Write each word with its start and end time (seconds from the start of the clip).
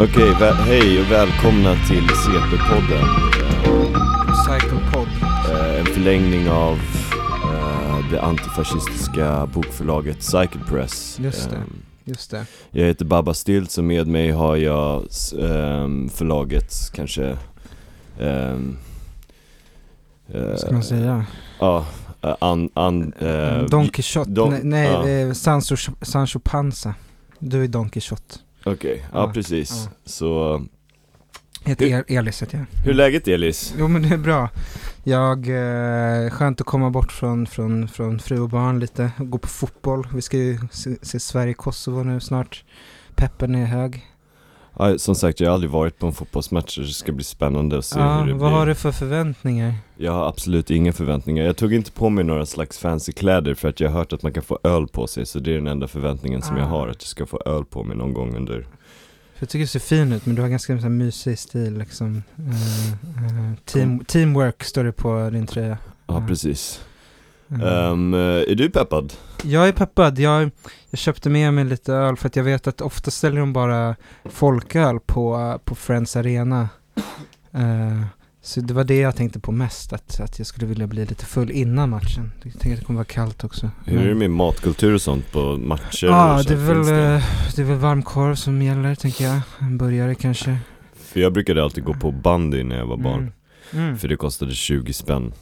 Okej, 0.00 0.30
vä- 0.40 0.52
hej 0.52 1.00
och 1.00 1.10
välkomna 1.10 1.74
till 1.88 2.02
CP-podden. 2.06 3.04
Cyclepod. 4.46 5.08
Eh, 5.50 5.80
en 5.80 5.86
förlängning 5.86 6.48
av 6.50 6.72
eh, 7.44 8.10
det 8.10 8.22
antifascistiska 8.22 9.46
bokförlaget 9.46 10.22
Cycle 10.22 10.60
Press. 10.68 11.18
Just 11.20 11.50
det. 11.50 11.56
Eh, 11.56 11.62
Just 12.04 12.30
det. 12.30 12.46
jag 12.70 12.86
heter 12.86 13.04
Babba 13.04 13.34
Stiltz 13.34 13.78
och 13.78 13.84
med 13.84 14.06
mig 14.06 14.30
har 14.30 14.56
jag 14.56 15.06
ehm, 15.42 16.08
förlagets 16.08 16.90
kanske... 16.90 17.36
ehm, 18.20 18.76
eh, 20.32 20.42
Vad 20.42 20.60
ska 20.60 20.72
man 20.72 20.82
säga? 20.82 21.24
Ja, 21.60 21.86
eh, 22.22 22.34
an, 22.40 22.68
an, 22.74 23.12
eh, 23.18 23.62
Don 23.62 23.88
Quixote. 23.88 24.30
Don- 24.30 24.50
nej, 24.50 24.60
nej 24.64 24.86
ja. 24.92 25.08
eh, 25.28 25.32
Sancho, 25.32 25.76
Sancho 26.02 26.38
Panza. 26.38 26.94
Du 27.38 27.64
är 27.64 27.68
Don 27.68 27.88
Quixote. 27.90 28.34
Okej, 28.72 29.04
ja, 29.12 29.18
Ja, 29.26 29.32
precis. 29.32 29.70
ja. 29.86 29.90
Så, 30.04 30.62
Heter 31.64 31.86
Hur- 31.86 32.04
El- 32.08 32.16
Elis 32.18 32.42
heter 32.42 32.58
jag. 32.58 32.66
hur 32.84 32.90
är 32.90 32.94
läget 32.94 33.28
Elis? 33.28 33.74
Jo 33.78 33.88
men 33.88 34.02
det 34.02 34.08
är 34.14 34.18
bra. 34.18 34.48
Jag, 35.04 35.38
eh, 35.48 36.30
skönt 36.30 36.60
att 36.60 36.66
komma 36.66 36.90
bort 36.90 37.12
från, 37.12 37.46
från, 37.46 37.88
från 37.88 38.18
fru 38.18 38.40
och 38.40 38.48
barn 38.48 38.80
lite. 38.80 39.10
Gå 39.18 39.38
på 39.38 39.48
fotboll. 39.48 40.08
Vi 40.14 40.22
ska 40.22 40.36
ju 40.36 40.58
se, 40.70 40.96
se 41.02 41.20
Sverige-Kosovo 41.20 42.02
nu 42.02 42.20
snart. 42.20 42.64
Peppen 43.14 43.54
är 43.54 43.66
hög. 43.66 44.06
Ja, 44.78 44.98
som 44.98 45.14
sagt, 45.14 45.40
jag 45.40 45.48
har 45.48 45.54
aldrig 45.54 45.70
varit 45.70 45.98
på 45.98 46.06
en 46.06 46.12
fotbollsmatch 46.12 46.74
så 46.74 46.80
det 46.80 46.86
ska 46.86 47.12
bli 47.12 47.24
spännande 47.24 47.78
att 47.78 47.84
se 47.84 48.00
Ja, 48.00 48.18
hur 48.20 48.26
det 48.26 48.32
vad 48.32 48.50
blir. 48.50 48.58
har 48.58 48.66
du 48.66 48.74
för 48.74 48.92
förväntningar? 48.92 49.74
Jag 49.96 50.12
har 50.12 50.28
absolut 50.28 50.70
inga 50.70 50.92
förväntningar. 50.92 51.44
Jag 51.44 51.56
tog 51.56 51.74
inte 51.74 51.92
på 51.92 52.08
mig 52.10 52.24
några 52.24 52.46
slags 52.46 52.78
fancy 52.78 53.12
kläder 53.12 53.54
för 53.54 53.68
att 53.68 53.80
jag 53.80 53.90
har 53.90 53.98
hört 53.98 54.12
att 54.12 54.22
man 54.22 54.32
kan 54.32 54.42
få 54.42 54.58
öl 54.62 54.86
på 54.88 55.06
sig. 55.06 55.26
Så 55.26 55.38
det 55.38 55.50
är 55.50 55.54
den 55.54 55.66
enda 55.66 55.88
förväntningen 55.88 56.42
som 56.42 56.56
jag 56.56 56.66
Ah. 56.66 56.68
har, 56.68 56.88
att 56.88 56.96
jag 57.02 57.08
ska 57.08 57.26
få 57.26 57.40
öl 57.46 57.64
på 57.64 57.84
mig 57.84 57.96
någon 57.96 58.12
gång 58.14 58.36
under... 58.36 58.60
För 59.34 59.44
jag 59.44 59.48
tycker 59.48 59.62
du 59.62 59.66
ser 59.66 59.80
fin 59.80 60.12
ut 60.12 60.26
men 60.26 60.34
du 60.34 60.42
har 60.42 60.48
ganska 60.48 60.80
så 60.80 60.88
mysig 60.88 61.38
stil 61.38 61.78
liksom. 61.78 62.22
Eh, 62.38 62.88
eh, 62.92 63.54
team, 63.64 64.04
teamwork 64.04 64.64
står 64.64 64.84
det 64.84 64.92
på 64.92 65.30
din 65.32 65.46
tröja. 65.46 65.78
Ja, 66.06 66.14
Ja. 66.20 66.24
precis. 66.28 66.80
Mm. 67.50 68.14
Eh, 68.14 68.20
är 68.20 68.54
du 68.54 68.70
peppad? 68.70 69.12
Jag 69.44 69.68
är 69.68 69.72
peppad. 69.72 70.18
Jag, 70.18 70.50
jag 70.90 70.98
köpte 70.98 71.30
med 71.30 71.54
mig 71.54 71.64
lite 71.64 71.92
öl 71.92 72.16
för 72.16 72.26
att 72.26 72.36
jag 72.36 72.44
vet 72.44 72.66
att 72.66 72.80
ofta 72.80 73.10
ställer 73.10 73.40
de 73.40 73.52
bara 73.52 73.96
folköl 74.24 75.00
på, 75.00 75.58
på 75.64 75.74
Friends 75.74 76.16
Arena. 76.16 76.68
Eh, 77.52 78.02
så 78.42 78.60
det 78.60 78.74
var 78.74 78.84
det 78.84 78.96
jag 78.96 79.16
tänkte 79.16 79.40
på 79.40 79.52
mest, 79.52 79.92
att, 79.92 80.20
att 80.20 80.38
jag 80.38 80.46
skulle 80.46 80.66
vilja 80.66 80.86
bli 80.86 81.06
lite 81.06 81.26
full 81.26 81.50
innan 81.50 81.90
matchen. 81.90 82.32
Jag 82.34 82.52
tänkte 82.52 82.72
att 82.72 82.78
det 82.78 82.84
kommer 82.84 82.98
vara 82.98 83.04
kallt 83.04 83.44
också. 83.44 83.70
Hur 83.84 84.00
är 84.00 84.08
det 84.08 84.14
med 84.14 84.30
matkultur 84.30 84.94
och 84.94 85.02
sånt 85.02 85.32
på 85.32 85.56
matcher? 85.56 86.06
Ja, 86.06 86.42
det, 86.46 86.54
är 86.54 86.56
väl, 86.56 86.76
Finns 86.76 86.88
eh, 86.90 87.54
det 87.56 87.62
är 87.62 87.66
väl 87.66 87.76
varmkorv 87.76 88.34
som 88.34 88.62
gäller, 88.62 88.94
tänker 88.94 89.24
jag. 89.24 89.40
En 89.58 89.78
burgare 89.78 90.14
kanske. 90.14 90.58
För 91.12 91.20
jag 91.20 91.32
brukade 91.32 91.62
alltid 91.62 91.84
gå 91.84 91.94
på 91.94 92.12
bandy 92.12 92.64
när 92.64 92.76
jag 92.78 92.86
var 92.86 92.96
barn. 92.96 93.18
Mm. 93.18 93.32
Mm. 93.72 93.98
För 93.98 94.08
det 94.08 94.16
kostade 94.16 94.54
20 94.54 94.92
spänn. 94.92 95.32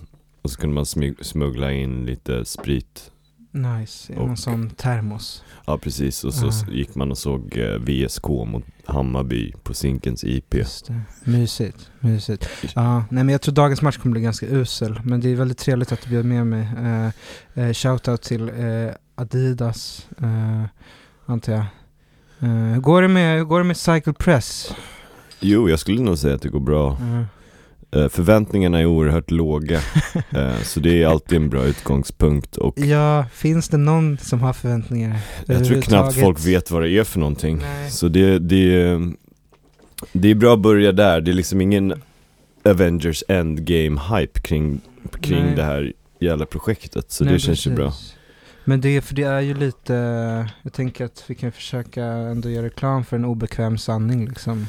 Och 0.47 0.51
så 0.51 0.61
kunde 0.61 0.75
man 0.75 0.87
smuggla 1.21 1.73
in 1.73 2.05
lite 2.07 2.45
sprit. 2.45 3.11
Nice, 3.51 4.13
i 4.13 4.17
någon 4.17 4.37
sån 4.37 4.71
termos. 4.71 5.45
Ja, 5.67 5.79
precis. 5.79 6.25
Och 6.25 6.35
så 6.35 6.47
Ah. 6.47 6.71
gick 6.71 6.95
man 6.95 7.11
och 7.11 7.19
såg 7.19 7.59
eh, 7.59 7.79
VSK 7.79 8.29
mot 8.29 8.65
Hammarby 8.85 9.53
på 9.63 9.75
Zinkens 9.75 10.25
IP. 10.25 10.55
Just 10.55 10.87
det. 10.87 11.01
Mysigt, 11.25 11.91
mysigt. 12.01 12.49
Ja, 12.75 13.05
nej 13.11 13.25
men 13.25 13.29
jag 13.29 13.41
tror 13.43 13.55
dagens 13.55 13.83
match 13.83 13.97
kommer 13.97 14.13
bli 14.13 14.21
ganska 14.23 14.47
usel. 14.47 15.01
Men 15.05 15.21
det 15.21 15.29
är 15.29 15.35
väldigt 15.37 15.59
trevligt 15.59 15.93
att 15.93 16.03
du 16.03 16.11
bjöd 16.11 16.25
med 16.25 16.47
mig. 16.47 16.69
Uh, 17.57 17.65
uh, 17.65 17.73
shoutout 17.73 18.23
till 18.23 18.49
eh, 18.49 18.91
Adidas, 19.15 20.09
uh, 20.23 20.65
antar 21.27 21.53
jag. 21.53 21.65
Eh, 22.41 22.49
hur, 22.49 22.81
går 22.81 23.03
det 23.03 23.09
med, 23.09 23.37
hur 23.39 23.45
går 23.45 23.59
det 23.59 23.65
med 23.65 23.77
Cycle 23.77 24.13
Press? 24.13 24.75
Jo, 25.41 25.69
jag 25.71 25.79
skulle 25.79 26.03
nog 26.03 26.19
säga 26.19 26.35
att 26.35 26.43
det 26.43 26.49
går 26.49 26.61
bra. 26.61 26.93
Eh, 26.93 27.17
Eh, 27.19 27.25
Förväntningarna 27.91 28.81
är 28.81 28.87
oerhört 28.87 29.31
låga, 29.31 29.77
eh, 30.31 30.59
så 30.63 30.81
det 30.81 31.03
är 31.03 31.07
alltid 31.07 31.37
en 31.37 31.49
bra 31.49 31.65
utgångspunkt 31.65 32.57
och 32.57 32.79
ja, 32.79 33.25
finns 33.33 33.69
det 33.69 33.77
någon 33.77 34.19
som 34.19 34.41
har 34.41 34.53
förväntningar? 34.53 35.19
jag 35.47 35.65
tror 35.65 35.81
knappt 35.83 36.15
folk 36.21 36.47
vet 36.47 36.71
vad 36.71 36.83
det 36.83 36.91
är 36.91 37.05
för 37.05 37.19
någonting. 37.19 37.59
Nej. 37.59 37.91
Så 37.91 38.09
det, 38.09 38.39
det, 38.39 38.99
det 40.13 40.29
är 40.31 40.35
bra 40.35 40.55
att 40.55 40.61
börja 40.61 40.93
där, 40.93 41.21
det 41.21 41.31
är 41.31 41.33
liksom 41.35 41.61
ingen 41.61 42.03
Avengers 42.65 43.25
Endgame-hype 43.29 44.41
kring, 44.41 44.81
kring 45.21 45.43
Nej. 45.45 45.57
det 45.57 45.63
här 45.63 45.93
jävla 46.21 46.47
projektet, 46.47 47.11
så 47.13 47.25
Nej, 47.25 47.33
det 47.33 47.39
känns 47.39 47.67
ju 47.67 47.71
bra. 47.75 47.87
precis. 47.91 48.15
Men 48.65 48.81
det, 48.81 48.89
är- 48.97 49.01
för 49.01 49.15
det 49.15 49.23
är 49.23 49.41
ju 49.41 49.55
lite, 49.55 49.95
jag 50.63 50.73
tänker 50.73 51.05
att 51.05 51.25
vi 51.27 51.35
kan 51.35 51.53
försöka 51.53 52.05
ändå 52.05 52.51
göra 52.51 52.67
reklam 52.67 53.05
för 53.05 53.17
en 53.17 53.25
obekväm 53.25 53.79
sanning 53.79 54.29
liksom. 54.29 54.67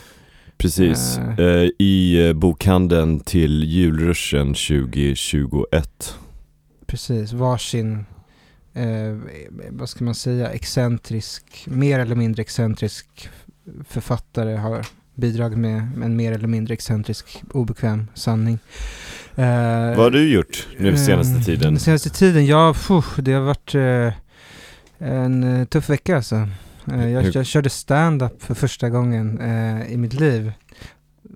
Precis, 0.57 1.17
Eh. 1.17 1.45
eh, 1.45 1.69
i 1.79 2.27
eh, 2.27 2.33
bokhandeln 2.33 3.19
till 3.19 3.63
julruschen 3.63 4.47
2021. 4.53 6.15
Precis, 6.87 7.33
varsin, 7.33 8.05
eh, 8.73 9.17
vad 9.69 9.89
ska 9.89 10.03
man 10.03 10.15
säga, 10.15 10.49
excentrisk, 10.49 11.43
mer 11.65 11.99
eller 11.99 12.15
mindre 12.15 12.41
excentrisk 12.41 13.29
författare 13.89 14.55
har 14.55 14.85
bidragit 15.15 15.57
med 15.57 15.75
en 16.03 16.15
mer 16.15 16.31
eller 16.31 16.47
mindre 16.47 16.73
excentrisk 16.73 17.43
obekväm 17.53 18.07
sanning. 18.13 18.59
Eh, 19.35 19.45
Vad 19.87 19.97
har 19.97 20.09
du 20.11 20.33
gjort 20.33 20.67
nu 20.79 20.97
senaste 20.97 21.37
eh, 21.37 21.43
tiden? 21.43 21.73
Den 21.73 21.79
senaste 21.79 22.09
tiden, 22.09 22.45
ja, 22.45 22.73
puh, 22.87 23.05
det 23.17 23.33
har 23.33 23.41
varit 23.41 23.75
en 24.99 25.65
tuff 25.69 25.89
vecka 25.89 26.15
alltså. 26.15 26.47
Eh, 26.91 27.09
jag, 27.09 27.25
jag 27.35 27.45
körde 27.45 27.69
stand-up 27.69 28.43
för 28.43 28.53
första 28.53 28.89
gången 28.89 29.41
eh, 29.41 29.91
i 29.93 29.97
mitt 29.97 30.13
liv 30.13 30.51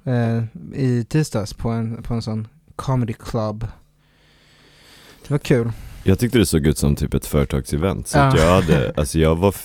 eh, 0.06 0.44
i 0.75 1.06
tisdags 1.09 1.53
på 1.53 1.69
en, 1.69 2.03
på 2.03 2.13
en 2.13 2.22
sån 2.22 2.47
comedy 2.75 3.13
club. 3.13 3.67
Det 5.28 5.31
var 5.34 5.38
kul. 5.40 5.72
Jag 6.03 6.19
tyckte 6.19 6.38
det 6.38 6.45
såg 6.45 6.67
ut 6.67 6.78
som 6.78 6.95
typ 6.95 7.13
ett 7.13 7.25
företagsevent, 7.25 8.07
så 8.07 8.19
att 8.19 8.38
Ja. 8.38 8.44
jag 8.44 8.61
hade, 8.61 8.94
alltså 8.97 9.19
jag 9.19 9.35
var, 9.35 9.56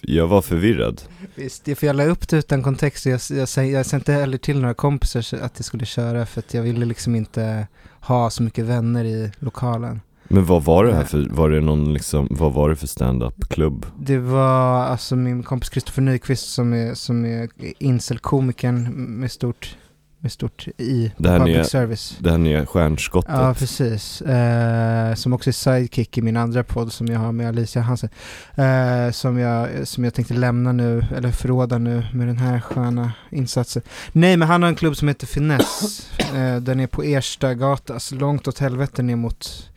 jag 0.00 0.26
var 0.26 0.42
förvirrad. 0.42 1.02
Visst, 1.34 1.64
det- 1.64 1.74
för 1.74 1.86
jag 1.86 1.96
la 1.96 2.04
upp 2.04 2.28
det 2.28 2.36
utan 2.36 2.62
kontext. 2.62 3.06
Jag, 3.06 3.20
jag, 3.30 3.48
jag, 3.56 3.66
jag 3.70 3.86
sa 3.86 3.96
inte 3.96 4.12
heller 4.12 4.38
till 4.38 4.60
några 4.60 4.74
kompisar 4.74 5.20
att 5.40 5.52
jag 5.56 5.64
skulle 5.64 5.86
köra 5.86 6.26
för 6.26 6.38
att 6.40 6.54
jag 6.54 6.62
ville 6.62 6.86
liksom 6.86 7.14
inte 7.14 7.66
ha 8.00 8.30
så 8.30 8.42
mycket 8.42 8.64
vänner 8.64 9.04
i 9.04 9.32
lokalen. 9.38 10.00
Men 10.28 10.44
vad 10.44 10.64
var 10.64 10.84
det 10.84 10.94
här 10.94 11.04
för, 11.04 11.28
var 11.30 11.50
det 11.50 11.60
någon 11.60 11.92
liksom, 11.92 12.26
vad 12.30 12.52
var 12.52 12.68
det 12.70 12.76
för 12.76 12.86
stand-up-klubb? 12.86 13.86
Det 14.00 14.18
var 14.18 14.84
alltså 14.84 15.16
min 15.16 15.42
kompis 15.42 15.68
Kristoffer 15.70 16.02
Nyqvist 16.02 16.52
som 16.54 16.72
är, 16.72 16.94
som 16.94 17.24
är 17.24 17.48
incel-komikern 17.78 18.88
med 19.20 19.30
stort, 19.32 19.76
med 20.18 20.32
stort 20.32 20.66
i 20.78 21.12
Det 21.16 21.30
här 21.30 21.38
public 21.38 21.56
nya- 21.56 21.64
service. 21.64 22.16
Det 22.20 22.30
här 22.30 22.38
nya 22.38 22.66
stjärnskottet? 22.66 23.30
Ja, 23.34 23.54
precis. 23.58 24.22
Eh, 24.22 25.14
som 25.14 25.32
också 25.32 25.50
är 25.50 25.52
sidekick 25.52 26.18
i 26.18 26.22
min 26.22 26.36
andra 26.36 26.64
podd 26.64 26.92
som 26.92 27.06
jag 27.06 27.18
har 27.20 27.32
med 27.32 27.48
Alicia 27.48 27.82
Hansen. 27.82 28.08
Eh, 28.54 29.10
som, 29.12 29.38
jag, 29.38 29.88
som 29.88 30.04
jag 30.04 30.14
tänkte 30.14 30.34
lämna 30.34 30.72
nu, 30.72 31.04
eller 31.16 31.30
förråda 31.30 31.78
nu 31.78 32.06
med 32.12 32.26
den 32.26 32.38
här 32.38 32.60
sköna 32.60 33.12
insatsen. 33.30 33.82
Nej, 34.12 34.36
men 34.36 34.48
han 34.48 34.62
har 34.62 34.68
en 34.68 34.74
klubb 34.76 34.96
som 34.96 35.08
heter 35.08 35.26
Finess. 35.26 36.08
eh, 36.34 36.56
den 36.56 36.80
är 36.80 36.86
på 36.86 37.04
Erstagatan, 37.04 37.94
alltså 37.96 38.14
långt 38.14 38.48
åt 38.48 38.58
helvete 38.58 39.02
ner 39.02 39.16
mot, 39.16 39.70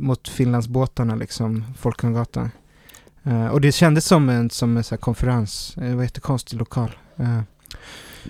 mot 0.00 0.28
Finlandsbåtarna, 0.28 1.14
liksom, 1.14 1.64
Folkungagatan. 1.78 2.50
Eh, 3.22 3.46
och 3.46 3.60
det 3.60 3.72
kändes 3.72 4.04
som 4.06 4.28
en, 4.28 4.50
som 4.50 4.76
en 4.76 4.84
så 4.84 4.96
konferens. 4.96 5.74
Eh, 5.76 5.82
Det 5.88 5.94
var 5.94 6.02
jättekonstig 6.02 6.58
lokal. 6.58 6.90
Eh, 7.16 7.40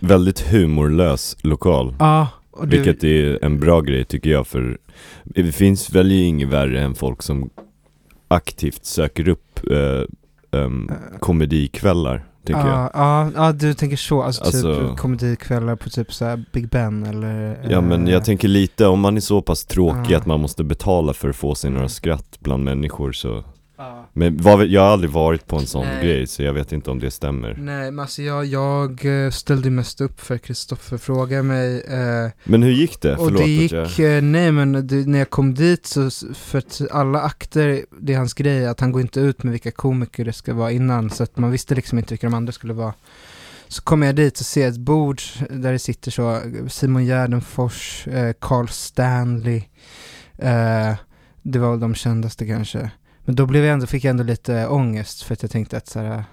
Väldigt 0.00 0.40
humorlös 0.40 1.36
lokal. 1.42 1.94
Ja, 1.98 2.28
och 2.50 2.68
det, 2.68 2.76
Vilket 2.76 3.04
är 3.04 3.44
en 3.44 3.60
bra 3.60 3.80
grej 3.80 4.04
tycker 4.04 4.30
jag 4.30 4.46
för 4.46 4.78
det 5.24 5.52
finns 5.52 5.90
väl 5.90 6.10
ju 6.12 6.22
inget 6.24 6.48
värre 6.48 6.82
än 6.82 6.94
folk 6.94 7.22
som 7.22 7.50
aktivt 8.28 8.84
söker 8.84 9.28
upp 9.28 9.46
Eh. 10.52 10.96
komedikvällar, 11.20 12.24
tänker 12.52 12.68
jag. 12.68 12.78
ja, 12.78 12.90
ja, 12.94 13.30
ja, 13.34 13.52
du 13.52 13.74
tänker 13.74 13.96
så. 13.96 14.22
Alltså, 14.22 14.44
Alltså- 14.44 14.88
typ 14.88 14.98
komedikvällar 14.98 15.76
på 15.76 15.90
typ 15.90 16.12
så 16.12 16.24
här 16.24 16.44
Big 16.52 16.68
Ben 16.68 17.06
eller... 17.06 17.66
Ja 17.70 17.80
men 17.80 18.06
eh, 18.06 18.12
jag 18.12 18.24
tänker 18.24 18.48
lite, 18.48 18.86
om 18.86 19.00
man 19.00 19.16
är 19.16 19.20
så 19.20 19.42
pass 19.42 19.64
tråkig 19.64 20.12
Ja. 20.12 20.18
att 20.18 20.26
man 20.26 20.40
måste 20.40 20.64
betala 20.64 21.12
för 21.12 21.28
att 21.28 21.36
få 21.36 21.54
sig 21.54 21.70
några 21.70 21.88
skratt 21.88 22.36
bland 22.40 22.64
människor 22.64 23.12
så 23.12 23.44
ja. 23.80 24.08
Men 24.12 24.36
vad, 24.36 24.66
jag 24.66 24.80
har 24.80 24.88
aldrig 24.88 25.10
varit 25.10 25.46
på 25.46 25.56
en 25.56 25.66
sån 25.66 25.86
Nej. 25.86 26.04
grej 26.04 26.26
så 26.26 26.42
jag 26.42 26.52
vet 26.52 26.72
inte 26.72 26.90
om 26.90 26.98
det 26.98 27.10
stämmer 27.10 27.54
Nej, 27.58 27.90
men 27.90 27.98
alltså 27.98 28.22
jag, 28.22 28.44
jag 28.46 29.04
eh, 29.24 29.30
ställde 29.30 29.70
mest 29.70 30.00
upp 30.00 30.20
för 30.20 30.38
Kristoffer 30.38 30.96
frågade 30.98 31.42
mig 31.42 31.80
eh, 31.80 32.30
Men 32.44 32.62
hur 32.62 32.70
gick 32.72 33.00
det? 33.00 33.16
och 33.16 33.24
Förlåt 33.24 33.42
det 33.42 33.48
gick, 33.48 33.72
att 33.72 33.98
jag... 33.98 34.16
eh, 34.16 34.22
nej 34.22 34.52
men 34.52 34.86
det, 34.86 34.96
när 34.96 35.18
jag 35.18 35.30
kom 35.30 35.54
dit 35.54 35.86
så, 35.86 36.10
för 36.34 36.58
att 36.58 36.82
alla 36.90 37.20
akter, 37.20 37.84
det 38.00 38.12
är 38.12 38.18
hans 38.18 38.34
grej, 38.34 38.66
att 38.66 38.80
han 38.80 38.92
går 38.92 39.02
inte 39.02 39.20
ut 39.20 39.42
med 39.42 39.52
vilka 39.52 39.70
komiker 39.70 40.24
det 40.24 40.32
ska 40.32 40.54
vara 40.54 40.70
innan, 40.70 41.10
så 41.10 41.22
att 41.22 41.38
man 41.38 41.50
visste 41.50 41.74
liksom 41.74 41.98
inte 41.98 42.14
vilka 42.14 42.26
de 42.26 42.34
andra 42.34 42.52
skulle 42.52 42.72
vara. 42.72 42.94
Så 43.68 43.82
kommer 43.82 44.06
jag 44.06 44.16
dit 44.16 44.40
och 44.40 44.46
ser 44.46 44.68
ett 44.68 44.76
bord 44.78 45.20
där 45.50 45.72
det 45.72 45.78
sitter 45.78 46.10
så 46.10 46.40
Simon 46.68 47.04
Gärdenfors, 47.04 48.08
eh, 48.08 48.32
Carl 48.40 48.68
Stanley, 48.68 49.62
eh, 50.38 50.94
det 51.42 51.58
var 51.58 51.70
väl 51.70 51.80
de 51.80 51.94
kändaste 51.94 52.46
kanske. 52.46 52.90
Men 53.30 53.36
då 53.36 53.46
blev 53.46 53.64
jag 53.64 53.72
ändå, 53.72 53.86
fick 53.86 54.04
jag 54.04 54.10
ändå 54.10 54.22
lite 54.22 54.66
ångest 54.66 55.22
för 55.22 55.32
att 55.32 55.42
jag 55.42 55.50
tänkte 55.50 55.76
att 55.76 55.86
så 55.86 55.98
här, 55.98 56.24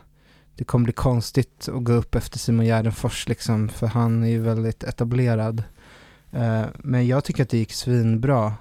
det 0.56 0.64
kommer 0.64 0.84
bli 0.84 0.94
konstigt 0.94 1.70
att 1.76 1.84
gå 1.84 1.94
upp 1.94 2.16
efter 2.16 2.40
Simon 2.40 2.66
Gärdenfors 2.66 3.28
liksom, 3.28 3.70
för 3.70 3.88
han 3.88 4.24
är 4.24 4.28
ju 4.28 4.42
väldigt 4.42 4.84
etablerad. 4.84 5.64
Eh, 6.32 6.64
men 6.78 7.08
jag 7.08 7.24
tycker 7.24 7.44
att 7.44 7.50
det 7.50 7.58
gick 7.58 7.74
svinbra. 7.74 8.54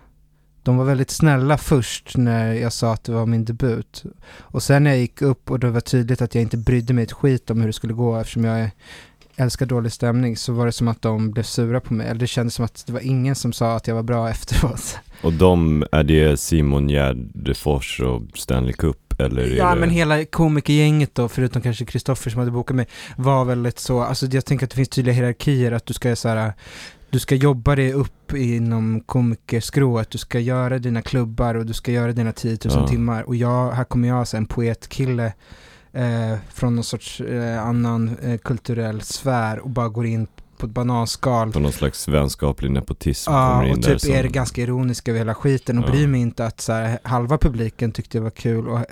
De 0.63 0.77
var 0.77 0.85
väldigt 0.85 1.11
snälla 1.11 1.59
först 1.59 2.17
när 2.17 2.53
jag 2.53 2.73
sa 2.73 2.93
att 2.93 3.05
det 3.05 3.13
var 3.13 3.27
min 3.27 3.45
debut. 3.45 4.05
Och 4.39 4.63
sen 4.63 4.85
när 4.85 4.91
jag 4.91 4.99
gick 4.99 5.23
upp 5.23 5.51
och 5.51 5.59
det 5.59 5.71
var 5.71 5.81
tydligt 5.81 6.23
att 6.23 6.35
jag 6.35 6.43
inte 6.43 6.57
brydde 6.57 6.95
mig 6.95 7.05
ett 7.05 7.13
skit 7.13 7.51
om 7.51 7.61
hur 7.61 7.67
det 7.67 7.73
skulle 7.73 7.95
gå 7.95 8.17
eftersom 8.17 8.45
jag 8.45 8.71
älskar 9.37 9.67
dålig 9.67 9.93
stämning 9.93 10.37
så 10.37 10.53
var 10.53 10.67
det 10.67 10.73
som 10.73 10.89
att 10.89 11.03
de 11.03 11.31
blev 11.31 11.43
sura 11.43 11.81
på 11.81 11.95
mig. 11.95 12.07
Eller 12.07 12.21
det 12.21 12.27
kändes 12.27 12.55
som 12.55 12.65
att 12.65 12.85
det 12.87 12.93
var 12.93 13.01
ingen 13.01 13.35
som 13.35 13.53
sa 13.53 13.77
att 13.77 13.87
jag 13.89 13.95
var 13.95 14.03
bra 14.03 14.31
efteråt. 14.31 14.99
Och 15.23 15.33
de, 15.33 15.85
är 15.93 16.05
det 16.05 16.41
Simon 16.41 16.89
Gärdefors 16.91 18.01
och 18.01 18.23
Stanley 18.35 18.73
Cup 18.73 19.21
eller 19.21 19.57
Ja 19.57 19.75
det... 19.75 19.81
men 19.81 19.91
hela 19.91 20.25
komikergänget 20.25 21.15
då, 21.15 21.29
förutom 21.29 21.63
kanske 21.63 21.85
Kristoffer 21.85 22.31
som 22.31 22.39
hade 22.39 22.51
bokat 22.51 22.77
mig, 22.77 22.87
var 23.17 23.45
väldigt 23.45 23.79
så, 23.79 24.01
alltså 24.03 24.27
jag 24.27 24.45
tänker 24.45 24.67
att 24.67 24.71
det 24.71 24.77
finns 24.77 24.89
tydliga 24.89 25.15
hierarkier, 25.15 25.73
att 25.73 25.87
du 25.87 25.95
ska 25.95 26.17
så 26.17 26.29
här, 26.29 26.53
du 27.11 27.19
ska 27.19 27.35
jobba 27.35 27.77
dig 27.77 27.93
upp 27.93 28.33
inom 28.35 29.01
komikerskrået, 29.01 30.11
du 30.11 30.19
ska 30.19 30.39
göra 30.41 30.79
dina 30.79 31.03
klubbar 31.03 31.55
och 31.55 31.67
du 31.67 31.73
ska 31.73 31.93
göra 31.93 32.13
dina 32.13 32.33
10 32.33 32.59
000 32.65 32.75
Ja. 32.75 32.89
timmar. 32.89 33.23
Och 33.23 33.37
jag, 33.37 33.71
här 33.73 33.85
kommer 33.85 34.09
jag, 34.09 34.29
så 34.29 34.37
här, 34.37 34.41
en 34.41 34.47
poetkille 34.47 35.33
eh, 35.97 36.39
från 36.49 36.75
någon 36.75 36.85
sorts 36.85 37.21
eh, 37.21 37.67
annan 37.67 38.19
eh, 38.23 38.39
kulturell 38.39 39.01
sfär 39.03 39.59
och 39.59 39.71
bara 39.71 39.89
går 39.89 40.07
in 40.07 40.27
på 40.59 40.67
ett 40.67 40.73
bananskal. 40.73 41.53
På 41.53 41.61
någon 41.61 41.73
slags 41.73 42.09
vänskaplig 42.09 42.71
nepotism 42.71 43.31
Ja, 43.33 43.71
och 43.71 43.83
typ 43.83 44.01
som... 44.01 44.15
är 44.15 44.25
ganska 44.25 44.63
ironiska 44.63 45.11
över 45.11 45.19
hela 45.19 45.35
skiten 45.35 45.79
och 45.79 45.85
Ja. 45.89 45.91
bryr 45.93 46.07
mig 46.07 46.21
inte 46.21 46.47
att 46.47 46.61
så 46.61 46.73
här, 46.73 46.99
halva 47.03 47.39
publiken 47.39 47.93
tyckte 47.93 48.19
det 48.19 48.23
var 48.23 48.31
kul 48.31 48.69
och 48.69 48.79
eh, 48.79 48.85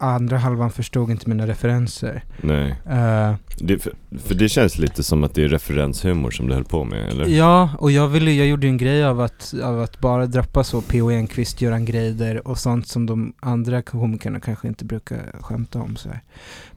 andra 0.00 0.38
halvan 0.38 0.70
förstod 0.70 1.10
inte 1.10 1.28
mina 1.28 1.46
referenser. 1.46 2.24
Nej. 2.40 2.70
Eh, 2.90 3.34
Det, 3.58 3.78
för, 3.78 3.92
för 4.24 4.34
det 4.34 4.48
känns 4.48 4.78
lite 4.78 5.02
som 5.02 5.24
att 5.24 5.34
det 5.34 5.44
är 5.44 5.48
referenshumor 5.48 6.30
som 6.30 6.48
du 6.48 6.54
höll 6.54 6.64
på 6.64 6.84
med, 6.84 7.08
eller? 7.08 7.26
Ja, 7.26 7.70
och 7.78 7.90
jag 7.90 8.08
ville, 8.08 8.32
jag 8.32 8.46
gjorde 8.46 8.66
ju 8.66 8.70
en 8.70 8.76
grej 8.76 9.04
av 9.04 9.20
att, 9.20 9.54
av 9.62 9.80
att 9.80 10.00
bara 10.00 10.26
droppa 10.26 10.64
så 10.64 10.80
P.O. 10.80 11.10
Enquist, 11.10 11.60
Göran 11.60 11.84
Greider 11.84 12.48
och 12.48 12.58
sånt 12.58 12.88
som 12.88 13.06
de 13.06 13.32
andra 13.40 13.82
komikerna 13.82 14.40
kanske 14.40 14.68
inte 14.68 14.84
brukar 14.84 15.32
skämta 15.40 15.80
om 15.80 15.96
så 15.96 16.08
här. 16.08 16.20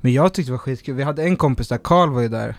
Men 0.01 0.13
jag 0.13 0.33
tyckte 0.33 0.49
det 0.49 0.53
var 0.53 0.57
skitkul. 0.59 0.95
Vi 0.95 1.03
hade 1.03 1.23
en 1.23 1.35
kompis 1.35 1.67
där, 1.67 1.77
Karl 1.77 2.09
var 2.09 2.21
ju 2.21 2.27
där, 2.27 2.55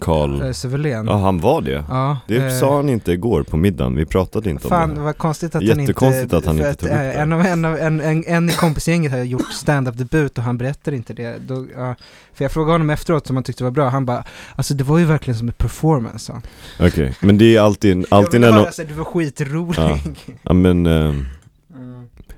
Karl. 0.00 0.42
äh, 0.42 0.52
Sevelén. 0.52 1.06
Ja, 1.06 1.16
han 1.16 1.40
var 1.40 1.60
det. 1.62 1.84
Ja, 1.88 2.18
Det 2.28 2.36
eh, 2.36 2.58
sa 2.60 2.76
han 2.76 2.88
inte 2.88 3.12
igår 3.12 3.42
på 3.42 3.56
middagen, 3.56 3.96
vi 3.96 4.06
pratade 4.06 4.50
inte 4.50 4.64
om 4.64 4.68
Fan, 4.70 4.94
det. 4.94 5.00
vad 5.00 5.18
konstigt 5.18 5.48
att 5.54 5.54
han 5.54 5.62
inte... 5.70 5.80
Jättekonstigt 5.82 6.32
att 6.32 6.46
han 6.46 6.56
inte 6.56 6.74
tog 6.74 6.88
upp 6.88 6.94
eh, 6.94 6.98
det. 7.00 7.12
En, 7.12 7.32
av, 7.32 7.40
en, 7.40 7.64
av, 7.64 7.78
en, 7.78 8.00
en, 8.00 8.24
en 8.26 8.50
i 8.50 8.52
kompisgänget 8.52 9.12
har 9.12 9.18
gjort 9.18 9.52
stand-up 9.52 9.98
debut 9.98 10.38
och 10.38 10.44
han 10.44 10.58
berättar 10.58 10.92
inte 10.92 11.12
det. 11.14 11.34
Då, 11.46 11.66
ja, 11.76 11.94
för 12.34 12.44
jag 12.44 12.52
frågade 12.52 12.72
honom 12.72 12.90
efteråt 12.90 13.26
som 13.26 13.36
han 13.36 13.42
tyckte 13.44 13.64
var 13.64 13.70
bra, 13.70 13.88
han 13.88 14.06
bara 14.06 14.24
Alltså 14.56 14.74
det 14.74 14.84
var 14.84 14.98
ju 14.98 15.04
verkligen 15.04 15.38
som 15.38 15.48
en 15.48 15.54
performance. 15.54 16.32
Okej, 16.80 17.14
men 17.20 17.38
det 17.38 17.56
är 17.56 17.60
alltid, 17.60 18.06
alltid 18.08 18.42
jag 18.44 18.50
när 18.50 18.58
någon, 18.62 18.72
såhär, 18.72 18.88
du 18.88 18.94
var 18.94 19.04
skitrolig. 19.04 19.78
Ja. 19.78 19.98
ja 20.42 20.52
men, 20.52 20.86
eh, 20.86 20.92
Mm. 21.02 21.26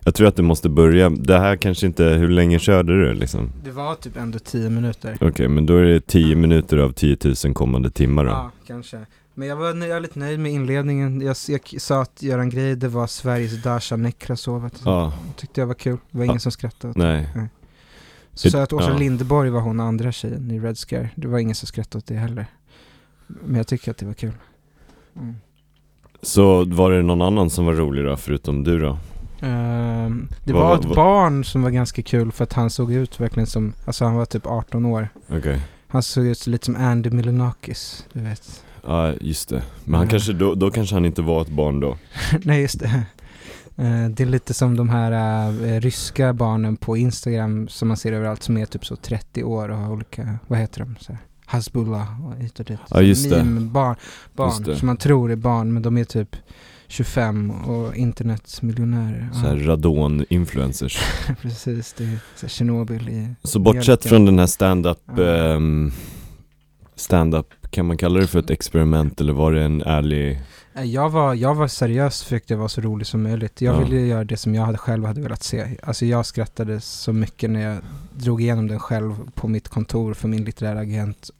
Jag 0.04 0.14
tror 0.14 0.28
att 0.28 0.36
det 0.36 0.42
måste 0.42 0.68
börja, 0.68 1.10
det 1.10 1.38
här 1.38 1.56
kanske 1.56 1.86
inte, 1.86 2.04
hur 2.04 2.28
länge 2.28 2.58
körde 2.58 2.92
du 3.06 3.14
liksom? 3.14 3.52
Det 3.64 3.70
var 3.70 3.94
typ 3.94 4.16
ändå 4.16 4.38
tio 4.38 4.70
minuter. 4.70 5.16
Okej, 5.20 5.48
men 5.48 5.66
då 5.66 5.76
är 5.76 5.84
det 5.84 6.00
10 6.06 6.36
minuter 6.36 6.78
av 6.78 6.92
10 6.92 7.16
000 7.44 7.54
kommande 7.54 7.90
timmar 7.90 8.24
då. 8.24 8.30
Ja, 8.30 8.50
kanske. 8.66 8.98
Men 9.34 9.48
jag 9.48 9.56
var 9.56 9.86
jag 9.86 10.02
lite 10.02 10.18
nöjd 10.18 10.40
med 10.40 10.52
inledningen. 10.52 11.20
Jag, 11.20 11.36
jag 11.48 11.80
sa 11.80 12.02
att 12.02 12.22
Göran 12.22 12.50
Greider 12.50 12.88
var 12.88 13.06
Sveriges 13.06 13.62
Dasha 13.62 13.96
Nekrasov. 13.96 14.70
Ja, 14.84 15.12
tyckte 15.36 15.60
jag 15.60 15.66
var 15.66 15.74
kul. 15.74 15.96
Det 16.10 16.18
var 16.18 16.24
ingen 16.24 16.34
Ja. 16.36 16.40
som 16.40 16.52
skrattade. 16.52 16.90
åt 16.90 16.96
nej. 16.96 17.28
Så 18.32 18.50
sa 18.50 18.58
jag 18.58 18.62
att 18.64 18.72
Åsa 18.72 18.90
Ja. 18.90 18.98
Linderborg 18.98 19.50
var 19.50 19.60
hon 19.60 19.80
andra 19.80 20.12
tjejen 20.12 20.50
i 20.50 20.60
Red 20.60 20.78
Scare. 20.78 21.10
Det 21.14 21.28
var 21.28 21.38
ingen 21.38 21.54
som 21.54 21.66
skrattade 21.66 21.98
åt 21.98 22.06
det 22.06 22.14
heller. 22.14 22.46
Men 23.26 23.54
jag 23.56 23.66
tycker 23.66 23.90
att 23.90 23.98
det 23.98 24.06
var 24.06 24.14
kul. 24.14 24.32
Mm. 25.16 25.34
Så 26.22 26.64
var 26.64 26.90
det 26.90 27.02
någon 27.02 27.22
annan 27.22 27.50
som 27.50 27.66
var 27.66 27.72
rolig 27.72 28.04
då, 28.04 28.16
förutom 28.16 28.64
du 28.64 28.78
då? 28.78 28.98
Ehm, 29.44 30.28
det 30.44 30.52
Vad- 30.52 30.62
var 30.62 30.78
ett 30.90 30.94
barn 30.96 31.44
som 31.44 31.62
var 31.62 31.70
ganska 31.70 32.02
kul 32.02 32.32
för 32.32 32.44
att 32.44 32.52
han 32.52 32.70
såg 32.70 32.92
ut 32.92 33.20
verkligen 33.20 33.46
som, 33.46 33.72
alltså 33.86 34.04
han 34.04 34.14
var 34.14 34.24
typ 34.26 34.46
18 34.46 34.84
år. 34.84 35.08
Okej. 35.28 35.60
Han 35.88 36.02
såg 36.02 36.26
ut 36.26 36.46
lite 36.46 36.64
som 36.64 36.76
Andy 36.76 37.10
Milonakis, 37.10 38.06
du 38.12 38.20
vet. 38.20 38.64
Ja, 38.86 39.12
just 39.20 39.48
det. 39.48 39.62
Men 39.84 39.94
han 39.94 40.04
Ja. 40.06 40.10
kanske, 40.10 40.32
då, 40.32 40.54
då 40.54 40.70
kanske 40.70 40.94
han 40.96 41.04
inte 41.04 41.22
var 41.22 41.42
ett 41.42 41.48
barn 41.50 41.80
då. 41.80 41.96
Nej, 42.44 42.60
just 42.62 42.78
det. 42.80 42.86
Eh, 43.76 44.08
Det 44.10 44.20
är 44.20 44.26
lite 44.26 44.54
som 44.54 44.76
de 44.76 44.88
här 44.88 45.12
eh, 45.66 45.80
ryska 45.80 46.32
barnen 46.32 46.76
på 46.76 46.96
Instagram 46.96 47.68
som 47.68 47.88
man 47.88 47.96
ser 47.96 48.12
överallt 48.12 48.42
som 48.42 48.56
är 48.56 48.66
typ 48.66 48.86
så 48.86 48.96
30 48.96 49.44
år 49.44 49.68
och 49.68 49.76
har 49.78 49.92
olika, 49.92 50.38
vad 50.46 50.58
heter 50.58 50.80
de? 50.80 50.96
Så 51.00 51.12
här, 51.12 51.20
Hasbullah 51.46 52.26
och 52.26 52.34
hit 52.36 52.58
och 52.60 52.64
dit. 52.66 52.78
Ja, 52.90 53.00
just 53.02 53.30
det. 53.30 53.44
Meme-barn, 53.44 53.96
barn 54.34 54.48
Just 54.48 54.64
det. 54.64 54.76
som 54.76 54.86
man 54.86 54.96
tror 54.96 55.30
är 55.32 55.36
barn 55.36 55.72
men 55.72 55.82
de 55.82 55.98
är 55.98 56.04
typ 56.04 56.36
25 56.88 57.50
och 57.50 57.96
internetmiljonärer. 57.96 59.28
Så 59.32 59.38
här 59.38 59.56
radon-influencers. 59.56 60.98
Precis, 61.42 61.92
det 61.98 62.04
är 62.04 62.18
så 62.36 62.48
Tjernobyl 62.48 63.08
i... 63.08 63.34
Så 63.42 63.58
bortsett 63.58 63.86
Mjölken. 63.86 64.08
från 64.08 64.24
den 64.24 64.38
här 64.38 64.46
stand-up, 64.46 64.98
Ja. 65.16 65.22
ehm, 65.24 65.92
stand-up, 66.96 67.46
kan 67.70 67.86
man 67.86 67.96
kalla 67.96 68.20
det 68.20 68.26
för 68.26 68.38
ett 68.38 68.50
experiment 68.50 69.20
eller 69.20 69.32
var 69.32 69.52
det 69.52 69.62
en 69.62 69.82
ärlig, 69.82 70.40
Nej, 70.76 70.92
Jag 70.92 71.10
var, 71.10 71.34
jag 71.34 71.54
var 71.54 71.68
seriös, 71.68 72.22
försökte 72.22 72.56
vara 72.56 72.68
så 72.68 72.80
rolig 72.80 73.06
som 73.06 73.22
möjligt. 73.22 73.60
Jag 73.60 73.74
Ja. 73.74 73.78
ville 73.84 74.00
göra 74.00 74.24
det 74.24 74.36
som 74.36 74.54
jag 74.54 74.62
hade 74.64 74.78
själv 74.78 75.04
hade 75.04 75.20
velat 75.20 75.42
se. 75.42 75.64
Alltså 75.82 76.06
jag 76.06 76.26
skrattade 76.26 76.80
så 76.80 77.12
mycket 77.12 77.50
när 77.50 77.60
jag 77.60 77.76
drog 78.16 78.42
igenom 78.42 78.66
den 78.68 78.78
själv 78.80 79.14
på 79.34 79.48
mitt 79.48 79.68
kontor 79.68 80.14
för 80.14 80.28
min 80.28 80.44
litterära 80.44 80.80
agent 80.80 81.30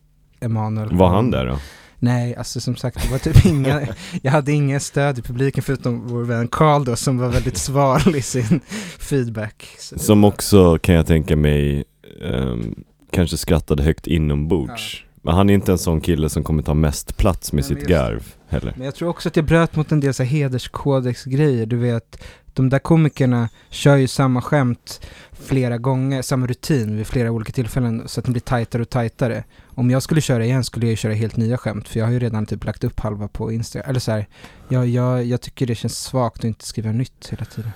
Emanuel. 0.40 0.88
var 0.96 1.08
han 1.08 1.30
där 1.30 1.46
då? 1.46 1.58
Nej, 2.04 2.36
alltså 2.36 2.60
som 2.60 2.76
sagt 2.76 3.02
det 3.02 3.08
var 3.10 3.18
typ 3.18 3.46
inga, 3.46 3.86
jag 4.22 4.32
hade 4.32 4.52
ingen 4.52 4.80
stöd 4.80 5.18
i 5.18 5.22
publiken 5.22 5.62
förutom 5.62 6.06
vår 6.08 6.22
vän 6.22 6.48
Carl 6.48 6.84
då 6.84 6.96
som 6.96 7.18
var 7.18 7.28
väldigt 7.28 7.56
sval 7.68 8.16
i 8.16 8.22
sin 8.22 8.60
feedback. 8.98 9.66
Så 9.78 9.98
Som 9.98 10.20
var- 10.22 10.28
också, 10.28 10.78
kan 10.78 10.94
jag 10.94 11.06
tänka 11.06 11.36
mig, 11.36 11.84
ehm, 12.24 12.74
kanske 13.10 13.36
skrattade 13.36 13.82
högt 13.82 14.06
inombords. 14.06 15.02
Men 15.22 15.34
han 15.34 15.50
är 15.50 15.54
inte 15.54 15.72
en 15.72 15.78
sån 15.78 16.00
kille 16.00 16.28
som 16.28 16.44
kommer 16.44 16.62
ta 16.62 16.74
mest 16.74 17.16
plats 17.16 17.52
med 17.52 17.62
Nej, 17.64 17.68
sitt 17.68 17.78
just- 17.78 17.88
garv 17.90 18.22
heller. 18.48 18.72
Men 18.76 18.84
jag 18.84 18.94
tror 18.94 19.08
också 19.08 19.28
att 19.28 19.36
jag 19.36 19.44
bröt 19.44 19.76
mot 19.76 19.92
en 19.92 20.00
del 20.00 20.14
så 20.14 20.22
här 20.22 20.30
hederskodex-grejer. 20.30 21.66
Du 21.66 21.76
vet, 21.76 22.24
de 22.52 22.68
där 22.68 22.78
komikerna 22.78 23.48
kör 23.70 23.96
ju 23.96 24.08
samma 24.08 24.42
skämt 24.42 25.00
flera 25.32 25.78
gånger, 25.78 26.22
samma 26.22 26.46
rutin 26.46 26.96
vid 26.96 27.06
flera 27.06 27.30
olika 27.30 27.52
tillfällen 27.52 28.02
så 28.06 28.20
att 28.20 28.24
den 28.24 28.32
blir 28.32 28.40
tajtare 28.42 28.82
och 28.82 28.90
tajtare. 28.90 29.44
Om 29.74 29.90
jag 29.90 30.02
skulle 30.02 30.20
köra 30.20 30.44
igen 30.44 30.64
skulle 30.64 30.86
jag 30.88 30.98
köra 30.98 31.12
helt 31.14 31.36
nya 31.36 31.56
skämt 31.56 31.88
för 31.88 31.98
jag 32.00 32.06
har 32.06 32.12
ju 32.12 32.18
redan 32.18 32.46
typ 32.46 32.64
lagt 32.64 32.84
upp 32.84 33.00
halva 33.00 33.28
på 33.28 33.52
Instagram. 33.52 33.90
Eller 33.90 34.00
så 34.00 34.12
här, 34.12 34.26
jag, 34.68 34.86
jag, 34.88 35.24
jag 35.24 35.40
tycker 35.40 35.66
det 35.66 35.74
känns 35.74 35.98
svagt 35.98 36.38
att 36.38 36.44
inte 36.44 36.66
skriva 36.66 36.92
nytt 36.92 37.28
hela 37.30 37.44
tiden. 37.44 37.70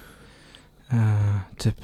Eh, 0.90 1.36
typ. 1.58 1.76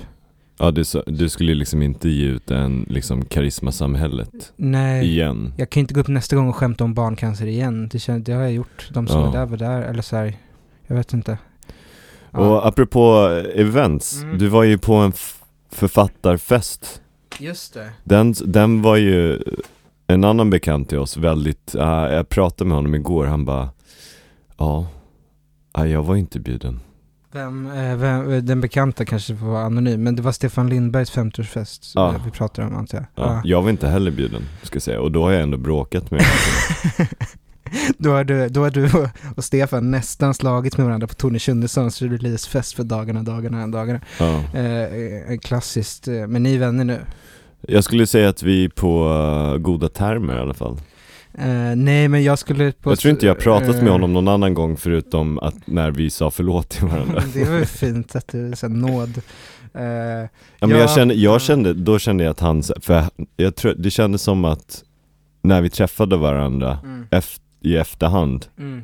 Ja, 0.59 0.71
du, 0.71 0.85
du 1.07 1.29
skulle 1.29 1.55
liksom 1.55 1.83
inte 1.83 2.09
ge 2.09 2.27
ut 2.27 2.51
en 2.51 2.87
liksom 2.89 3.25
karismasamhället 3.25 4.53
Nej. 4.57 5.07
igen. 5.07 5.55
Jag 5.57 5.71
kan 5.71 5.81
inte 5.81 5.95
gå 5.95 6.01
upp 6.01 6.09
nästa 6.09 6.37
gång 6.37 6.49
och 6.49 6.57
skämta 6.57 6.85
om 6.85 6.95
barncancer 6.95 7.47
igen. 7.47 7.89
Det, 7.89 7.99
kän- 7.99 8.23
det 8.25 8.33
har 8.33 8.43
jag 8.43 8.53
gjort. 8.53 8.89
De 8.93 9.07
som 9.07 9.21
Ja. 9.21 9.29
är 9.29 9.33
där 9.33 9.47
var 9.47 9.57
där. 9.57 9.83
Eller 9.83 10.03
så 10.03 10.17
här, 10.17 10.37
jag 10.87 10.97
vet 10.97 11.13
inte. 11.13 11.39
Ja. 12.31 12.39
Och 12.39 12.67
apropå 12.67 13.29
events, 13.55 14.23
Mm. 14.23 14.39
du 14.39 14.49
var 14.49 14.63
ju 14.65 14.79
på 14.79 14.95
en 14.95 15.13
författarfest. 15.71 17.01
Just 17.39 17.75
det. 17.75 17.91
Den, 18.05 18.35
den 18.45 18.83
var 18.83 18.97
ju 18.97 19.43
en 20.07 20.25
annan 20.25 20.51
bekant 20.51 20.89
till 20.89 20.99
oss 20.99 21.17
väldigt, 21.17 21.75
ja, 21.79 22.11
jag 22.11 22.29
pratade 22.29 22.69
med 22.69 22.77
honom 22.77 22.95
igår, 22.95 23.27
han 23.27 23.45
bara 23.45 23.69
Ja, 24.59 24.87
ja, 25.75 25.87
jag 25.87 26.03
var 26.03 26.17
inte 26.17 26.41
bjuden. 26.41 26.81
Vem, 27.33 27.67
eh, 27.71 27.97
vem, 27.97 28.47
den 28.47 28.61
bekanta 28.61 29.05
kanske 29.05 29.37
får 29.37 29.47
vara 29.47 29.63
anonym, 29.65 30.03
men 30.03 30.17
det 30.17 30.23
var 30.23 30.33
Stefan 30.33 30.69
Lindbergs 30.69 31.13
50-årsfest 31.17 31.83
som 31.85 32.03
Ja. 32.03 32.15
vi 32.25 32.31
pratade 32.31 32.69
om 32.69 32.77
antar 32.77 32.99
jag. 32.99 33.27
Ja, 33.27 33.41
Jag 33.45 33.63
var 33.63 33.71
inte 33.71 33.89
heller 33.89 34.11
bjuden, 34.11 34.43
ska 34.63 34.77
jag 34.77 34.83
säga, 34.83 35.01
och 35.01 35.13
då 35.13 35.23
har 35.23 35.33
jag 35.33 35.43
ändå 35.43 35.57
bråkat 35.59 36.11
med 36.11 36.23
då 37.99 38.11
har 38.11 38.25
du, 38.25 38.49
då 38.49 38.63
har 38.63 38.71
du 38.71 38.85
och- 39.37 39.45
Stefan 39.45 39.91
nästan 39.91 40.35
slagit 40.35 40.77
med 40.79 40.87
varandra 40.87 41.07
på 41.07 41.15
Tony 41.15 41.39
Schundessons 41.39 42.03
releasefest 42.03 42.73
för 42.77 42.85
dagarna, 42.85 43.23
dagarna, 43.23 43.67
dagarna. 43.67 44.01
ja. 44.19 44.43
Eh, 44.55 44.83
eh, 45.33 45.39
klassiskt, 45.39 46.09
eh, 46.09 46.27
men 46.27 46.43
ni 46.43 46.55
är 46.55 46.59
vänner 46.59 46.85
nu? 46.85 47.01
Jag 47.69 47.85
skulle 47.85 48.07
säga 48.07 48.29
att 48.29 48.43
vi 48.43 48.65
är 48.65 48.69
på 48.69 49.09
uh, 49.09 49.59
goda 49.59 49.89
termer 49.89 50.37
i 50.37 50.41
alla 50.41 50.55
fall. 50.55 50.79
Eh, 51.39 51.77
nej, 51.77 52.09
men 52.09 52.25
jag 52.25 52.39
skulle 52.39 52.73
på... 52.73 52.91
jag 52.91 52.99
tror 52.99 53.11
inte 53.11 53.27
jag 53.27 53.39
pratat 53.39 53.77
eh, 53.77 53.83
med 53.83 53.93
honom 53.93 54.13
någon 54.13 54.29
annan 54.29 54.55
gång 54.55 54.77
förutom 54.77 55.39
att 55.39 55.67
när 55.67 55.91
vi 55.91 56.11
sa 56.11 56.31
förlåt 56.31 56.69
till 56.69 56.87
varandra. 56.87 57.23
det 57.35 57.45
var 57.45 57.57
ju 57.57 57.65
fint 57.67 58.17
att 58.17 58.29
du, 58.29 58.39
här, 58.39 58.69
nåd. 58.69 59.21
Eh, 59.75 59.83
Ja, 60.59 60.67
men 60.67 60.71
Ja, 60.71 60.77
jag 60.79 60.91
kände, 60.91 61.15
ja. 61.15 61.33
jag 61.33 61.41
kände, 61.41 61.75
då 61.75 61.99
kände 61.99 62.25
jag 62.25 62.31
att 62.31 62.41
han, 62.41 62.63
för 62.63 63.05
jag 63.37 63.57
tror, 63.57 63.75
det 63.79 63.91
kändes 63.91 64.23
som 64.23 64.45
att 64.45 64.85
när 65.43 65.63
vi 65.63 65.71
träffade 65.71 66.17
varandra 66.17 66.79
mm, 66.85 67.07
eft, 67.11 67.43
i 67.61 67.77
efterhand, 67.77 68.47
mm, 68.59 68.83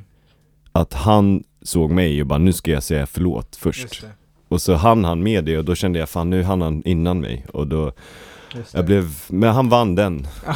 att 0.72 0.94
han 0.94 1.42
såg 1.62 1.90
mig 1.90 2.20
och 2.20 2.26
bara 2.26 2.38
nu 2.38 2.52
ska 2.52 2.70
jag 2.70 2.82
säga 2.82 3.06
förlåt 3.06 3.56
först. 3.56 4.04
Och 4.48 4.62
så 4.62 4.74
hann 4.74 5.04
han 5.04 5.22
med 5.22 5.44
det 5.44 5.58
och 5.58 5.64
då 5.64 5.74
kände 5.74 5.98
jag 5.98 6.08
fan 6.08 6.30
nu 6.30 6.42
hann 6.42 6.60
han 6.60 6.82
innan 6.84 7.20
mig 7.20 7.46
och 7.52 7.66
då. 7.66 7.92
Jag 8.72 8.84
blev, 8.84 9.08
men 9.28 9.50
han 9.54 9.68
vann 9.68 9.94
den. 9.94 10.26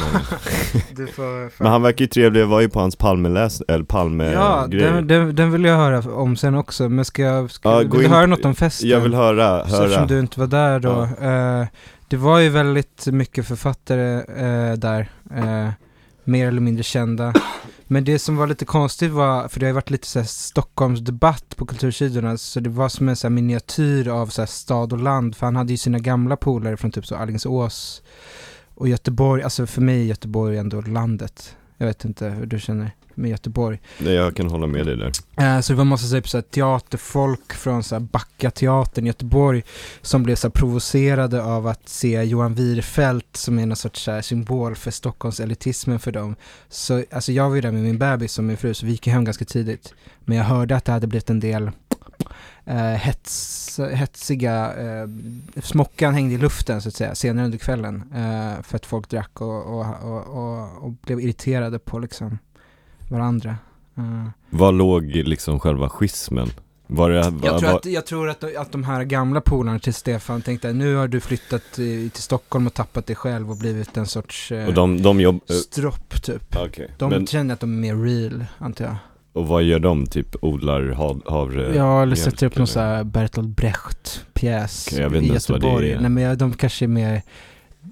Men 1.57 1.67
han 1.71 1.81
verkar 1.81 2.01
ju 2.05 2.07
trevlig, 2.07 2.41
jag 2.41 2.47
var 2.47 2.61
ju 2.61 2.69
på 2.69 2.79
hans 2.79 2.95
Palmeläs, 2.95 3.61
eller 3.67 3.83
Palme 3.85 4.31
Ja, 4.31 4.67
den, 4.69 5.07
den, 5.07 5.35
den 5.35 5.51
vill 5.51 5.63
jag 5.65 5.77
höra 5.77 6.13
om 6.13 6.35
sen 6.35 6.55
också, 6.55 6.89
men 6.89 7.05
ska 7.05 7.21
jag, 7.21 7.51
ska, 7.51 7.69
Ja, 7.71 7.77
vill 7.77 7.87
gå 7.87 7.97
du 7.97 8.03
in- 8.03 8.11
höra 8.11 8.25
något 8.25 8.45
om 8.45 8.55
festen? 8.55 8.89
Jag 8.89 8.99
vill 8.99 9.13
höra, 9.13 9.67
Så 9.67 9.75
höra. 9.75 9.85
Eftersom 9.85 10.07
du 10.07 10.19
inte 10.19 10.39
var 10.39 10.47
där 10.47 10.79
då. 10.79 11.01
Eh, 11.27 11.65
det 12.07 12.17
var 12.17 12.39
ju 12.39 12.49
väldigt 12.49 13.07
mycket 13.07 13.47
författare 13.47 14.13
eh, 14.17 14.73
där, 14.73 15.09
eh, 15.35 15.69
mer 16.23 16.47
eller 16.47 16.61
mindre 16.61 16.83
kända. 16.83 17.33
Men 17.87 18.03
det 18.03 18.19
som 18.19 18.35
var 18.35 18.47
lite 18.47 18.65
konstigt 18.65 19.11
var, 19.11 19.47
för 19.47 19.59
det 19.59 19.65
har 19.65 19.69
ju 19.69 19.73
varit 19.73 19.89
lite 19.89 20.07
så 20.07 20.19
här 20.19 20.25
Stockholmsdebatt 20.25 21.55
på 21.57 21.65
kultursidorna, 21.65 22.37
så 22.37 22.59
det 22.59 22.69
var 22.69 22.89
som 22.89 23.09
en 23.09 23.15
så 23.15 23.27
här 23.27 23.31
miniatyr 23.31 24.07
av 24.07 24.27
så 24.27 24.41
här 24.41 24.47
stad 24.47 24.93
och 24.93 24.99
land, 24.99 25.35
för 25.35 25.45
han 25.45 25.55
hade 25.55 25.73
ju 25.73 25.77
sina 25.77 25.99
gamla 25.99 26.37
polare 26.37 26.77
från 26.77 26.91
typ 26.91 27.05
så 27.05 27.15
Alingsås 27.15 28.01
och 28.75 28.87
Göteborg, 28.87 29.43
alltså 29.43 29.67
för 29.67 29.81
mig 29.81 30.01
är 30.01 30.05
Göteborg 30.05 30.57
ändå 30.57 30.81
landet. 30.81 31.55
Jag 31.77 31.87
vet 31.87 32.05
inte 32.05 32.29
hur 32.29 32.45
du 32.45 32.59
känner 32.59 32.91
med 33.17 33.31
Göteborg. 33.31 33.79
Nej, 33.99 34.13
jag 34.13 34.35
kan 34.35 34.49
hålla 34.49 34.67
med 34.67 34.85
dig 34.85 34.97
där. 34.97 35.11
Eh, 35.37 35.61
Så 35.61 35.73
det 35.73 35.77
var 35.77 35.85
massa 35.85 36.15
typ, 36.15 36.29
så 36.29 36.37
här, 36.37 36.41
teaterfolk 36.41 37.53
från 37.53 37.83
så 37.83 37.95
här, 37.95 37.99
Backateatern 37.99 39.05
i 39.05 39.07
Göteborg 39.07 39.63
som 40.01 40.23
blev 40.23 40.35
så 40.35 40.47
här, 40.47 40.51
provocerade 40.51 41.43
av 41.43 41.67
att 41.67 41.89
se 41.89 42.23
Johan 42.23 42.53
Wirfeldt 42.53 43.37
som 43.37 43.59
är 43.59 43.65
någon 43.65 43.75
sorts 43.75 44.03
så 44.03 44.11
här, 44.11 44.21
symbol 44.21 44.75
för 44.75 44.91
Stockholms 44.91 45.39
elitismen 45.39 45.99
för 45.99 46.11
dem. 46.11 46.35
Så 46.69 47.03
alltså, 47.11 47.31
jag 47.31 47.49
var 47.49 47.55
ju 47.55 47.61
där 47.61 47.71
med 47.71 47.83
min 47.83 47.97
bebis 47.97 48.37
och 48.37 48.43
min 48.43 48.57
fru 48.57 48.73
så 48.73 48.85
vi 48.85 48.91
gick 48.91 49.07
hem 49.07 49.25
ganska 49.25 49.45
tidigt. 49.45 49.93
Men 50.25 50.37
jag 50.37 50.45
hörde 50.45 50.75
att 50.75 50.85
det 50.85 50.91
hade 50.91 51.07
blivit 51.07 51.29
en 51.29 51.39
del 51.39 51.71
eh, 52.65 52.75
hets, 52.75 53.79
hetsiga, 53.93 54.73
eh, 54.75 55.07
smockan 55.63 56.13
hängde 56.13 56.35
i 56.35 56.37
luften 56.37 56.81
så 56.81 56.89
att 56.89 56.95
säga 56.95 57.15
senare 57.15 57.45
under 57.45 57.57
kvällen. 57.57 58.03
Eh, 58.15 58.63
för 58.63 58.75
att 58.75 58.85
folk 58.85 59.09
drack 59.09 59.41
och, 59.41 59.79
och, 59.79 59.85
och, 60.29 60.83
och 60.83 60.91
blev 60.91 61.19
irriterade 61.19 61.79
på 61.79 61.99
liksom 61.99 62.37
varandra. 63.07 63.55
Eh. 63.97 64.29
Var 64.49 64.71
låg 64.71 65.03
liksom 65.05 65.59
själva 65.59 65.89
schismen? 65.89 66.49
Var 66.87 67.09
det, 67.09 67.29
var, 67.29 67.47
Jag 67.49 67.59
tror, 67.59 67.75
att, 67.75 67.85
jag 67.85 68.05
tror 68.05 68.29
att, 68.29 68.55
att 68.57 68.71
de 68.71 68.83
här 68.83 69.03
gamla 69.03 69.41
polarna 69.41 69.79
till 69.79 69.93
Stefan 69.93 70.41
tänkte 70.41 70.73
nu 70.73 70.95
har 70.95 71.07
du 71.07 71.19
flyttat 71.19 71.61
till 71.73 72.11
Stockholm 72.13 72.67
och 72.67 72.73
tappat 72.73 73.07
dig 73.07 73.15
själv 73.15 73.51
och 73.51 73.57
blivit 73.57 73.97
en 73.97 74.05
sorts 74.05 74.51
eh, 74.51 74.67
och 74.67 74.73
de, 74.73 75.01
de 75.01 75.21
jobb... 75.21 75.39
eh, 75.49 75.53
stropp 75.55 76.23
typ. 76.23 76.55
Okej, 76.57 76.91
De 76.97 77.09
men, 77.09 77.27
känner 77.27 77.53
att 77.53 77.59
de 77.59 77.73
är 77.73 77.93
mer 77.93 78.03
real, 78.03 78.45
antar 78.57 78.85
jag. 78.85 78.95
och 79.33 79.47
vad 79.47 79.63
gör 79.63 79.79
de? 79.79 80.05
Typ 80.07 80.35
odlar 80.41 80.89
hav, 80.91 81.21
havre? 81.25 81.75
ja, 81.75 82.01
eller 82.03 82.15
sätter 82.15 82.47
upp 82.47 82.57
någon 82.57 82.67
sån 82.67 82.83
här 82.83 83.03
Bertolt 83.03 83.47
Brecht-pjäs 83.57 84.93
vet 84.93 84.99
i 84.99 85.27
vad 85.29 85.35
Göteborg. 85.35 85.97
Nej 86.01 86.09
men 86.09 86.23
jag- 86.23 86.37
de 86.37 86.53
kanske 86.53 86.85
är 86.85 86.87
mer, 86.87 87.21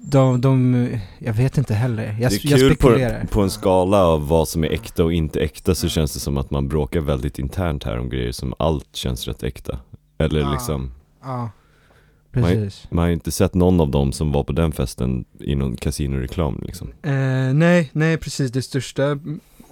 de, 0.02 0.40
de, 0.40 0.88
jag 1.18 1.32
vet 1.34 1.58
inte 1.58 1.74
heller. 1.74 2.04
Jag, 2.20 2.30
det 2.32 2.44
är 2.44 2.50
jag 2.50 2.60
kul 2.60 2.76
på, 2.76 2.98
på 3.30 3.40
en 3.42 3.50
skala 3.50 4.04
av 4.04 4.28
vad 4.28 4.48
som 4.48 4.64
är 4.64 4.68
äkta 4.68 5.04
och 5.04 5.12
inte 5.12 5.40
äkta 5.40 5.74
så 5.74 5.88
känns 5.88 6.14
det 6.14 6.20
som 6.20 6.36
att 6.38 6.50
man 6.50 6.68
bråkar 6.68 7.00
väldigt 7.00 7.38
internt 7.38 7.84
här 7.84 7.98
om 7.98 8.08
grejer 8.08 8.32
som 8.32 8.54
allt 8.58 8.96
känns 8.96 9.26
rätt 9.28 9.42
äkta. 9.42 9.78
Eller 10.18 10.40
Ja. 10.40 10.52
liksom, 10.52 10.92
Ja, 11.22 11.50
precis. 12.32 12.86
man 12.90 12.98
har 12.98 13.06
ju 13.06 13.12
inte 13.14 13.30
sett 13.30 13.54
någon 13.54 13.80
av 13.80 13.90
dem 13.90 14.12
som 14.12 14.32
var 14.32 14.44
på 14.44 14.52
den 14.52 14.72
festen 14.72 15.24
i 15.40 15.54
någon 15.54 15.76
kasinoreklam 15.76 16.62
liksom. 16.66 16.88
Eh, 17.02 17.12
nej, 17.54 17.90
nej 17.92 18.16
precis. 18.18 18.50
Det 18.52 18.62
största, 18.62 19.18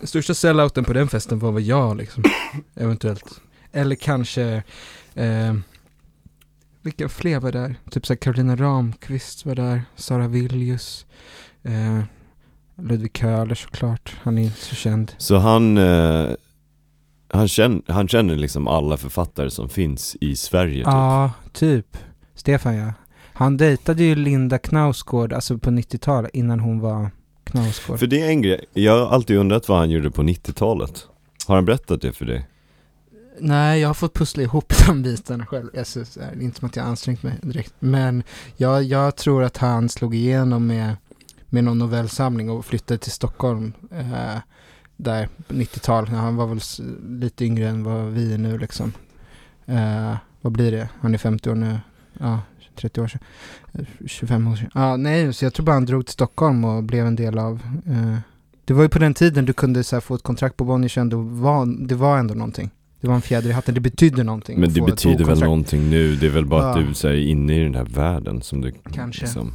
största 0.02 0.34
sellouten 0.34 0.84
på 0.84 0.92
den 0.92 1.08
festen 1.08 1.38
var 1.38 1.52
väl 1.52 1.66
jag 1.66 1.96
liksom. 1.96 2.24
Eventuellt. 2.74 3.40
Eller 3.72 3.94
kanske, 3.96 4.62
eh, 5.14 5.54
vilka 6.82 7.08
fler 7.08 7.40
var 7.40 7.52
där? 7.52 7.74
Typ 7.90 8.06
såhär 8.06 8.18
Carolina 8.18 8.56
Ramqvist 8.56 9.46
var 9.46 9.54
där, 9.54 9.82
Sara 9.96 10.28
Viljus, 10.28 11.06
eh, 11.62 12.00
Ludvig 12.82 13.16
Köhler 13.16 13.54
såklart. 13.54 14.16
Han 14.22 14.38
är 14.38 14.42
inte 14.42 14.60
så 14.60 14.74
känd. 14.74 15.12
Så 15.18 15.36
han, 15.36 15.78
eh, 15.78 16.30
han, 17.28 17.48
känner, 17.48 17.92
han 17.92 18.08
känner 18.08 18.36
liksom 18.36 18.68
alla 18.68 18.96
författare 18.96 19.50
som 19.50 19.68
finns 19.68 20.16
i 20.20 20.36
Sverige 20.36 20.84
typ. 20.84 20.86
Ja, 20.86 21.32
typ. 21.52 21.96
Stefan 22.34 22.74
ja. 22.74 22.92
Han 23.34 23.56
dejtade 23.56 24.04
ju 24.04 24.14
Linda 24.14 24.58
Knausgård, 24.58 25.32
alltså 25.32 25.58
på 25.58 25.70
90-talet, 25.70 26.30
innan 26.34 26.60
hon 26.60 26.80
var 26.80 27.10
Knausgård. 27.44 27.98
För 27.98 28.06
det 28.06 28.22
är 28.22 28.28
en 28.28 28.42
grej, 28.42 28.64
jag 28.72 29.04
har 29.04 29.14
alltid 29.14 29.36
undrat 29.36 29.68
vad 29.68 29.78
han 29.78 29.90
gjorde 29.90 30.10
på 30.10 30.22
90-talet. 30.22 31.06
Har 31.46 31.54
han 31.54 31.64
berättat 31.64 32.02
det 32.02 32.12
för 32.12 32.24
dig? 32.24 32.48
Nej, 33.44 33.80
jag 33.80 33.88
har 33.88 33.94
fått 33.94 34.14
pussla 34.14 34.42
ihop 34.42 34.72
de 34.86 35.02
bitarna 35.02 35.46
själv. 35.46 35.70
Alltså, 35.78 36.04
det 36.14 36.22
är 36.22 36.42
inte 36.42 36.58
som 36.58 36.68
att 36.68 36.76
jag 36.76 36.82
har 36.82 36.90
ansträngt 36.90 37.22
mig 37.22 37.34
direkt. 37.42 37.74
Men 37.78 38.22
jag, 38.56 38.82
jag 38.82 39.16
tror 39.16 39.42
att 39.42 39.56
han 39.56 39.88
slog 39.88 40.14
igenom 40.14 40.66
med, 40.66 40.96
med 41.46 41.64
någon 41.64 41.78
novellsamling 41.78 42.50
och 42.50 42.66
flyttade 42.66 42.98
till 42.98 43.12
Stockholm 43.12 43.72
eh, 43.90 44.38
där 44.96 45.28
på 45.48 45.54
90-tal. 45.54 46.08
Han 46.08 46.36
var 46.36 46.46
väl 46.46 46.60
lite 47.20 47.44
yngre 47.44 47.68
än 47.68 47.84
vad 47.84 48.04
vi 48.06 48.34
är 48.34 48.38
nu 48.38 48.58
liksom. 48.58 48.92
Eh, 49.66 50.16
vad 50.40 50.52
blir 50.52 50.72
det? 50.72 50.88
Han 51.00 51.14
är 51.14 51.18
50 51.18 51.50
år 51.50 51.54
nu. 51.54 51.78
Ja, 52.18 52.40
30 52.76 53.00
år 53.00 53.08
sedan. 53.08 53.20
Eh, 53.72 53.84
25 54.06 54.48
år 54.48 54.56
sedan. 54.56 54.70
Ja, 54.74 54.96
nej, 54.96 55.32
så 55.32 55.44
jag 55.44 55.54
tror 55.54 55.66
bara 55.66 55.76
han 55.76 55.86
drog 55.86 56.06
till 56.06 56.12
Stockholm 56.12 56.64
och 56.64 56.82
blev 56.82 57.06
en 57.06 57.16
del 57.16 57.38
av 57.38 57.60
eh, 57.86 58.18
det 58.64 58.72
var 58.74 58.82
ju 58.82 58.88
på 58.88 58.98
den 58.98 59.14
tiden 59.14 59.44
du 59.44 59.52
kunde 59.52 59.84
så 59.84 59.96
här, 59.96 60.00
få 60.00 60.14
ett 60.14 60.22
kontrakt 60.22 60.56
på 60.56 60.64
Bonniers 60.64 60.98
ändå 60.98 61.20
var, 61.20 61.86
det 61.86 61.94
var 61.94 62.18
ändå 62.18 62.34
någonting. 62.34 62.70
Det 63.02 63.08
var 63.08 63.14
en 63.14 63.22
fjäder 63.22 63.50
i 63.50 63.52
hatten, 63.52 63.74
det 63.74 63.80
betydde 63.80 64.22
någonting. 64.22 64.60
Men 64.60 64.68
att 64.68 64.74
det 64.74 64.80
betyder 64.82 65.24
väl 65.24 65.40
någonting 65.40 65.90
nu, 65.90 66.16
det 66.16 66.26
är 66.26 66.30
väl 66.30 66.46
bara 66.46 66.70
att 66.70 66.80
Ja. 66.80 66.86
du 66.86 66.94
så 66.94 67.08
här, 67.08 67.14
är 67.14 67.20
inne 67.20 67.60
i 67.60 67.64
den 67.64 67.74
här 67.74 67.84
världen 67.84 68.42
som 68.42 68.60
du 68.60 68.72
Kanske. 68.92 69.20
liksom, 69.24 69.52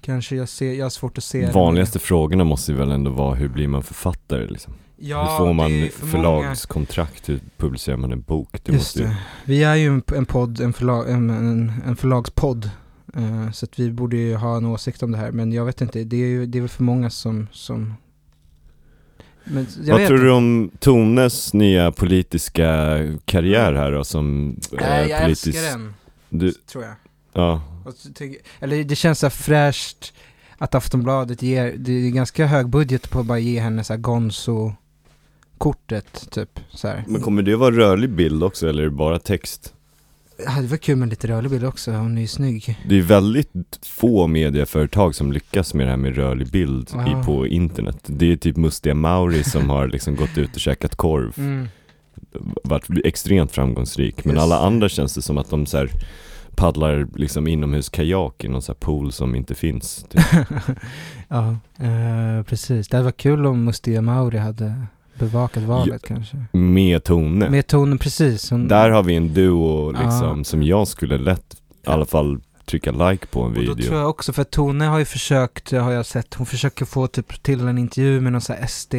Kanske 0.00 0.36
jag 0.36 0.48
ser, 0.48 0.72
jag 0.72 0.84
har 0.84 0.90
svårt 0.90 1.18
att 1.18 1.24
se 1.24 1.46
det. 1.46 1.52
Vanligaste 1.52 1.98
frågorna 1.98 2.44
måste 2.44 2.72
ju 2.72 2.78
väl 2.78 2.90
ändå 2.90 3.10
vara 3.10 3.34
hur 3.34 3.48
blir 3.48 3.68
man 3.68 3.82
författare 3.82 4.46
liksom? 4.46 4.74
ja, 4.96 5.30
hur 5.30 5.38
får 5.46 5.52
man 5.52 5.70
det 5.70 5.88
för 5.94 6.06
förlagskontrakt, 6.06 7.28
hur 7.28 7.40
publicerar 7.56 7.96
man 7.96 8.12
en 8.12 8.20
bok? 8.22 8.60
Det 8.64 8.72
just 8.72 8.96
ju, 9.00 9.04
det. 9.04 9.16
Vi 9.44 9.62
är 9.64 9.74
ju 9.74 9.86
en, 9.86 10.02
en 10.16 10.26
podd, 10.26 10.60
en, 10.60 10.72
förlag, 10.72 11.10
en, 11.10 11.30
en, 11.30 11.72
en 11.86 11.96
förlagspodd. 11.96 12.70
eh, 13.16 13.50
så 13.50 13.64
att 13.64 13.78
vi 13.78 13.90
borde 13.90 14.16
ju 14.16 14.34
ha 14.36 14.56
en 14.56 14.64
åsikt 14.66 15.02
om 15.02 15.12
det 15.12 15.18
här. 15.18 15.32
Men 15.32 15.52
jag 15.52 15.64
vet 15.64 15.80
inte, 15.80 16.04
det 16.04 16.16
är 16.16 16.26
ju 16.28 16.46
det 16.46 16.58
är 16.58 16.60
väl 16.60 16.68
för 16.68 16.82
många 16.82 17.10
som... 17.10 17.46
som 17.52 17.94
men 19.44 19.66
jag 19.84 19.98
Vad 19.98 20.06
tror 20.06 20.18
inte. 20.18 20.26
du 20.26 20.30
om 20.32 20.70
Tones 20.78 21.54
nya 21.54 21.92
politiska 21.92 22.98
karriär 23.24 23.72
här 23.72 23.92
då 23.92 24.04
som 24.04 24.56
Nej, 24.72 25.08
jag 25.10 25.22
politisk... 25.22 25.46
älskar 25.46 25.62
den, 25.70 25.94
Du, 26.28 26.52
tror 26.52 26.84
jag. 26.84 26.94
ja, 27.32 27.62
Eller 28.60 28.84
det 28.84 28.96
känns 28.96 29.18
så 29.18 29.30
fräscht 29.30 30.12
att 30.58 30.74
Aftonbladet 30.74 31.42
ger, 31.42 31.74
det 31.76 31.92
är 31.92 32.10
ganska 32.10 32.46
hög 32.46 32.68
budget 32.68 33.10
på 33.10 33.20
att 33.20 33.26
bara 33.26 33.38
ge 33.38 33.60
henne 33.60 33.84
så 33.84 33.92
här 33.92 34.00
Gonzo-kortet 34.00 36.30
typ 36.30 36.60
så 36.70 36.88
här. 36.88 37.04
men 37.06 37.20
kommer 37.20 37.42
det 37.42 37.56
vara 37.56 37.76
rörlig 37.76 38.10
bild 38.10 38.42
också 38.44 38.68
eller 38.68 38.82
är 38.82 38.86
det 38.86 38.90
bara 38.92 39.18
text? 39.18 39.74
Ja, 40.38 40.60
det 40.62 40.66
var 40.66 40.76
kul 40.76 40.96
med 40.96 41.08
lite 41.08 41.28
rörlig 41.28 41.50
bild 41.50 41.64
också, 41.64 41.92
hon 41.92 42.16
är 42.18 42.20
ju 42.22 42.26
snygg. 42.28 42.78
Det 42.88 42.98
är 42.98 43.02
väldigt 43.02 43.78
få 43.86 44.26
medieföretag 44.26 45.14
som 45.14 45.32
lyckas 45.32 45.74
med 45.74 45.86
det 45.86 45.90
här 45.90 45.96
med 45.96 46.16
rörlig 46.16 46.50
bild 46.50 46.90
Ja. 46.92 47.20
i, 47.20 47.24
på 47.24 47.46
internet. 47.46 47.98
Det 48.06 48.32
är 48.32 48.36
typ 48.36 48.56
Mustiga 48.56 48.94
Mauri 48.94 49.44
som 49.44 49.70
har 49.70 49.88
liksom 49.88 50.16
gått 50.16 50.38
ut 50.38 50.54
och 50.54 50.60
käkat 50.60 50.96
korv, 50.96 51.32
Mm. 51.38 51.68
varit 52.64 52.84
extremt 53.04 53.52
framgångsrik. 53.52 54.24
Men 54.24 54.34
Just 54.34 54.42
alla 54.42 54.58
andra 54.58 54.88
känns 54.88 55.14
det 55.14 55.22
som 55.22 55.38
att 55.38 55.50
de 55.50 55.66
så 55.66 55.76
här 55.76 55.90
paddlar 56.56 57.06
liksom 57.14 57.48
inomhus 57.48 57.88
kajak 57.88 58.44
i 58.44 58.48
någon 58.48 58.62
så 58.62 58.72
här 58.72 58.78
pool 58.78 59.12
som 59.12 59.34
inte 59.34 59.54
finns. 59.54 60.06
Typ. 60.10 60.22
ja, 61.28 61.56
eh, 61.78 62.42
precis. 62.46 62.88
Det 62.88 62.96
hade 62.96 63.04
varit 63.04 63.16
kul 63.16 63.46
om 63.46 63.64
Mustia 63.64 64.02
Mauri 64.02 64.38
hade 64.38 64.74
bevakat 65.18 65.62
valet 65.62 66.02
kanske. 66.02 66.36
Med 66.52 67.04
Tone. 67.04 67.50
Med 67.50 67.66
tonen 67.66 67.98
precis. 67.98 68.50
Hon, 68.50 68.68
Där 68.68 68.90
har 68.90 69.02
vi 69.02 69.14
en 69.16 69.34
duo 69.34 69.92
Ja. 69.94 70.02
liksom 70.04 70.44
som 70.44 70.62
jag 70.62 70.88
skulle 70.88 71.18
lätt 71.18 71.54
i 71.86 71.90
alla 71.90 72.04
fall 72.06 72.40
trycka 72.66 72.92
like 72.92 73.26
på 73.26 73.40
en 73.40 73.46
och 73.46 73.52
då 73.54 73.60
video. 73.60 73.86
tror 73.86 73.98
jag 74.00 74.10
också, 74.10 74.32
för 74.32 74.44
Tone 74.44 74.84
har 74.84 74.98
ju 74.98 75.04
försökt, 75.04 75.72
har 75.72 75.92
jag 75.92 76.06
sett, 76.06 76.34
hon 76.34 76.46
försöker 76.46 76.84
få 76.84 77.06
typ 77.06 77.42
till 77.42 77.60
en 77.68 77.78
intervju 77.78 78.20
med 78.20 78.32
någon 78.32 78.40
så 78.40 78.52
här 78.52 78.66
SD, 78.66 78.94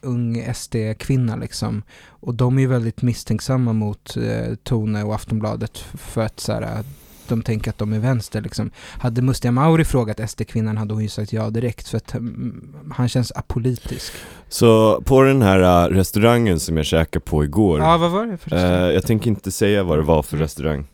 ung 0.00 0.54
SD-kvinna 0.54 1.36
liksom. 1.36 1.82
Och 2.06 2.34
de 2.34 2.56
är 2.56 2.60
ju 2.60 2.66
väldigt 2.68 3.02
misstänksamma 3.02 3.72
mot 3.72 4.16
eh, 4.16 4.54
Tone 4.62 5.02
och 5.04 5.14
Aftonbladet 5.14 5.78
för 5.94 6.22
att 6.22 6.40
så 6.40 6.52
här, 6.52 6.84
de 7.30 7.42
tänker 7.42 7.70
att 7.70 7.78
de 7.78 7.92
är 7.92 7.98
vänster 7.98 8.40
liksom. 8.40 8.70
Hade 8.98 9.22
Mustiga 9.22 9.52
Mauri 9.52 9.84
frågat 9.84 10.30
SD-kvinnan 10.30 10.76
hade 10.76 10.94
hon 10.94 11.02
ju 11.02 11.08
sagt 11.08 11.32
ja 11.32 11.50
direkt 11.50 11.88
för 11.88 11.96
att 11.96 12.14
mm, 12.14 12.74
han 12.96 13.08
känns 13.08 13.32
apolitisk. 13.32 14.12
Så 14.48 15.00
på 15.00 15.22
den 15.22 15.42
här 15.42 15.84
äh, 15.84 15.94
restaurangen 15.94 16.60
som 16.60 16.76
jag 16.76 16.86
käkade 16.86 17.24
på 17.24 17.44
igår, 17.44 17.80
Ja, 17.80 17.96
vad 17.96 18.10
var 18.10 18.26
det 18.26 18.36
för 18.38 18.56
eh, 18.56 18.92
jag 18.94 19.06
tänker 19.06 19.30
inte 19.30 19.50
säga 19.50 19.82
vad 19.82 19.98
det 19.98 20.02
var 20.02 20.22
för 20.22 20.36
restaurang. 20.36 20.86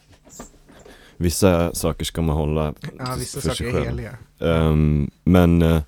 Vissa 1.16 1.75
saker 1.75 2.05
ska 2.05 2.23
man 2.23 2.37
hålla 2.37 2.75
Ja, 2.99 3.14
vissa 3.19 3.40
för 3.40 3.49
saker 3.49 3.57
sig 3.57 3.69
är 3.69 3.73
själv. 3.73 3.87
heliga. 3.87 4.11
Ehm, 4.40 5.11
men 5.25 5.62
eh, 5.62 5.83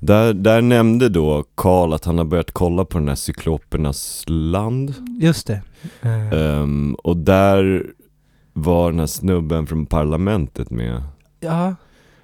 där, 0.00 0.32
där 0.32 0.60
nämnde 0.62 1.08
då 1.08 1.44
Karl 1.54 1.92
att 1.92 2.04
han 2.04 2.18
har 2.18 2.24
börjat 2.24 2.50
kolla 2.52 2.84
på 2.84 2.98
den 2.98 3.08
här 3.08 3.14
Cyklopernas 3.14 4.24
land. 4.26 4.94
Just 5.20 5.46
det. 5.46 5.62
Ehm, 6.32 6.94
och 6.94 7.16
där 7.16 7.86
var 8.62 8.90
den 8.90 8.98
här 9.00 9.06
snubben 9.06 9.66
från 9.66 9.86
parlamentet 9.86 10.70
med. 10.70 11.02
ja. 11.40 11.74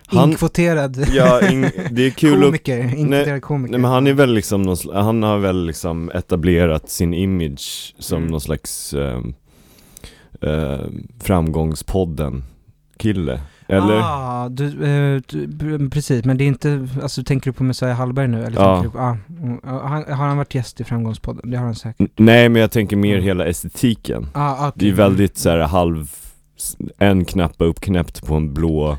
Han- 0.07 0.29
Inkvoterad 0.31 1.05
Ja, 1.13 1.49
in, 1.51 1.71
det 1.91 2.07
är 2.07 2.11
kul 2.11 2.43
komiker. 2.43 2.79
Inkvoterad 2.97 3.43
komiker. 3.43 3.71
Nej 3.73 3.81
men 3.81 3.91
han 3.91 4.07
är 4.07 4.13
väl 4.13 4.35
liksom 4.35 4.63
någon, 4.63 4.77
han 4.95 5.23
har 5.23 5.39
väl 5.39 5.67
liksom 5.67 6.11
etablerat 6.15 6.91
sin 6.91 7.15
image 7.15 7.95
som 7.99 8.19
Mm. 8.19 8.31
någon 8.31 8.41
slags 8.41 8.95
eh, 8.95 9.21
framgångspodden 11.21 12.45
kille. 12.97 13.41
Eller? 13.69 14.01
Ah, 14.03 14.49
du, 14.49 14.65
eh, 14.67 15.21
du, 15.47 15.91
precis, 15.91 16.25
men 16.25 16.39
det 16.39 16.45
är 16.45 16.47
inte, 16.49 16.89
alltså 17.03 17.23
tänker 17.25 17.51
du 17.51 17.55
på 17.55 17.65
Messiah 17.65 17.97
Hallberg 17.97 18.29
nu? 18.29 18.45
Eller 18.45 18.61
Ja. 18.61 18.85
på, 18.93 18.99
ah, 18.99 19.17
mm, 19.41 19.61
ah, 19.65 19.87
han, 19.89 20.05
har 20.05 20.27
han 20.27 20.37
varit 20.37 20.55
gäst 20.55 20.81
i 20.81 20.85
Framgångspodden? 20.85 21.51
Det 21.51 21.57
har 21.57 21.65
han 21.65 21.75
säkert. 21.75 22.01
N- 22.01 22.09
Nej 22.17 22.49
men 22.49 22.61
jag 22.61 22.71
tänker 22.71 22.97
mer 22.97 23.13
Mm. 23.15 23.25
hela 23.25 23.47
estetiken. 23.47 24.27
Ah, 24.33 24.69
okay. 24.69 24.73
Det 24.75 24.89
är 24.89 24.95
väldigt 24.95 25.37
så 25.39 25.51
här 25.51 25.59
halv, 25.59 26.11
en 26.99 27.25
knappa 27.25 27.65
uppknäppt 27.65 28.27
på 28.27 28.35
en 28.35 28.55
blå 28.55 28.99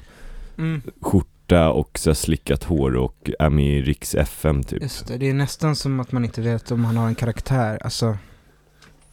Mm, 0.58 0.82
skjorta 1.02 1.70
och 1.72 2.00
så 2.00 2.16
slickat 2.16 2.64
hår 2.64 2.96
och 2.96 3.30
är 3.40 3.50
med 3.50 3.78
i 3.78 3.82
Riks 3.82 4.16
FM 4.16 4.64
typ. 4.64 4.82
just 4.82 5.08
det, 5.08 5.18
det 5.18 5.30
är 5.30 5.34
nästan 5.34 5.76
som 5.76 6.00
att 6.00 6.12
man 6.12 6.26
inte 6.26 6.42
vet 6.42 6.72
om 6.72 6.86
han 6.86 6.98
har 6.98 7.08
en 7.08 7.16
karaktär, 7.16 7.80
alltså 7.84 8.18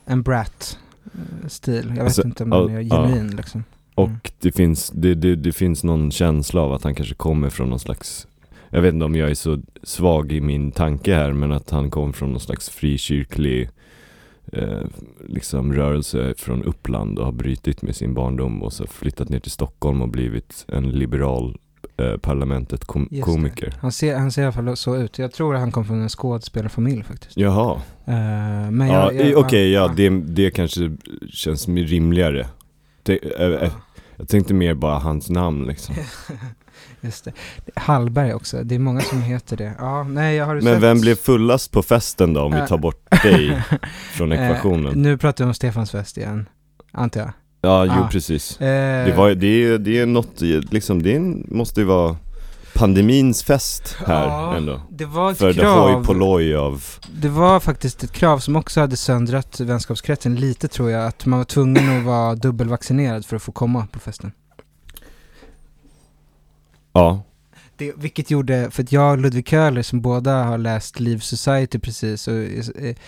en 0.04 0.22
brat-stil. 0.22 1.84
Jag 1.86 1.94
vet 1.94 2.00
Alltså, 2.04 2.24
inte 2.26 2.42
om 2.44 2.52
ja, 2.52 2.58
den 2.60 2.76
är 2.76 2.80
ja. 2.80 3.06
genuin 3.06 3.36
liksom. 3.36 3.64
Och 3.94 4.08
Mm. 4.08 4.18
det 4.40 4.52
finns, 4.52 4.90
det, 4.94 5.14
det, 5.14 5.36
det 5.36 5.52
finns 5.52 5.84
någon 5.84 6.10
känsla 6.10 6.60
av 6.60 6.72
att 6.72 6.84
han 6.84 6.94
kanske 6.94 7.14
kommer 7.14 7.50
från 7.50 7.70
någon 7.70 7.80
slags 7.80 8.26
Jag 8.70 8.82
vet 8.82 8.94
inte 8.94 9.04
om 9.04 9.14
jag 9.14 9.30
är 9.30 9.34
så 9.34 9.58
svag 9.82 10.32
i 10.32 10.40
min 10.40 10.72
tanke 10.72 11.14
här 11.14 11.32
men 11.32 11.52
att 11.52 11.70
han 11.70 11.90
kom 11.90 12.12
från 12.12 12.30
någon 12.30 12.40
slags 12.40 12.68
frikyrklig 12.70 13.70
eh, 14.52 14.80
liksom 15.28 15.72
rörelse 15.72 16.34
från 16.38 16.62
Uppland 16.64 17.18
och 17.18 17.24
har 17.24 17.32
brytit 17.32 17.82
med 17.82 17.96
sin 17.96 18.14
barndom 18.14 18.62
och 18.62 18.72
så 18.72 18.86
flyttat 18.86 19.28
ner 19.28 19.40
till 19.40 19.50
Stockholm 19.50 20.02
och 20.02 20.08
blivit 20.08 20.64
en 20.68 20.90
liberal 20.90 21.58
eh, 21.96 22.16
parlamentet 22.16 22.84
kom- 22.84 23.08
Just 23.10 23.26
det. 23.26 23.32
komiker. 23.32 23.74
Han 23.80 23.92
ser, 23.92 24.16
han 24.16 24.32
ser 24.32 24.42
i 24.42 24.44
alla 24.44 24.52
fall 24.52 24.76
så 24.76 24.96
ut. 24.96 25.18
Jag 25.18 25.32
tror 25.32 25.54
att 25.54 25.60
han 25.60 25.72
kom 25.72 25.84
från 25.84 26.02
en 26.02 26.08
skådespelarfamilj 26.08 27.02
faktiskt. 27.02 27.36
Jaha, 27.36 27.80
Eh, 28.06 28.70
men 28.70 28.88
ja, 28.88 29.12
jag, 29.12 29.30
jag, 29.30 29.38
okej 29.38 29.70
ja, 29.72 29.82
ah, 29.82 29.92
det, 29.96 30.08
det 30.10 30.50
kanske 30.50 30.96
känns 31.30 31.68
rimligare. 31.68 32.46
Det, 33.02 33.18
eh, 33.40 33.46
eh, 33.62 33.72
jag 34.16 34.28
tänkte 34.28 34.54
mer 34.54 34.74
bara 34.74 34.98
hans 34.98 35.30
namn 35.30 35.64
liksom. 35.66 35.94
Just 37.00 37.24
det. 37.24 37.32
Hallberg 37.76 38.34
också, 38.34 38.64
det 38.64 38.74
är 38.74 38.78
många 38.78 39.00
som 39.00 39.22
heter 39.22 39.56
det. 39.56 39.72
Ja, 39.78 40.02
nej 40.02 40.36
jag 40.36 40.46
har 40.46 40.54
Men 40.54 40.62
sett... 40.74 40.82
vem 40.82 41.00
blev 41.00 41.14
fullast 41.14 41.70
på 41.72 41.82
festen 41.82 42.32
då 42.34 42.40
om 42.42 42.52
vi 42.62 42.66
tar 42.68 42.78
bort 42.78 43.10
dig 43.22 43.62
från 44.12 44.32
Eh, 44.32 44.42
ekvationen? 44.50 44.92
nu 45.02 45.18
pratar 45.18 45.44
vi 45.44 45.48
om 45.48 45.54
Stefans 45.54 45.90
fest 45.90 46.16
igen, 46.18 46.48
antar 46.92 47.20
jag. 47.20 47.30
Ja, 47.64 47.84
jo 47.84 47.92
ah. 47.92 48.08
precis. 48.12 48.60
Eh, 48.60 49.06
Det, 49.06 49.12
var, 49.16 49.30
det, 49.34 49.46
är, 49.46 49.78
det 49.78 49.98
är 49.98 50.06
något, 50.06 50.40
liksom, 50.70 51.02
det 51.02 51.18
måste 51.54 51.80
ju 51.80 51.86
vara 51.86 52.16
pandemins 52.74 53.42
fest 53.42 53.96
här 54.06 54.26
Ja, 54.26 54.56
ändå. 54.56 54.80
det 54.90 55.04
var 55.04 55.30
ett 55.32 55.38
För 55.38 55.52
krav. 55.52 56.04
polloj 56.04 56.56
av, 56.56 56.84
Det 57.20 57.28
var 57.28 57.60
faktiskt 57.60 58.04
ett 58.04 58.12
krav 58.12 58.38
som 58.38 58.56
också 58.56 58.80
hade 58.80 58.96
söndrat 58.96 59.60
vänskapskretsen 59.60 60.36
lite 60.36 60.68
tror 60.68 60.90
jag, 60.90 61.06
att 61.06 61.26
man 61.26 61.38
var 61.38 61.44
tvungen 61.44 61.98
att 61.98 62.04
vara 62.04 62.34
dubbelvaccinerad 62.34 63.26
för 63.26 63.36
att 63.36 63.42
få 63.42 63.52
komma 63.52 63.86
på 63.92 63.98
festen. 63.98 64.32
Ja, 66.92 67.22
Det, 67.76 67.92
vilket 67.96 68.30
gjorde, 68.30 68.70
för 68.70 68.82
att 68.82 68.92
jag 68.92 69.12
och 69.12 69.18
Ludvig 69.18 69.48
Köhler 69.48 69.82
som 69.82 70.00
båda 70.00 70.42
har 70.44 70.58
läst 70.58 71.00
Liv 71.00 71.18
Society 71.18 71.78
precis, 71.78 72.28
och, 72.28 72.34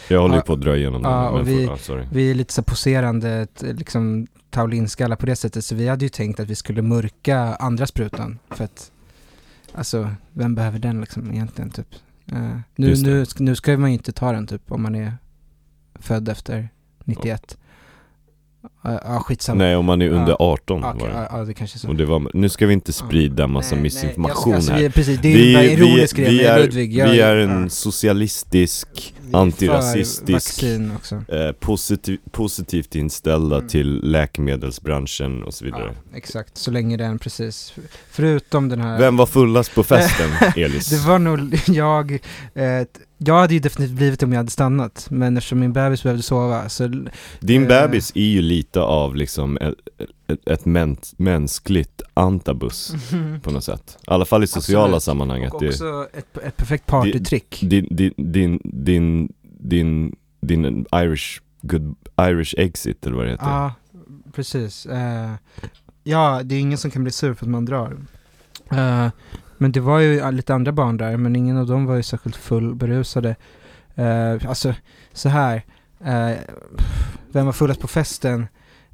jag 0.08 0.20
håller 0.20 0.34
ju 0.36 0.40
på 0.42 0.52
att 0.52 0.60
dra 0.60 0.76
igenom 0.76 1.02
det. 1.02 1.08
ja, 1.08 1.28
och 1.28 1.48
vi- 1.48 1.66
för, 1.66 1.76
sorry. 1.76 2.06
vi 2.12 2.30
är 2.30 2.34
lite 2.34 2.52
så 2.52 2.62
poserande, 2.62 3.46
liksom 3.60 4.26
Taulinskallar 4.50 5.16
på 5.16 5.26
det 5.26 5.36
sättet, 5.36 5.64
så 5.64 5.74
vi 5.74 5.88
hade 5.88 6.04
ju 6.04 6.08
tänkt 6.08 6.40
att 6.40 6.48
vi 6.48 6.54
skulle 6.54 6.82
mörka 6.82 7.38
andra 7.38 7.86
sprutan, 7.86 8.38
för 8.50 8.64
att, 8.64 8.90
alltså, 9.74 10.10
vem 10.32 10.54
behöver 10.54 10.78
den 10.78 11.00
liksom 11.00 11.32
egentligen 11.32 11.70
typ? 11.70 11.86
Eh, 12.32 12.58
nu, 12.76 12.94
nu, 12.96 13.24
nu 13.38 13.56
ska 13.56 13.78
man 13.78 13.90
ju 13.90 13.94
inte 13.96 14.12
ta 14.12 14.32
den 14.32 14.46
typ, 14.46 14.72
om 14.72 14.82
man 14.82 14.94
är 14.94 15.14
född 15.94 16.28
efter 16.28 16.68
91. 17.04 17.42
Ja, 17.48 17.56
ja 18.82 19.20
skitsamma. 19.26 19.58
Nej, 19.64 19.76
om 19.76 19.84
man 19.84 20.02
är 20.02 20.08
under 20.08 20.30
Ja. 20.32 20.36
18 20.38 20.80
Ja, 20.82 20.96
var 21.00 21.08
det. 21.08 21.28
ja, 21.30 21.44
det 21.44 21.54
kanske 21.54 21.78
så. 21.78 21.88
Och 21.88 21.94
det 21.96 22.04
var, 22.04 22.30
nu 22.34 22.48
ska 22.48 22.66
vi 22.66 22.72
inte 22.72 22.92
sprida 22.92 23.46
massa 23.46 23.74
Nej, 23.74 23.82
missinformation 23.82 24.50
nej, 24.50 24.56
alltså, 24.56 24.72
här. 24.72 24.80
vi, 24.80 24.90
precis, 24.90 25.18
det 25.22 25.28
är 25.54 25.62
ironiskt 25.62 26.12
grej 26.16 26.28
vi, 26.30 26.36
med 26.36 26.46
är, 26.46 26.58
Ludvig. 26.58 26.94
Jag, 26.94 27.08
vi 27.08 27.20
är 27.20 27.36
en 27.36 27.62
ja, 27.62 27.68
socialistisk, 27.68 29.14
vi 29.20 29.34
antirasistisk, 29.36 30.32
vaccin 30.32 30.92
också. 30.96 31.14
eh, 31.34 31.52
positiv, 31.52 32.18
positivt 32.30 32.94
inställda 32.94 33.56
Mm. 33.56 33.68
till 33.68 34.00
läkemedelsbranschen 34.02 35.42
och 35.42 35.54
så 35.54 35.64
vidare. 35.64 35.94
Ja, 36.10 36.16
exakt, 36.16 36.56
så 36.58 36.70
länge 36.70 36.96
den 36.96 37.18
precis, 37.18 37.74
förutom 38.10 38.68
den 38.68 38.80
här 38.80 38.98
Vem 38.98 39.16
var 39.16 39.26
fullast 39.26 39.74
på 39.74 39.82
festen, 39.82 40.30
Elis? 40.56 40.86
Det 40.90 41.08
var 41.08 41.18
nog 41.18 41.58
jag, 41.66 42.12
eh, 42.54 42.86
jag 43.26 43.34
hade 43.34 43.54
ju 43.54 43.60
definitivt 43.60 43.96
blivit 43.96 44.20
det 44.20 44.26
om 44.26 44.32
jag 44.32 44.38
hade 44.38 44.50
stannat, 44.50 45.06
men 45.10 45.36
eftersom 45.36 45.60
min 45.60 45.72
bebis 45.72 46.02
behövde 46.02 46.22
sova 46.22 46.68
så... 46.68 47.04
Din 47.40 47.62
eh, 47.62 47.68
bebis 47.68 48.12
är 48.14 48.20
ju 48.20 48.42
lite 48.42 48.80
av 48.80 49.16
liksom 49.16 49.56
ett, 49.56 49.74
ett, 50.26 50.48
ett 50.48 50.64
mäns, 50.64 51.14
mänskligt 51.16 52.02
antabus 52.14 52.94
på 53.42 53.50
något 53.50 53.64
sätt. 53.64 53.98
I 54.00 54.10
alla 54.10 54.24
fall 54.24 54.44
i 54.44 54.46
sociala 54.46 54.84
Absolut. 54.84 55.02
sammanhang. 55.02 55.46
Och 55.46 55.54
Att 55.54 55.60
det, 55.60 55.68
också 55.68 56.08
ett, 56.12 56.38
ett 56.38 56.56
perfekt 56.56 56.86
partytrick. 56.86 57.60
din, 57.60 57.86
din, 57.90 58.12
din, 58.16 58.60
din, 58.64 59.28
din, 59.58 60.16
din 60.40 60.86
Irish, 60.94 61.40
good, 61.62 61.94
Irish 62.20 62.54
exit 62.58 63.06
eller 63.06 63.16
vad 63.16 63.26
det 63.26 63.30
heter. 63.30 63.46
Ja, 63.46 63.74
precis. 64.32 64.86
Eh, 64.86 65.30
ja, 66.04 66.40
det 66.44 66.54
är 66.54 66.60
ingen 66.60 66.78
som 66.78 66.90
kan 66.90 67.02
bli 67.02 67.12
sur 67.12 67.34
för 67.34 67.44
att 67.44 67.50
man 67.50 67.64
drar. 67.64 67.96
Eh, 68.70 69.08
men 69.64 69.72
det 69.72 69.80
var 69.80 69.98
ju 69.98 70.30
lite 70.30 70.54
andra 70.54 70.72
barn 70.72 70.96
där, 70.96 71.16
men 71.16 71.36
ingen 71.36 71.56
av 71.56 71.66
dem 71.66 71.86
var 71.86 71.96
ju 71.96 72.02
särskilt 72.02 72.36
full 72.36 72.74
berusade. 72.74 73.36
Uh, 73.98 74.04
eh, 74.04 74.48
alltså, 74.48 74.74
så 75.12 75.28
här. 75.28 75.62
Uh, 76.00 76.38
vem 77.32 77.46
var 77.46 77.52
fullast 77.52 77.80
på 77.80 77.88
festen? 77.88 78.46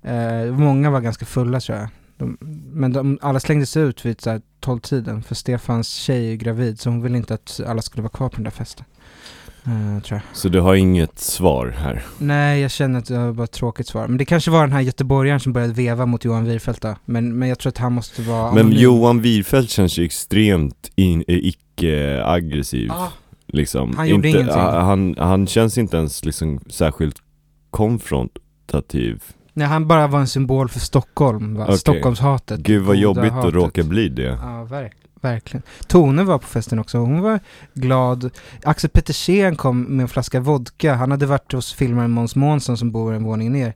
Uh, 0.05 0.53
många 0.53 0.91
var 0.91 1.01
ganska 1.01 1.27
fulla 1.27 1.61
tror 1.61 1.79
jag. 1.79 1.89
De, 2.17 2.39
men 2.73 2.93
de, 2.93 3.19
alla 3.23 3.41
slängdes 3.41 3.77
ut 3.77 4.05
vid 4.07 4.23
tolvtiden, 4.61 5.23
för 5.23 5.35
Stefans 5.35 5.89
tjej 5.89 6.33
är 6.33 6.37
gravid, 6.37 6.81
så 6.81 6.91
hon 6.91 7.03
ville 7.03 7.17
inte 7.17 7.35
att 7.35 7.61
alla 7.67 7.83
skulle 7.83 8.03
vara 8.03 8.13
kvar 8.13 8.29
på 8.29 8.37
den 8.37 8.45
där 8.45 8.51
festen. 8.51 8.85
Eh, 9.67 10.03
tror 10.03 10.21
jag. 10.27 10.37
Så 10.37 10.49
du 10.49 10.61
har 10.61 10.75
inget 10.75 11.19
svar 11.19 11.75
här? 11.79 12.03
Nej, 12.19 12.61
jag 12.61 12.71
känner 12.71 12.99
att 12.99 13.07
det 13.07 13.19
var 13.19 13.33
bara 13.33 13.45
ett 13.45 13.53
tråkigt 13.53 13.87
svar. 13.87 14.07
Men 14.09 14.17
det 14.19 14.25
kanske 14.25 14.51
var 14.51 14.61
den 14.61 14.73
här 14.73 14.81
göteborgaren 14.81 15.41
som 15.41 15.53
började 15.53 15.73
veva 15.73 16.07
mot 16.07 16.25
Johan 16.25 16.45
Wirfeldt 16.45 16.81
då. 16.83 16.97
Men, 17.05 17.39
men 17.39 17.49
jag 17.49 17.59
tror 17.59 17.71
att 17.71 17.79
han 17.79 17.93
måste 17.93 18.23
vara 18.23 18.53
Men 18.53 18.59
anonym. 18.59 18.79
Johan 18.83 19.21
Wirfeldt 19.21 19.71
känns 19.71 19.99
ju 19.99 20.05
extremt 20.05 20.91
in, 20.97 21.25
icke-aggressiv. 21.27 22.93
Ah, 22.93 23.09
Liksom. 23.53 23.97
Han 23.97 24.09
gjorde 24.09 24.29
inte, 24.29 24.41
ingenting. 24.41 24.61
Han, 24.61 25.15
han 25.19 25.47
känns 25.47 25.79
inte 25.79 25.97
ens 25.97 26.25
liksom 26.25 26.61
särskilt 26.71 27.17
konfrontativ. 27.71 29.23
nej, 29.53 29.67
han 29.67 29.89
bara 29.89 30.07
var 30.07 30.21
en 30.21 30.27
symbol 30.27 30.69
för 30.69 30.81
Stockholm, 30.81 31.55
va? 31.55 31.65
Okej. 31.65 31.79
Stockholmshatet. 31.79 32.61
Gud 32.61 32.83
vad 32.83 32.97
jobbigt 32.97 33.33
att 33.33 33.55
råka 33.55 33.83
bli 33.83 34.09
det. 34.09 34.39
Ja, 34.43 34.65
verk, 34.65 34.93
verkligen. 35.21 35.63
Tone 35.87 36.25
var 36.25 36.39
på 36.39 36.47
festen 36.47 36.79
också, 36.79 36.99
hon 36.99 37.21
var 37.21 37.41
glad. 37.75 38.31
Axel 38.65 38.91
Petersen 38.91 39.57
kom 39.57 39.83
med 39.83 40.03
en 40.03 40.09
flaska 40.09 40.41
vodka, 40.41 40.95
han 40.95 41.11
hade 41.11 41.27
varit 41.27 41.53
hos 41.53 41.73
filmaren 41.73 42.11
Måns 42.11 42.37
Månsson 42.37 42.77
som 42.77 42.91
bor 42.91 43.13
en 43.15 43.25
våning 43.25 43.53
ner. 43.53 43.75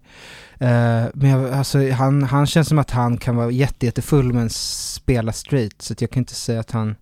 Eh, 0.59 1.05
men 1.15 1.31
jag, 1.31 1.53
alltså, 1.53 1.91
han, 1.91 2.23
han 2.23 2.47
känns 2.47 2.69
som 2.69 2.79
att 2.79 2.91
han 2.91 3.17
kan 3.19 3.37
vara 3.37 3.51
jätte, 3.51 3.87
jättefull 3.87 4.33
men 4.33 4.51
spela 4.51 5.33
straight, 5.33 5.83
så 5.83 5.95
jag 5.99 6.11
kan 6.11 6.21
inte 6.21 6.35
säga 6.35 6.61
att 6.61 6.71
han 6.71 6.97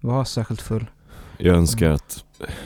var 0.00 0.24
särskilt 0.24 0.62
full. 0.62 0.86
Jag 1.38 1.56
önskar 1.56 1.90
att 1.90 2.24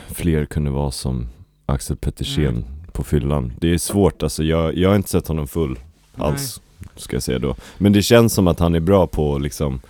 fler 0.09 0.45
kunde 0.45 0.71
vara 0.71 0.91
som 0.91 1.27
Axel 1.67 1.97
Petersen 1.97 2.45
Mm. 2.49 2.65
på 2.93 3.05
fyllan. 3.05 3.53
Det 3.61 3.75
är 3.75 3.79
svårt 3.79 4.23
alltså, 4.23 4.43
jag, 4.43 4.77
jag 4.77 4.89
har 4.89 4.97
inte 4.97 5.11
sett 5.11 5.29
honom 5.29 5.49
full 5.49 5.79
alls, 6.17 6.61
ska 6.97 7.17
jag 7.17 7.23
säga 7.23 7.39
då. 7.39 7.57
Men 7.79 7.93
det 7.93 8.03
känns 8.03 8.33
som 8.35 8.47
att 8.49 8.59
han 8.59 8.75
är 8.75 8.81
bra 8.81 9.07
på 9.07 9.39
liksom 9.39 9.81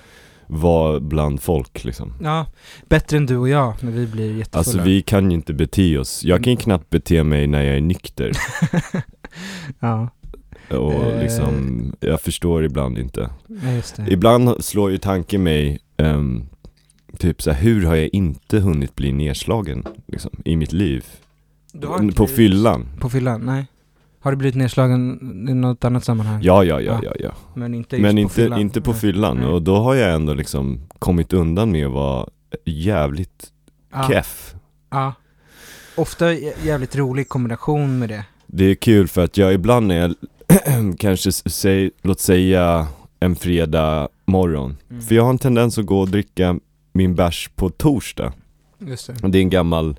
vara 0.48 1.00
bland 1.00 1.42
folk 1.42 1.84
liksom. 1.84 2.14
Ja, 2.22 2.46
bättre 2.88 3.16
än 3.16 3.26
du 3.26 3.36
och 3.36 3.48
jag 3.48 3.74
när 3.80 3.92
vi 3.92 4.06
blir 4.06 4.36
jättefulla. 4.38 4.58
Alltså 4.58 4.82
vi 4.82 5.02
kan 5.02 5.30
ju 5.30 5.34
inte 5.36 5.52
bete 5.54 5.98
oss, 5.98 6.24
jag 6.24 6.44
kan 6.44 6.50
ju 6.52 6.56
knappt 6.56 6.90
bete 6.90 7.24
mig 7.24 7.46
när 7.46 7.62
jag 7.62 7.76
är 7.76 7.80
nykter. 7.80 8.32
ja, 9.80 10.08
Och 10.70 10.92
Eh. 10.92 11.20
liksom, 11.22 11.82
jag 12.00 12.20
förstår 12.20 12.64
ibland 12.64 12.98
inte. 12.98 13.30
ja, 13.64 13.70
just 13.72 13.96
det. 13.96 14.06
Ibland 14.10 14.64
slår 14.64 14.90
ju 14.90 14.98
tanken 14.98 15.42
mig, 15.42 15.78
ehm, 15.96 16.46
typ 17.18 17.42
så 17.42 17.50
här, 17.50 17.62
hur 17.62 17.86
har 17.86 17.94
jag 17.96 18.08
inte 18.12 18.58
hunnit 18.60 18.94
bli 18.96 19.12
nedslagen 19.12 19.84
liksom, 20.06 20.30
i 20.44 20.56
mitt 20.56 20.72
liv? 20.72 21.04
På 22.16 22.26
fyllan? 22.26 22.88
På 23.00 23.10
fyllan? 23.10 23.40
Nej. 23.40 23.66
Har 24.20 24.30
du 24.30 24.36
blivit 24.36 24.54
nedslagen 24.54 25.18
i 25.48 25.54
något 25.54 25.84
annat 25.84 26.04
sammanhang? 26.04 26.40
Ja, 26.42 26.64
ja, 26.64 26.80
ja, 26.80 27.00
Ja. 27.02 27.12
ja. 27.20 27.30
Men 27.54 27.74
inte 27.74 27.96
just 27.96 28.02
Men 28.02 28.14
på 28.16 28.20
inte, 28.20 28.34
fyllan? 28.34 28.60
inte 28.60 28.80
på 28.80 28.94
fyllan. 28.94 29.36
Nej. 29.36 29.46
Och 29.46 29.62
då 29.62 29.76
har 29.76 29.94
jag 29.94 30.14
ändå 30.14 30.34
liksom 30.34 30.80
kommit 30.98 31.32
undan 31.32 31.70
med 31.72 31.86
att 31.86 31.92
vara 31.92 32.28
jävligt 32.64 33.52
Ja, 33.92 34.08
keff. 34.08 34.54
ja. 34.90 35.12
Ofta 35.96 36.26
jä- 36.32 36.52
jävligt 36.64 36.96
rolig 36.96 37.28
kombination 37.28 37.98
med 37.98 38.08
det. 38.08 38.24
Det 38.46 38.64
är 38.64 38.74
kul 38.74 39.08
för 39.08 39.24
att 39.24 39.36
jag 39.36 39.54
ibland 39.54 39.86
när 39.86 39.96
jag 39.96 40.14
kanske 40.98 41.32
säg, 41.32 41.90
låt 42.02 42.20
säga 42.20 42.86
en 43.20 43.36
fredag 43.36 44.08
morgon. 44.26 44.76
Mm. 44.90 45.02
För 45.02 45.14
jag 45.14 45.22
har 45.22 45.30
en 45.30 45.38
tendens 45.38 45.78
att 45.78 45.86
gå 45.86 46.00
och 46.00 46.08
dricka 46.08 46.58
min 46.92 47.14
bärs 47.14 47.50
på 47.56 47.68
torsdag. 47.70 48.32
Just 48.78 49.06
det. 49.22 49.28
Det 49.28 49.38
är 49.38 49.42
en 49.42 49.50
gammal 49.50 49.96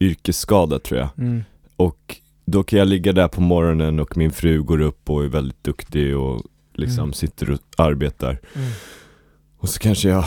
yrkesskada 0.00 0.78
tror 0.78 1.00
jag. 1.00 1.08
Mm. 1.18 1.44
Och 1.76 2.16
då 2.46 2.62
kan 2.62 2.78
jag 2.78 2.88
ligga 2.88 3.12
där 3.12 3.28
på 3.28 3.40
morgonen 3.40 4.00
och 4.00 4.16
min 4.16 4.32
fru 4.32 4.62
går 4.62 4.80
upp 4.80 5.10
och 5.10 5.24
är 5.24 5.28
väldigt 5.28 5.64
duktig 5.64 6.16
och 6.16 6.42
liksom 6.74 7.04
Mm. 7.04 7.12
sitter 7.12 7.50
och 7.50 7.58
arbetar. 7.76 8.40
Mm. 8.54 8.70
Och 9.58 9.68
så 9.68 9.78
kanske 9.78 10.08
jag 10.08 10.24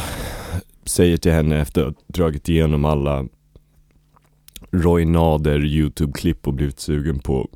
säger 0.85 1.17
till 1.17 1.31
henne 1.31 1.61
efter 1.61 1.81
att 1.81 1.95
ha 1.95 2.03
dragit 2.07 2.49
igenom 2.49 2.85
alla 2.85 3.25
Roy 4.71 5.05
Nader 5.05 5.65
YouTube-klipp 5.65 6.47
och 6.47 6.53
blivit 6.53 6.79
sugen 6.79 7.19
på 7.19 7.49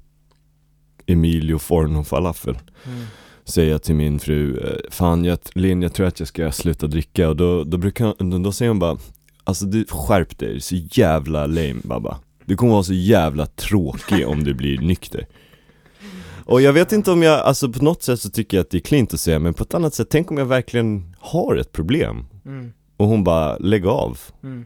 Emilio 1.06 1.58
Forno 1.58 2.04
falafel. 2.04 2.58
Mm. 2.86 3.04
Säger 3.45 3.71
jag 3.71 3.84
till 3.84 3.95
min 3.95 4.19
fru, 4.19 4.58
eh, 4.58 4.91
fan 4.91 5.26
jag, 5.26 5.38
Linn 5.56 5.82
jag 5.82 5.93
tror 5.93 6.08
att 6.08 6.19
jag 6.19 6.28
ska 6.28 6.52
sluta 6.52 6.88
dricka 6.88 7.30
och 7.30 7.36
då, 7.36 7.63
då 7.63 7.78
brukar 7.78 8.15
då, 8.32 8.38
då 8.38 8.52
säger 8.52 8.69
hon 8.69 8.80
bara 8.80 8.97
Alltså 9.43 9.65
du, 9.65 9.86
skärp 9.86 10.39
dig, 10.39 10.62
så 10.62 10.76
jävla 10.76 11.45
lame 11.45 11.82
babba 11.84 12.19
Du 12.45 12.56
kommer 12.56 12.71
vara 12.73 12.84
så 12.84 12.93
jävla 12.93 13.45
tråkig 13.45 14.27
om 14.27 14.43
du 14.43 14.53
blir 14.53 14.77
nykter 14.77 15.27
Och 16.45 16.62
jag 16.62 16.73
vet 16.73 16.91
inte 16.91 17.12
om 17.12 17.23
jag, 17.23 17.39
alltså 17.39 17.69
på 17.69 17.84
något 17.84 18.03
sätt 18.03 18.19
så 18.21 18.29
tycker 18.29 18.58
jag 18.58 18.62
att 18.63 18.69
det 18.69 18.77
är 18.77 18.82
klint 18.82 19.13
att 19.13 19.19
säga 19.19 19.39
men 19.39 19.53
på 19.53 19.63
ett 19.63 19.73
annat 19.73 19.93
sätt, 19.93 20.08
tänk 20.12 20.32
om 20.32 20.38
jag 20.38 20.45
verkligen 20.45 21.15
har 21.19 21.56
ett 21.56 21.71
problem 21.71 22.25
Mm. 22.45 22.73
och 22.97 23.08
hon 23.08 23.23
bara, 23.23 23.58
lägg 23.58 23.86
av 23.88 24.19
Mm. 24.43 24.65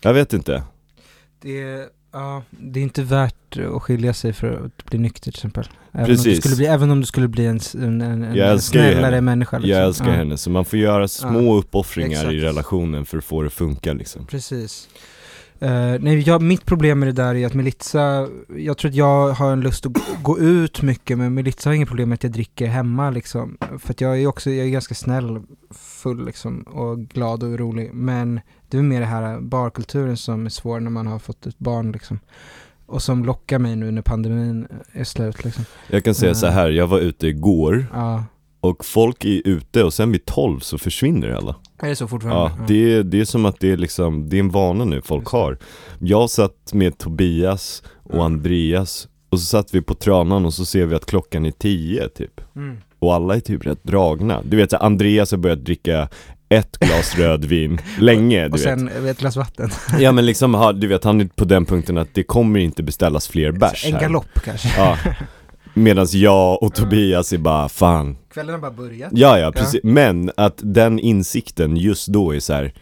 Jag 0.00 0.14
vet 0.14 0.32
inte 0.32 0.62
Det, 1.42 1.62
är, 1.62 1.86
ja, 2.12 2.42
det 2.50 2.80
är 2.80 2.82
inte 2.82 3.02
värt 3.02 3.56
att 3.76 3.82
skilja 3.82 4.14
sig 4.14 4.32
för 4.32 4.64
att 4.66 4.84
bli 4.84 4.98
nykter 4.98 5.20
till 5.22 5.38
exempel. 5.38 5.68
Även 5.92 6.04
Om 6.04 6.08
du 6.10 6.16
Precis. 6.16 6.38
skulle 6.40 6.56
bli, 6.56 6.66
även 6.66 6.90
om 6.90 7.00
du 7.00 7.06
skulle 7.06 7.28
bli 7.28 7.46
en, 7.46 7.60
en, 7.74 8.00
en, 8.00 8.24
en 8.24 8.60
snällare 8.60 9.04
henne. 9.04 9.20
människa. 9.20 9.58
Liksom. 9.58 9.70
Jag 9.70 9.84
älskar 9.86 10.08
ja, 10.08 10.12
henne, 10.12 10.36
så 10.36 10.50
man 10.50 10.64
får 10.64 10.78
göra 10.78 11.08
små 11.08 11.56
uppoffringar 11.58 12.10
i 12.10 12.14
exakt. 12.14 12.32
relationen 12.32 13.06
för 13.06 13.18
att 13.18 13.24
få 13.24 13.42
det 13.42 13.46
att 13.46 13.52
funka 13.52 13.92
liksom 13.92 14.26
Precis. 14.26 14.88
Eh, 15.60 15.96
nej, 16.00 16.18
jag, 16.20 16.42
mitt 16.42 16.66
problem 16.66 16.98
med 16.98 17.08
det 17.08 17.12
där 17.12 17.34
är 17.34 17.46
att 17.46 17.54
Melitza, 17.54 18.28
jag 18.56 18.78
tror 18.78 18.88
att 18.88 18.94
jag 18.94 19.28
har 19.32 19.52
en 19.52 19.60
lust 19.60 19.86
att 19.86 19.92
gå- 20.22 20.38
ut 20.38 20.82
mycket, 20.82 21.18
men 21.18 21.34
Melitza 21.34 21.68
har 21.70 21.74
inget 21.74 21.88
problem 21.88 22.08
med 22.08 22.14
att 22.16 22.22
jag 22.22 22.32
dricker 22.32 22.66
hemma 22.66 23.10
liksom. 23.10 23.58
För 23.78 23.90
att 23.90 24.00
jag 24.00 24.20
är 24.22 24.26
också, 24.26 24.50
jag 24.50 24.66
är 24.66 24.70
ganska 24.70 24.94
snäll, 24.94 25.40
full 25.70 26.24
liksom, 26.26 26.62
och 26.62 26.98
glad 27.00 27.42
och 27.42 27.58
rolig. 27.58 27.90
Men 27.94 28.40
det 28.68 28.78
är 28.78 28.82
mer 28.82 29.00
det 29.00 29.06
här 29.06 29.40
barkulturen 29.40 30.16
som 30.16 30.46
är 30.46 30.50
svår 30.50 30.80
när 30.80 30.90
man 30.90 31.06
har 31.06 31.18
fått 31.18 31.46
ett 31.46 31.58
barn 31.58 31.92
liksom. 31.92 32.18
Och 32.86 33.02
som 33.02 33.24
lockar 33.24 33.58
mig 33.58 33.76
nu 33.76 33.90
när 33.90 34.02
pandemin 34.02 34.66
är 34.92 35.04
slut 35.04 35.44
liksom. 35.44 35.64
Jag 35.90 36.04
kan 36.04 36.14
säga 36.14 36.30
Mm. 36.30 36.40
så 36.40 36.46
här, 36.46 36.68
jag 36.70 36.86
var 36.86 36.98
ute 36.98 37.26
igår 37.26 37.86
Ja, 37.92 38.24
och 38.60 38.84
folk 38.84 39.24
är 39.24 39.42
ute 39.44 39.84
och 39.84 39.94
sen 39.94 40.12
vid 40.12 40.24
12 40.24 40.60
så 40.60 40.78
försvinner 40.78 41.28
alla 41.30 41.54
är 41.82 41.88
det 41.88 41.96
så 41.96 42.08
fortfarande? 42.08 42.40
Ja, 42.58 42.64
det 42.68 42.92
är, 42.94 43.02
det 43.02 43.20
är 43.20 43.24
som 43.24 43.44
att 43.46 43.60
det 43.60 43.70
är 43.72 43.76
liksom, 43.76 44.28
det 44.28 44.36
är 44.36 44.40
en 44.40 44.50
vana 44.50 44.84
nu 44.84 45.00
folk 45.02 45.26
har 45.28 45.58
Jag 45.98 46.30
satt 46.30 46.72
med 46.72 46.98
Tobias 46.98 47.82
och 48.04 48.14
Mm. 48.14 48.24
Andreas 48.26 49.08
och 49.30 49.40
så 49.40 49.46
satt 49.46 49.74
vi 49.74 49.82
på 49.82 49.94
Tranan 49.94 50.44
och 50.44 50.54
så 50.54 50.64
ser 50.64 50.86
vi 50.86 50.94
att 50.94 51.06
klockan 51.06 51.46
är 51.46 51.50
10 51.50 52.08
typ 52.08 52.40
Mm. 52.56 52.76
Och 52.98 53.14
alla 53.14 53.36
är 53.36 53.40
typ 53.40 53.66
rätt 53.66 53.84
dragna 53.84 54.42
Du 54.44 54.56
vet 54.56 54.70
så 54.70 54.76
Andreas 54.76 55.30
har 55.30 55.38
börjat 55.38 55.64
dricka 55.64 56.08
ett 56.48 56.78
glas 56.78 57.14
rödvin 57.18 57.78
länge 58.00 58.48
du 58.48 58.52
Och 58.52 58.60
sen 58.60 58.88
ett 59.06 59.18
glas 59.18 59.36
vatten. 59.36 59.68
vet 59.68 60.00
Ja 60.02 60.12
men 60.12 60.26
liksom, 60.26 60.72
du 60.80 60.86
vet 60.86 61.04
han 61.04 61.20
är 61.20 61.24
på 61.24 61.44
den 61.44 61.64
punkten 61.66 61.98
att 61.98 62.14
det 62.14 62.22
kommer 62.22 62.60
inte 62.60 62.82
beställas 62.82 63.28
fler 63.28 63.52
bärs 63.52 63.86
en 63.86 63.92
här. 63.92 64.00
galopp 64.00 64.40
kanske. 64.44 64.68
Ja 64.76 64.96
Medan 65.78 66.06
jag 66.12 66.62
och 66.62 66.74
Tobias 66.74 67.32
är 67.32 67.38
bara, 67.38 67.68
fan. 67.68 68.16
Kvällen 68.30 68.54
har 68.54 68.60
bara 68.60 68.70
börjat. 68.70 69.10
Ja, 69.14 69.38
ja, 69.38 69.52
precis. 69.52 69.80
Men 69.84 70.30
att 70.36 70.60
den 70.62 70.98
insikten 70.98 71.76
just 71.76 72.08
då 72.08 72.34
är 72.34 72.40
så 72.40 72.52
här. 72.52 72.74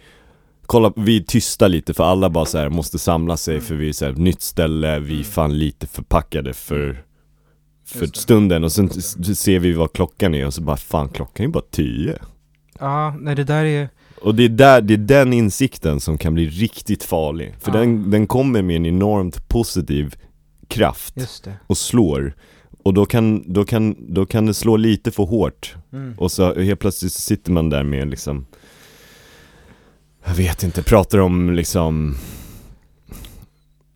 Kolla, 0.67 0.93
vi 0.97 1.17
är 1.17 1.21
tysta 1.21 1.69
lite 1.69 1.95
för 1.95 2.05
alla 2.05 2.31
bara 2.31 2.45
så 2.45 2.59
här 2.59 2.69
måste 2.69 2.99
samla 2.99 3.37
sig 3.37 3.61
för 3.61 3.75
vi 3.75 3.89
är 3.89 3.93
så 3.93 4.05
här, 4.05 4.13
nytt 4.13 4.43
ställe, 4.43 4.99
vi 4.99 5.21
är 5.21 5.25
fan 5.25 5.59
lite 5.59 5.87
förpackade 5.87 6.53
för 6.55 7.03
för 7.87 8.07
stunden. 8.07 8.65
Och 8.65 8.73
sen 8.73 8.91
ser 9.37 9.59
vi 9.59 9.73
vad 9.73 9.93
klockan 9.93 10.35
är 10.35 10.47
och 10.47 10.55
så 10.55 10.63
bara 10.63 10.77
fan 10.77 11.09
klockan 11.09 11.45
är 11.45 11.47
ju 11.49 11.53
bara 11.53 11.65
tio. 11.71 12.19
Ja, 12.79 13.17
nej 13.21 13.35
det 13.35 13.45
där 13.45 13.65
är... 13.65 13.89
Och 14.21 14.35
det 14.35 14.45
är 14.45 14.49
där, 14.49 14.81
det 14.81 14.95
är 14.95 14.99
den 14.99 15.33
insikten 15.33 16.01
som 16.01 16.19
kan 16.19 16.35
bli 16.35 16.47
riktigt 16.49 17.03
farlig. 17.05 17.55
För 17.61 17.73
Ja. 17.73 17.79
den, 17.79 18.11
den 18.11 18.27
kommer 18.27 18.63
med 18.63 18.77
en 18.77 18.87
enormt 18.87 19.49
positiv 19.49 20.15
kraft 20.69 21.15
och 21.67 21.79
slår 21.79 22.35
Och 22.87 22.95
då 22.95 23.07
kan, 23.07 23.53
då 23.53 23.65
kan, 23.65 23.97
då 24.15 24.27
kan 24.27 24.47
det 24.47 24.55
slå 24.55 24.77
lite 24.77 25.11
för 25.11 25.23
hårt 25.25 25.75
Mm. 25.93 26.15
och 26.19 26.33
så 26.33 26.55
helt 26.61 26.81
plötsligt 26.81 27.13
sitter 27.13 27.53
man 27.53 27.71
där 27.71 27.83
med 27.83 28.09
liksom 28.11 28.47
Jag 30.27 30.35
vet 30.35 30.63
inte, 30.63 30.83
pratar 30.83 31.19
om 31.19 31.55
liksom 31.55 32.17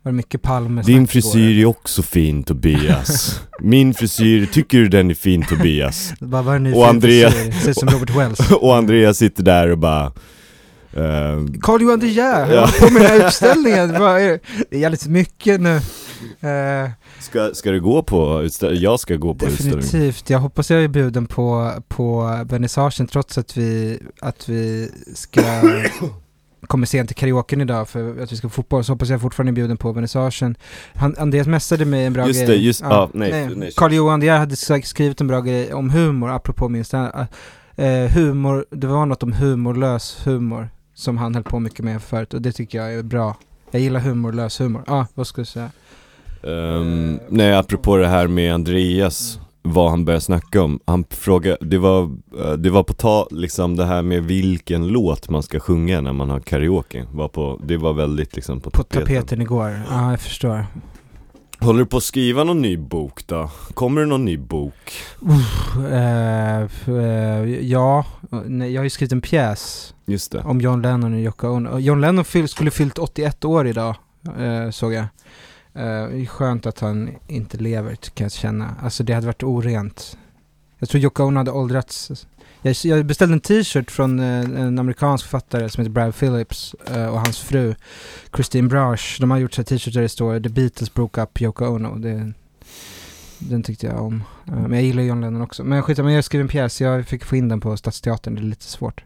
Var 0.03 0.12
det 0.12 0.16
mycket 0.16 0.42
Palme 0.42 0.83
Din 0.83 1.07
frisyr 1.09 1.59
är 1.61 1.64
också 1.66 2.03
fin 2.03 2.42
Tobias 2.42 3.40
Min 3.61 3.94
frisyr, 3.94 4.46
tycker 4.46 4.79
du 4.79 4.88
den 4.88 5.11
är 5.11 5.14
fin 5.14 5.44
Tobias? 5.48 6.12
Bara 6.20 6.55
en 6.57 6.62
ny 6.62 6.70
Och 6.72 6.87
fin 6.87 6.96
Andrea- 7.00 7.31
frisyr. 7.31 7.61
Ser 7.61 7.70
ut 7.70 7.79
som 7.79 7.88
Robert 7.88 8.11
Wells. 8.16 8.50
och 8.61 8.76
Andreas 8.76 9.18
sitter 9.18 9.42
där 9.42 9.68
och 9.70 9.79
bara 9.79 10.05
eh, 10.92 11.44
Carl 11.61 11.83
Johan 11.83 12.00
De 12.00 12.07
Geer, 12.09 12.55
Ja. 12.55 12.70
på 12.81 12.90
med 12.92 13.03
den 13.03 13.11
här 13.11 13.26
utställningen. 13.29 13.92
Vad 14.00 14.20
är 14.20 14.40
det 14.70 14.76
är 14.76 14.81
jävligt 14.81 15.07
mycket 15.07 15.61
nu. 15.61 15.81
Eh, 16.40 16.90
ska, 17.18 17.50
ska 17.54 17.70
du 17.70 17.80
gå 17.80 18.02
på 18.02 18.42
utställning? 18.42 18.83
Jag 18.83 19.00
ska 19.00 19.16
gå 19.16 19.35
på 19.35 19.46
utställning 19.46 19.76
definitivt. 19.80 20.30
Jag 20.30 20.38
hoppas 20.38 20.70
jag 20.70 20.85
är 20.85 20.88
bjuden 20.88 21.26
på, 21.26 21.72
på 21.88 22.20
vernissagen 22.44 23.06
trots 23.06 23.38
att 23.38 23.56
vi, 23.56 23.98
att 24.20 24.48
vi 24.48 24.90
ska 25.14 25.42
kommer 26.66 26.87
sent 26.87 27.09
till 27.09 27.16
karaoken 27.16 27.61
idag 27.61 27.88
för 27.88 28.22
att 28.22 28.33
vi 28.33 28.37
ska 28.37 28.48
få 28.48 28.54
fotboll 28.54 28.85
så 28.85 28.92
hoppas 28.92 29.09
jag 29.09 29.20
fortfarande 29.20 29.50
är 29.50 29.54
bjuden 29.54 29.76
på 29.76 29.92
vernissagen. 29.92 30.56
Han, 30.94 31.14
Andreas 31.18 31.46
messade 31.46 31.85
mig 31.85 32.04
en 32.04 32.12
bra 32.12 32.26
Just 32.26 32.40
grej. 32.40 32.48
det, 32.48 32.56
just- 32.56 32.80
ja, 32.80 33.11
nej, 33.14 33.48
nej. 33.56 33.72
Carl 33.76 33.92
Johan 33.92 34.20
De 34.20 34.28
hade 34.28 34.56
skrivit 34.56 35.20
en 35.20 35.26
bra 35.26 35.40
grej 35.40 35.74
om 35.74 35.90
humor, 35.90 36.30
apropå 36.30 36.68
min 36.68 36.85
stand 36.85 37.26
eh, 37.76 38.11
humor, 38.11 38.66
det 38.70 38.87
var 38.87 39.06
något 39.06 39.22
om 39.22 39.33
humorlös 39.33 40.20
humor 40.24 40.68
som 40.94 41.18
han 41.18 41.35
höll 41.35 41.44
på 41.44 41.61
mycket 41.61 41.85
med 41.85 42.02
förut 42.02 42.35
och 42.35 42.42
det 42.42 42.52
tycker 42.52 42.78
jag 42.78 42.94
är 42.94 43.02
bra. 43.02 43.37
Jag 43.70 43.83
gillar 43.83 44.00
humorlös 44.00 44.61
humor. 44.61 44.85
Ja, 44.87 44.94
ah, 44.94 45.06
vad 45.14 45.26
ska 45.26 45.40
jag 45.40 45.48
säga? 45.48 45.70
Ehm, 46.42 47.18
Nej, 47.29 47.55
apropå 47.55 47.96
det 47.96 48.09
här 48.09 48.26
med 48.26 48.55
Andreas 48.55 49.38
vad 49.62 49.90
han 49.90 50.05
började 50.05 50.20
snacka 50.20 50.62
om. 50.62 50.81
Han 50.85 51.05
frågade, 51.11 51.57
det 51.61 51.79
var, 51.79 52.03
eh, 52.44 52.53
det 52.53 52.70
var 52.70 52.83
på 52.83 52.92
ta, 52.92 53.29
liksom 53.31 53.76
det 53.76 53.85
här 53.85 54.03
med 54.03 54.24
vilken 54.24 54.88
låt 54.88 55.29
man 55.29 55.42
ska 55.42 55.61
sjunga 55.61 56.00
när 56.00 56.12
man 56.12 56.31
har 56.31 56.40
karaoke. 56.40 57.05
Var 57.12 57.29
på, 57.29 57.61
det 57.64 57.76
var 57.76 57.92
väldigt 57.92 58.37
liksom 58.37 58.61
på, 58.61 58.70
På 58.70 58.83
tapeten. 58.83 59.07
tapeten 59.07 59.40
igår. 59.42 59.81
Ja, 59.90 60.11
jag 60.11 60.20
förstår. 60.20 60.66
Håller 61.59 61.79
du 61.79 61.87
på 61.87 61.96
att 61.96 62.03
skriva 62.03 62.44
någon 62.44 62.62
ny 62.62 62.76
bok 62.76 63.26
då? 63.26 63.50
Kommer 63.74 64.00
det 64.00 64.07
någon 64.07 64.24
ny 64.24 64.38
bok? 64.38 64.92
F- 66.64 66.88
eh, 66.88 67.44
ja, 67.66 68.05
nej, 68.46 68.72
jag 68.72 68.81
har 68.81 68.85
ju 68.85 68.90
skrivit 68.90 69.12
en 69.12 69.20
pjäs 69.20 69.94
Just 70.07 70.33
det. 70.33 70.38
om 70.44 70.61
John 70.61 70.83
Lennon 70.83 71.14
och 71.14 71.20
Yoko 71.20 71.48
Ono. 71.48 71.79
John 71.79 72.00
Lennon 72.00 72.24
fyll, 72.24 72.48
skulle 72.48 72.70
fyllt 72.70 72.98
81 72.98 73.44
år 73.44 73.66
idag, 73.66 73.94
såg 74.72 74.92
jag. 74.92 75.05
Eh, 75.74 75.83
det 75.83 76.22
är 76.22 76.26
skönt 76.26 76.66
att 76.66 76.80
han 76.80 77.11
inte 77.26 77.56
lever, 77.56 77.94
kan 77.94 78.24
jag 78.24 78.33
känna. 78.33 78.74
Alltså 78.83 79.02
det 79.02 79.12
hade 79.12 79.26
varit 79.26 79.42
orent. 79.42 80.18
Jag 80.78 80.88
tror 80.88 81.02
Yoko 81.02 81.22
Ono 81.24 81.37
hade 81.38 81.50
åldrats. 81.50 82.26
Jag, 82.62 82.76
jag 82.85 83.06
beställde 83.06 83.35
en 83.35 83.40
t-shirt 83.40 83.90
från 83.90 84.20
eh, 84.20 84.40
en 84.40 84.78
amerikansk 84.78 85.24
författare 85.24 85.68
som 85.68 85.80
heter 85.80 85.92
Brad 85.92 86.14
Phillips 86.14 86.74
eh, 86.74 87.06
och 87.06 87.20
hans 87.20 87.38
fru 87.38 87.74
Christine 88.35 88.68
Brash. 88.68 89.20
De 89.20 89.30
har 89.30 89.38
gjort 89.38 89.54
så 89.54 89.64
t-shirts 89.64 89.94
där 89.94 90.02
det 90.02 90.09
står 90.09 90.40
The 90.40 90.48
Beatles 90.48 90.94
broke 90.94 91.22
up 91.22 91.40
Yoko 91.40 91.64
Ono. 91.64 91.94
Det, 91.94 92.33
den 93.38 93.62
tyckte 93.62 93.87
jag 93.87 94.04
om. 94.04 94.24
Men 94.44 94.72
jag 94.72 94.83
gillar 94.83 95.02
John 95.02 95.20
Lennon 95.20 95.42
också. 95.42 95.64
Men 95.64 95.83
skit 95.83 95.98
men 95.98 96.12
jag 96.12 96.24
skrev 96.24 96.40
en 96.40 96.48
pjäs. 96.48 96.80
Jag 96.80 97.06
fick 97.06 97.24
få 97.24 97.37
in 97.37 97.48
den 97.48 97.61
på 97.61 97.76
Stadsteatern. 97.76 98.35
Det 98.35 98.40
är 98.40 98.44
lite 98.44 98.64
svårt. 98.64 99.04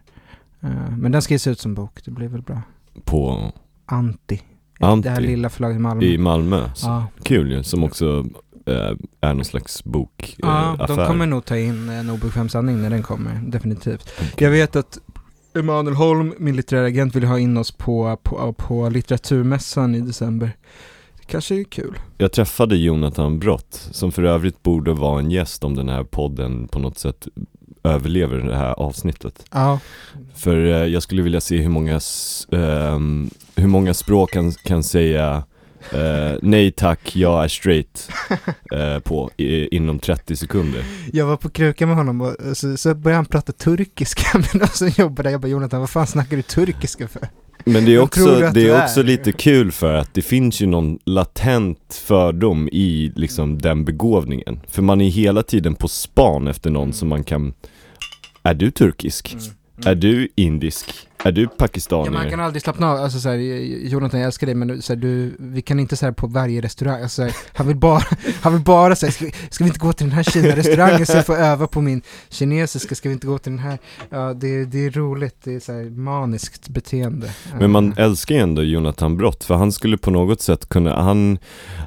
Men 0.97 1.11
den 1.11 1.21
ska 1.21 1.33
ges 1.33 1.47
ut 1.47 1.59
som 1.59 1.73
bok. 1.73 2.05
Det 2.05 2.11
blir 2.11 2.27
väl 2.27 2.41
bra. 2.41 2.61
På 3.03 3.51
Anti. 3.85 4.41
Anti? 4.79 5.07
Det 5.07 5.13
här 5.13 5.21
lilla 5.21 5.49
förlaget 5.49 5.75
i 5.75 5.79
Malmö. 5.79 6.05
i 6.05 6.17
Malmö. 6.17 6.69
Ja, 6.81 7.07
Kul 7.23 7.51
ju, 7.51 7.63
som 7.63 7.83
också 7.83 8.25
eh, 8.65 8.91
är 9.21 9.33
någon 9.33 9.45
slags 9.45 9.83
bok, 9.83 10.23
eh, 10.23 10.35
ja 10.37 10.75
affär. 10.79 10.97
de 10.97 11.07
kommer 11.07 11.25
nog 11.25 11.45
ta 11.45 11.57
in 11.57 11.89
en 11.89 12.09
obekväm 12.09 12.49
sanning 12.49 12.81
när 12.81 12.89
den 12.89 13.03
kommer. 13.03 13.41
Definitivt. 13.47 14.11
Jag 14.37 14.51
vet 14.51 14.75
att 14.75 14.99
Emanuel 15.55 15.95
Holm, 15.95 16.33
min 16.37 16.55
litterära 16.55 16.85
agent, 16.85 17.15
vill 17.15 17.23
ha 17.23 17.39
in 17.39 17.57
oss 17.57 17.71
på, 17.71 18.17
på, 18.23 18.53
på 18.53 18.89
litteraturmässan 18.89 19.95
i 19.95 20.01
december. 20.01 20.51
Det 21.19 21.25
kanske 21.25 21.55
är 21.55 21.63
kul. 21.63 21.99
Jag 22.17 22.31
träffade 22.31 22.75
Jonathan 22.77 23.39
Brott, 23.39 23.89
som 23.91 24.11
för 24.11 24.23
övrigt 24.23 24.63
borde 24.63 24.93
vara 24.93 25.19
en 25.19 25.31
gäst 25.31 25.63
om 25.63 25.75
den 25.75 25.89
här 25.89 26.03
podden 26.03 26.67
på 26.67 26.79
något 26.79 26.97
sätt 26.97 27.27
överlever 27.85 28.37
det 28.37 28.55
här 28.55 28.73
avsnittet. 28.73 29.45
Ja, 29.51 29.79
För 30.35 30.65
eh, 30.65 30.85
jag 30.85 31.03
skulle 31.03 31.21
vilja 31.21 31.41
se 31.41 31.57
hur 31.57 31.69
många, 31.69 31.99
ehm, 32.51 33.29
hur 33.55 33.67
många 33.67 33.93
språk 33.93 34.35
han 34.35 34.51
kan 34.51 34.83
säga 34.83 35.43
eh, 35.91 36.37
nej 36.41 36.71
tack, 36.71 37.15
jag 37.15 37.43
är 37.43 37.47
straight 37.47 38.09
eh, 38.73 38.99
på 38.99 39.31
i, 39.37 39.75
inom 39.75 39.99
30 39.99 40.35
sekunder. 40.35 40.83
Jag 41.13 41.25
var 41.25 41.37
på 41.37 41.49
kruka 41.49 41.87
med 41.87 41.95
honom 41.95 42.21
och 42.21 42.57
så, 42.57 42.77
så 42.77 42.95
började 42.95 43.17
han 43.17 43.25
prata 43.25 43.51
turkiska 43.51 44.37
med 44.37 44.49
de 44.53 44.67
som 44.67 44.87
jobbar 44.87 45.23
där. 45.23 45.31
Jag 45.31 45.41
bara 45.41 45.47
Jonathan, 45.47 45.79
vad 45.79 45.89
fan 45.89 46.07
snackar 46.07 46.37
du 46.37 46.43
turkiska 46.43 47.07
för? 47.07 47.29
Men 47.67 47.85
det 47.85 47.95
är 47.95 47.99
också, 47.99 48.39
det 48.53 48.69
är 48.69 48.75
är? 48.75 48.83
också 48.83 49.01
lite 49.01 49.31
kul 49.31 49.71
för 49.71 49.93
att 49.93 50.13
det 50.13 50.21
finns 50.21 50.61
ju 50.61 50.65
någon 50.65 50.99
latent 51.05 52.01
fördom 52.05 52.69
i 52.71 53.11
liksom 53.15 53.61
den 53.61 53.85
begåvningen. 53.85 54.59
För 54.67 54.81
man 54.81 55.01
är 55.01 55.09
hela 55.09 55.43
tiden 55.43 55.75
på 55.75 55.87
span 55.87 56.47
efter 56.47 56.69
någon 56.69 56.93
som 56.93 57.09
man 57.09 57.23
kan 57.23 57.53
är 58.45 58.53
du 58.53 58.71
turkisk? 58.71 59.33
Mm. 59.33 59.45
Är 59.85 59.95
du 59.95 60.27
indisk? 60.35 60.93
Är 61.23 61.31
du 61.31 61.41
Ja, 61.41 61.47
pakistanier? 61.57 62.11
man 62.11 62.29
kan 62.29 62.39
aldrig 62.39 62.61
slappna 62.61 62.91
av, 62.91 62.97
alltså 62.97 63.19
såhär, 63.19 63.37
Jonathan 63.87 64.19
jag 64.19 64.27
älskar 64.27 64.47
dig 64.47 64.55
men 64.55 64.81
så 64.81 64.93
här, 64.93 65.01
du, 65.01 65.35
vi 65.39 65.61
kan 65.61 65.79
inte 65.79 65.95
säga 65.95 66.13
på 66.13 66.27
varje 66.27 66.61
restaurang, 66.61 67.01
alltså, 67.01 67.15
så 67.15 67.23
här, 67.23 67.33
han 67.53 67.67
vill 67.67 67.75
bara, 67.77 68.01
han 68.41 68.53
vill 68.53 68.61
bara 68.63 68.95
säga 68.95 69.11
ska, 69.11 69.25
vi- 69.25 69.33
ska 69.49 69.63
vi 69.63 69.67
inte 69.67 69.79
gå 69.79 69.93
till 69.93 70.05
den 70.07 70.15
här 70.15 70.23
Kina-restaurangen 70.23 71.05
så 71.05 71.13
jag 71.17 71.25
får 71.25 71.35
öva 71.35 71.67
på 71.67 71.81
min 71.81 72.01
kinesiska, 72.29 72.95
ska 72.95 73.09
vi 73.09 73.13
inte 73.13 73.27
gå 73.27 73.37
till 73.37 73.51
den 73.51 73.59
här, 73.59 73.77
ja 74.09 74.33
det, 74.33 74.65
det 74.65 74.85
är 74.85 74.89
roligt, 74.91 75.35
det 75.43 75.53
är 75.55 75.59
så 75.59 75.71
här 75.73 75.83
maniskt 75.89 76.69
beteende. 76.69 77.29
Men 77.59 77.71
man 77.71 77.93
älskar 77.97 78.35
ju 78.35 78.41
ändå 78.41 78.63
Jonathan 78.63 79.17
Brott 79.17 79.43
för 79.43 79.55
han 79.55 79.71
skulle 79.71 79.97
på 79.97 80.11
något 80.11 80.41
sätt 80.41 80.69
kunna, 80.69 81.01
han 81.01 81.37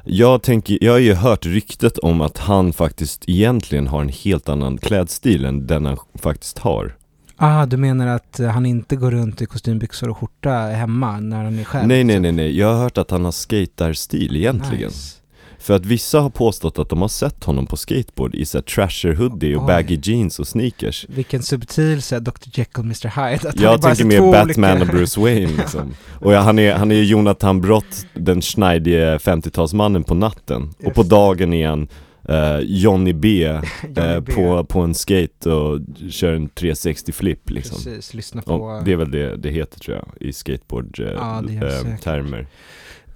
Jag 0.05 0.43
tänker, 0.43 0.77
jag 0.81 0.91
har 0.91 0.99
ju 0.99 1.13
hört 1.13 1.45
ryktet 1.45 1.97
om 1.97 2.21
att 2.21 2.37
han 2.37 2.73
faktiskt 2.73 3.23
egentligen 3.27 3.87
har 3.87 4.01
en 4.01 4.09
helt 4.09 4.49
annan 4.49 4.77
klädstil 4.77 5.45
än 5.45 5.67
den 5.67 5.85
han 5.85 5.97
faktiskt 6.15 6.57
har 6.59 6.95
Ah, 7.41 7.65
du 7.65 7.77
menar 7.77 8.07
att 8.07 8.39
eh, 8.39 8.47
han 8.47 8.65
inte 8.65 8.95
går 8.95 9.11
runt 9.11 9.41
i 9.41 9.45
kostymbyxor 9.45 10.09
och 10.09 10.17
skjorta 10.17 10.51
hemma 10.51 11.19
när 11.19 11.43
han 11.43 11.59
är 11.59 11.63
själv? 11.63 11.87
Nej 11.87 12.03
nej 12.03 12.15
Så- 12.15 12.21
nej 12.21 12.31
nej, 12.31 12.57
jag 12.59 12.73
har 12.73 12.83
hört 12.83 12.97
att 12.97 13.11
han 13.11 13.25
har 13.25 13.31
skatarstil 13.31 14.35
egentligen 14.35 14.87
Nice. 14.89 15.15
För 15.61 15.75
att 15.75 15.85
vissa 15.85 16.19
har 16.19 16.29
påstått 16.29 16.79
att 16.79 16.89
de 16.89 17.01
har 17.01 17.07
sett 17.07 17.43
honom 17.43 17.65
på 17.67 17.77
skateboard 17.77 18.35
i 18.35 18.45
såhär 18.45 18.63
trasher 18.63 19.13
hoodie 19.15 19.55
och 19.55 19.61
Oj. 19.63 19.67
baggy 19.67 19.99
jeans 20.03 20.39
och 20.39 20.47
sneakers 20.47 21.05
Vilken 21.09 21.43
subtil 21.43 22.01
så 22.01 22.15
här, 22.15 22.19
Dr 22.19 22.31
Jekyll 22.53 22.83
Mr 22.83 23.07
Hyde. 23.31 23.49
Att 23.49 23.59
Jag 23.59 23.81
tänker 23.81 24.05
mer 24.05 24.31
Batman 24.31 24.71
olika- 24.71 24.81
och 24.85 24.87
Bruce 24.97 25.19
Wayne 25.21 25.51
liksom. 25.57 25.93
Och 26.19 26.33
ja, 26.33 26.39
han 26.39 26.59
är, 26.59 26.73
han 26.73 26.91
är 26.91 26.95
Jonathan 27.03 27.61
Brott, 27.61 28.05
den 28.13 28.41
schneidige 28.41 29.17
50-talsmannen 29.17 30.03
på 30.03 30.13
natten 30.15 30.69
Och 30.85 30.93
på 30.93 31.01
Just. 31.01 31.09
dagen 31.09 31.53
är 31.53 31.67
han 31.69 31.87
eh, 32.29 32.59
Johnny 32.59 33.13
B, 33.13 33.43
eh, 33.43 33.61
Johnny 33.95 34.19
B. 34.21 34.31
På, 34.33 34.63
på 34.63 34.79
en 34.81 34.93
skate 34.93 35.51
och 35.51 35.79
kör 36.09 36.33
en 36.33 36.49
360 36.49 37.11
flip 37.11 37.49
liksom 37.49 37.75
Precis, 37.75 38.13
lyssna 38.13 38.41
på... 38.41 38.53
och 38.53 38.83
Det 38.83 38.91
är 38.91 38.95
väl 38.97 39.11
det 39.11 39.35
det 39.35 39.49
heter 39.49 39.79
tror 39.79 39.97
jag, 39.97 40.07
i 40.29 40.33
skateboard 40.33 40.99
eh, 40.99 41.97
termer 42.03 42.47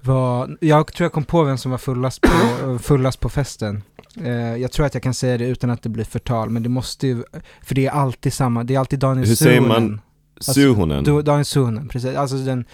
Vad- 0.02 0.56
jag 0.60 0.92
tror 0.92 1.04
jag 1.04 1.12
kom 1.12 1.24
på 1.24 1.42
vem 1.42 1.58
som 1.58 1.70
var 1.70 1.78
fullast 1.78 2.20
på, 2.20 2.78
fullast 2.82 3.20
på 3.20 3.28
festen. 3.28 3.82
Eh, 4.24 4.56
jag 4.56 4.72
tror 4.72 4.86
att 4.86 4.94
jag 4.94 5.02
kan 5.02 5.14
säga 5.14 5.38
det 5.38 5.46
utan 5.46 5.70
att 5.70 5.82
det 5.82 5.88
blir 5.88 6.04
förtal, 6.04 6.50
men 6.50 6.62
det 6.62 6.68
måste 6.68 7.06
ju, 7.06 7.22
för 7.62 7.74
det 7.74 7.86
är 7.86 7.90
alltid 7.90 8.32
samma, 8.32 8.64
det 8.64 8.74
är 8.74 8.78
alltid 8.78 8.98
Daniel 8.98 9.28
Hur 9.28 9.34
säger 9.34 9.60
Suhonen. 9.60 9.90
man? 9.90 10.00
Suhonen? 10.40 11.04
Du- 11.04 11.22
Daniel 11.22 11.44
Suhonen, 11.44 11.88
precis. 11.88 12.16
Alltså 12.16 12.36
den 12.36 12.64
Det 12.64 12.72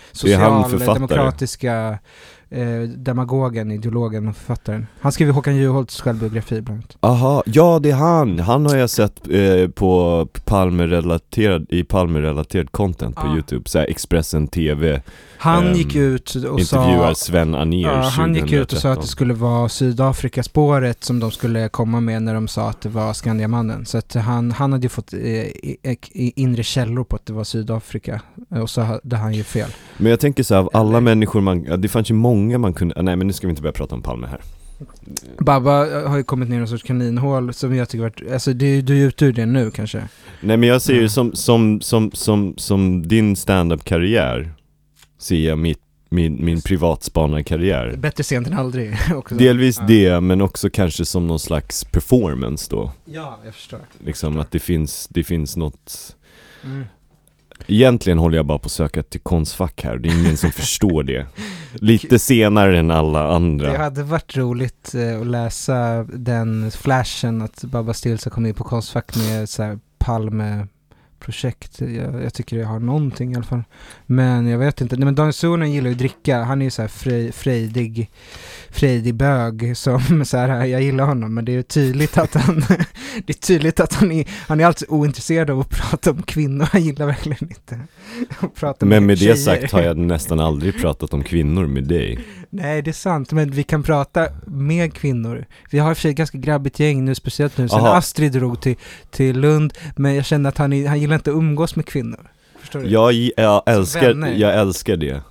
eh, 2.50 2.80
demagogen, 2.96 3.70
ideologen 3.70 4.28
och 4.28 4.36
författaren. 4.36 4.86
Han 5.00 5.12
skrev 5.12 5.28
ju 5.28 5.32
Håkan 5.34 5.56
Juholts 5.56 6.00
självbiografi 6.00 6.60
bland 6.60 6.78
annat. 6.80 6.96
Aha, 7.00 7.42
ja 7.46 7.78
det 7.82 7.90
är 7.90 7.94
han! 7.94 8.38
Han 8.38 8.66
har 8.66 8.76
jag 8.76 8.90
sett 8.90 9.28
eh, 9.30 9.68
på 9.68 10.26
Palme-relaterad, 10.44 11.66
i 11.68 11.84
Palme-relaterad 11.84 12.70
content 12.72 13.16
på 13.16 13.26
Ja. 13.26 13.34
youtube, 13.34 13.68
såhär 13.70 13.86
Expressen 13.90 14.46
TV 14.48 15.02
Han 15.38 15.66
Ehm, 15.66 15.72
gick 15.74 15.94
ut 15.96 16.34
och 16.34 16.62
sa... 16.62 16.76
intervjuar 16.82 17.14
Sven 17.14 17.54
Anér 17.54 17.82
Ja, 17.88 18.00
han 18.00 18.34
gick 18.34 18.52
ut 18.52 18.72
och 18.72 18.78
sa 18.78 18.88
att 18.92 18.96
2013. 18.96 19.02
det 19.02 19.06
skulle 19.08 19.34
vara 19.34 19.68
Sydafrika-spåret 19.68 21.04
som 21.04 21.20
de 21.20 21.30
skulle 21.30 21.68
komma 21.68 22.00
med 22.00 22.22
när 22.22 22.34
de 22.34 22.48
sa 22.48 22.70
att 22.70 22.80
det 22.80 22.88
var 22.88 23.12
Skandiamannen. 23.12 23.86
Så 23.86 23.98
att 23.98 24.14
han, 24.14 24.52
han 24.52 24.72
hade 24.72 24.82
ju 24.82 24.88
fått 24.88 25.12
eh, 25.12 25.96
inre 26.14 26.62
källor 26.62 27.04
på 27.04 27.16
att 27.16 27.26
det 27.26 27.32
var 27.32 27.44
Sydafrika. 27.44 28.20
Och 28.62 28.70
så 28.70 28.80
hade 28.80 29.16
han 29.16 29.34
ju 29.34 29.42
fel. 29.44 29.70
Men 29.98 30.10
jag 30.10 30.20
tänker 30.20 30.42
så 30.42 30.54
här, 30.54 30.60
av 30.60 30.70
alla 30.72 31.00
människor 31.00 31.40
man, 31.40 31.80
det 31.80 31.88
fanns 31.88 32.10
ju 32.10 32.14
många 32.14 32.39
man 32.58 32.74
kunde, 32.74 33.02
nej 33.02 33.16
men 33.16 33.26
nu 33.26 33.32
ska 33.32 33.46
vi 33.46 33.50
inte 33.50 33.62
börja 33.62 33.72
prata 33.72 33.94
om 33.94 34.02
Palme 34.02 34.26
här 34.26 34.40
Babba 35.38 36.06
har 36.08 36.16
ju 36.16 36.22
kommit 36.24 36.48
ner 36.48 36.56
i 36.56 36.58
någon 36.58 36.68
sorts 36.68 36.82
kaninhål 36.82 37.54
som 37.54 37.74
jag 37.74 37.88
tycker 37.88 38.02
varit, 38.02 38.32
alltså 38.32 38.52
du, 38.52 38.82
du 38.82 39.02
är 39.02 39.06
ute 39.06 39.24
ur 39.24 39.32
det 39.32 39.46
nu 39.46 39.70
kanske? 39.70 40.08
Nej 40.40 40.56
men 40.56 40.68
jag 40.68 40.82
ser 40.82 40.92
Mm. 40.92 41.02
ju 41.02 41.08
som, 41.08 41.32
som, 41.34 41.80
som, 41.80 42.10
som, 42.12 42.54
som 42.56 43.08
din 43.08 43.36
stand-up-karriär 43.36 44.52
Ser 45.18 45.36
jag 45.48 45.58
mitt, 45.58 45.80
min, 46.10 46.44
min 46.44 46.60
privatspanarkarriär 46.62 47.96
Bättre 47.96 48.24
sent 48.24 48.46
än 48.46 48.52
aldrig 48.58 48.96
också. 49.14 49.34
Delvis 49.34 49.78
Ja. 49.78 49.84
det, 49.86 50.20
men 50.20 50.40
också 50.40 50.70
kanske 50.70 51.04
som 51.04 51.26
någon 51.26 51.40
slags 51.40 51.84
performance 51.84 52.66
då 52.70 52.92
Ja, 53.04 53.38
jag 53.44 53.54
förstår. 53.54 53.80
Liksom 54.04 54.38
att 54.38 54.50
det 54.50 54.58
finns, 54.58 55.08
det 55.10 55.24
finns 55.24 55.56
något 55.56 56.16
Mm. 56.64 56.84
Egentligen 57.66 58.18
håller 58.18 58.36
jag 58.36 58.46
bara 58.46 58.58
på 58.58 58.66
att 58.66 58.72
söka 58.72 59.02
till 59.02 59.20
konstfack 59.20 59.84
här, 59.84 59.98
det 59.98 60.08
är 60.08 60.20
ingen 60.20 60.36
som 60.36 60.50
förstår 60.50 61.02
det. 61.02 61.26
Lite 61.72 62.18
senare 62.18 62.78
än 62.78 62.90
alla 62.90 63.28
andra. 63.28 63.72
Det 63.72 63.78
hade 63.78 64.02
varit 64.02 64.36
roligt 64.36 64.94
eh, 64.94 65.20
att 65.20 65.26
läsa 65.26 66.02
den 66.02 66.70
flashen 66.70 67.42
att 67.42 67.64
Babba 67.64 67.94
Stills 67.94 68.24
har 68.24 68.30
kommit 68.30 68.48
in 68.48 68.54
på 68.54 68.64
Konstfack 68.64 69.16
med 69.16 69.48
så 69.48 69.62
här 69.62 69.78
Palme-projekt. 71.20 71.80
Jag, 71.80 72.22
jag 72.24 72.34
tycker 72.34 72.56
det 72.58 72.64
har 72.64 72.78
någonting 72.80 73.32
i 73.32 73.36
alla 73.36 73.44
fall. 73.44 73.62
Men 74.06 74.46
jag 74.46 74.58
vet 74.58 74.80
inte. 74.80 74.96
Nej, 74.96 75.04
men 75.04 75.14
Daniel 75.14 75.32
Suhonen 75.32 75.72
gillar 75.72 75.86
ju 75.88 75.92
att 75.92 75.98
dricka. 75.98 76.42
Han 76.42 76.60
är 76.62 76.64
ju 76.64 76.70
så 76.70 76.82
här 76.82 76.88
frej, 76.88 77.32
frejdig, 77.32 78.10
frejdig 78.70 79.14
bög 79.14 79.76
som 79.76 80.24
så 80.24 80.36
här, 80.36 80.64
jag 80.64 80.82
gillar 80.82 81.04
honom 81.04 81.34
men 81.34 81.44
det 81.44 81.54
är 81.54 81.62
tydligt 81.62 82.18
att 82.18 82.34
han, 82.34 82.60
det 83.26 83.32
är 83.32 83.40
tydligt 83.40 83.80
att 83.80 83.94
han 83.94 84.12
är, 84.12 84.24
han 84.48 84.60
är 84.60 84.66
alltså 84.66 84.84
ointresserad 84.88 85.50
av 85.50 85.60
att 85.60 85.70
prata 85.70 86.10
om 86.10 86.22
kvinnor. 86.22 86.68
Han 86.72 86.82
gillar 86.82 87.06
verkligen 87.06 87.38
inte 87.50 87.80
att 88.40 88.54
prata 88.54 88.86
Men 88.86 89.06
med 89.06 89.18
tjejer. 89.18 89.32
det 89.32 89.38
sagt 89.38 89.72
har 89.72 89.82
jag 89.82 89.98
nästan 89.98 90.40
aldrig 90.40 90.78
pratat 90.80 91.14
om 91.14 91.22
kvinnor 91.22 91.66
med 91.66 91.84
dig 91.84 92.18
Nej, 92.52 92.82
det 92.82 92.90
är 92.90 92.92
sant, 92.92 93.32
men 93.32 93.50
vi 93.50 93.62
kan 93.62 93.82
prata 93.82 94.26
med 94.46 94.94
kvinnor. 94.94 95.46
Vi 95.70 95.78
har 95.78 95.90
i 95.90 95.92
och 95.92 95.96
för 95.96 96.02
sig 96.02 96.14
ganska 96.14 96.38
grabbigt 96.38 96.80
gäng 96.80 97.04
nu, 97.04 97.14
speciellt 97.14 97.58
nu 97.58 97.68
sen 97.68 97.78
Aha. 97.80 97.96
Astrid 97.96 98.32
drog 98.32 98.60
till, 98.60 98.76
till 99.10 99.40
Lund, 99.40 99.72
men 99.96 100.14
jag 100.14 100.24
kände 100.24 100.48
att 100.48 100.58
han, 100.58 100.72
är- 100.72 100.88
han 100.88 101.00
gillar 101.00 101.09
inte 101.16 101.30
att 101.30 101.36
umgås 101.36 101.76
med 101.76 101.86
kvinnor. 101.86 102.30
Förstår 102.58 102.80
du? 102.80 102.88
Jag, 102.88 103.12
jag, 103.36 103.62
älskar, 103.66 104.26
jag 104.28 104.54
älskar 104.60 104.96
det 104.96 105.22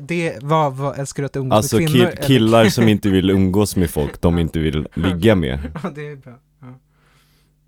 Det, 0.00 0.38
vad, 0.42 0.76
vad 0.76 0.98
älskar 0.98 1.22
du 1.22 1.26
att 1.26 1.36
umgås 1.36 1.56
Alltså 1.56 1.76
med 1.76 1.88
kvinnor? 1.92 2.06
ki- 2.06 2.26
killar 2.26 2.64
som 2.64 2.88
inte 2.88 3.08
vill 3.10 3.30
umgås 3.30 3.76
med 3.76 3.90
folk 3.90 4.20
de 4.20 4.38
inte 4.38 4.58
vill 4.58 4.88
ligga 4.94 5.34
med 5.34 5.58
ja, 5.82 5.90
det 5.94 6.08
är 6.08 6.16
bra. 6.16 6.38
Ja. 6.60 6.66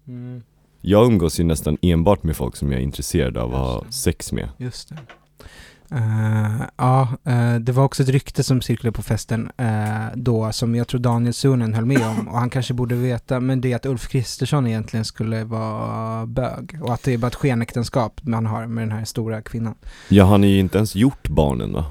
Mm, 0.09 0.43
Jag 0.81 1.07
umgås 1.07 1.41
ju 1.41 1.45
nästan 1.45 1.79
enbart 1.83 2.23
med 2.23 2.37
folk 2.37 2.57
som 2.57 2.73
jag 2.73 2.81
är 2.81 2.85
intresserad 2.85 3.37
av 3.37 3.55
att 3.55 3.61
ha 3.61 3.85
sex 3.91 4.33
med 4.33 4.49
just 4.57 4.89
det. 4.89 4.99
Eh, 5.95 6.63
ja, 6.77 7.09
eh, 7.25 7.55
det 7.55 7.73
var 7.73 7.85
också 7.85 8.03
ett 8.03 8.09
rykte 8.09 8.43
som 8.43 8.63
cirkulerade 8.63 8.97
på 8.97 9.03
festen 9.03 9.51
eh, 9.57 10.07
då 10.15 10.53
som 10.53 10.75
jag 10.75 10.89
tror 10.89 11.01
Daniel 11.01 11.35
Sunen 11.35 11.75
höll 11.75 11.85
med 11.85 12.07
om 12.07 12.29
och 12.29 12.39
han 12.39 12.51
kanske 12.51 12.75
borde 12.75 12.95
veta 12.95 13.41
men 13.41 13.61
det 13.61 13.73
är 13.73 13.77
att 13.77 13.87
Ulf 13.87 14.09
Kristersson 14.09 14.67
egentligen 14.67 15.05
skulle 15.05 15.45
vara 15.45 16.27
bög 16.27 16.79
och 16.81 16.95
att 16.95 17.03
det 17.03 17.13
är 17.13 17.19
bara 17.19 17.27
ett 17.27 17.35
skenäktenskap 17.35 18.21
man 18.23 18.47
har 18.47 18.67
med 18.67 18.89
den 18.89 18.99
här 18.99 19.05
stora 19.05 19.43
kvinnan. 19.43 19.75
Ja 20.09 20.25
han 20.25 20.45
är 20.45 20.49
ju 20.49 20.59
inte 20.59 20.79
ens 20.79 20.95
gjort 20.95 21.29
barnen 21.29 21.73
va? 21.73 21.85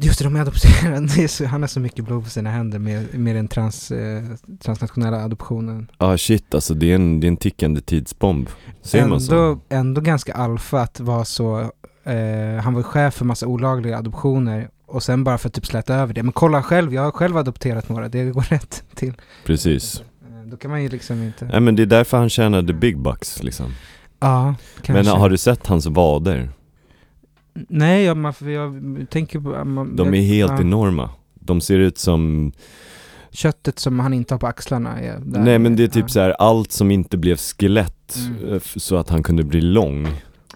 Just 0.00 0.18
det, 0.18 0.24
de 0.24 0.36
är 0.36 0.40
adopterade. 0.40 1.06
Det 1.16 1.24
är 1.24 1.28
så, 1.28 1.44
han 1.44 1.62
har 1.62 1.68
så 1.68 1.80
mycket 1.80 2.04
blod 2.04 2.24
på 2.24 2.30
sina 2.30 2.50
händer 2.50 2.78
med, 2.78 3.14
med 3.14 3.36
den 3.36 3.48
trans, 3.48 3.90
eh, 3.90 4.24
transnationella 4.60 5.24
adoptionen. 5.24 5.90
Ah 5.98 6.16
shit 6.16 6.54
alltså 6.54 6.74
det 6.74 6.90
är 6.90 6.94
en, 6.94 7.20
det 7.20 7.26
är 7.26 7.28
en 7.28 7.36
tickande 7.36 7.80
tidsbomb 7.80 8.48
Säger 8.82 9.06
man 9.06 9.20
så? 9.20 9.34
Ändå, 9.34 9.60
ändå 9.68 10.00
ganska 10.00 10.34
alfa 10.34 10.80
att 10.80 11.00
vara 11.00 11.24
så, 11.24 11.70
eh, 12.08 12.62
han 12.62 12.74
var 12.74 12.82
chef 12.82 13.14
för 13.14 13.24
massa 13.24 13.46
olagliga 13.46 13.98
adoptioner 13.98 14.68
och 14.86 15.02
sen 15.02 15.24
bara 15.24 15.38
för 15.38 15.48
att 15.48 15.54
typ 15.54 15.66
släta 15.66 15.94
över 15.94 16.14
det. 16.14 16.22
Men 16.22 16.32
kolla 16.32 16.62
själv, 16.62 16.94
jag 16.94 17.02
har 17.02 17.10
själv 17.10 17.36
adopterat 17.36 17.88
några, 17.88 18.08
det 18.08 18.24
går 18.24 18.42
rätt 18.50 18.82
till. 18.94 19.12
Precis 19.44 20.02
Eh, 20.22 20.50
Då 20.50 20.56
kan 20.56 20.70
man 20.70 20.82
ju 20.82 20.88
liksom 20.88 21.22
inte... 21.22 21.44
Nej 21.44 21.60
men 21.60 21.76
det 21.76 21.82
är 21.82 21.86
därför 21.86 22.16
han 22.18 22.28
tjänade 22.30 22.72
big 22.72 22.98
bucks 22.98 23.42
liksom 23.42 23.66
Ja, 24.20 24.54
kanske. 24.82 24.92
Men 24.92 25.20
har 25.20 25.30
du 25.30 25.36
sett 25.36 25.66
hans 25.66 25.86
vader? 25.86 26.48
Nej, 27.68 28.04
jag, 28.04 28.16
man, 28.16 28.34
jag 28.40 28.82
tänker 29.10 29.40
på... 29.40 29.64
Man, 29.64 29.96
De 29.96 30.14
är 30.14 30.20
helt 30.22 30.52
ja. 30.52 30.60
enorma 30.60 31.10
De 31.34 31.60
ser 31.60 31.78
ut 31.78 31.98
som, 31.98 32.52
Köttet 33.30 33.78
som 33.78 34.00
han 34.00 34.14
inte 34.14 34.34
har 34.34 34.38
på 34.38 34.46
axlarna 34.46 35.00
är 35.00 35.18
där. 35.24 35.40
nej 35.40 35.58
men 35.58 35.76
det 35.76 35.82
är 35.84 35.88
typ 35.88 36.04
Ja. 36.04 36.08
så 36.08 36.20
här 36.20 36.30
allt 36.30 36.72
som 36.72 36.90
inte 36.90 37.16
blev 37.16 37.36
skelett 37.36 38.16
Mm. 38.16 38.52
eh, 38.54 38.60
så 38.76 38.96
att 38.96 39.08
han 39.08 39.22
kunde 39.22 39.44
bli 39.44 39.60
lång 39.60 40.08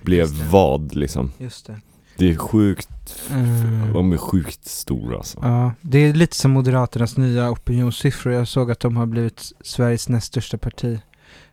Blev 0.03 0.29
vad 0.51 0.95
liksom 0.95 1.33
Just 1.39 1.67
det. 1.67 1.77
Det 2.17 2.31
är 2.31 2.37
sjukt, 2.37 2.89
Mm. 3.31 3.93
de 3.93 4.13
är 4.13 4.17
sjukt 4.17 4.65
stora 4.69 5.17
alltså 5.17 5.39
Ja, 5.43 5.73
det 5.81 5.99
är 5.99 6.13
lite 6.15 6.37
som 6.37 6.51
Moderaternas 6.51 7.17
nya 7.17 7.51
opinionssiffror. 7.51 8.33
Jag 8.35 8.49
såg 8.49 8.71
att 8.71 8.81
de 8.81 8.97
har 8.97 9.07
blivit 9.07 9.53
Sveriges 9.61 10.09
näst 10.09 10.27
största 10.27 10.59
parti. 10.59 10.99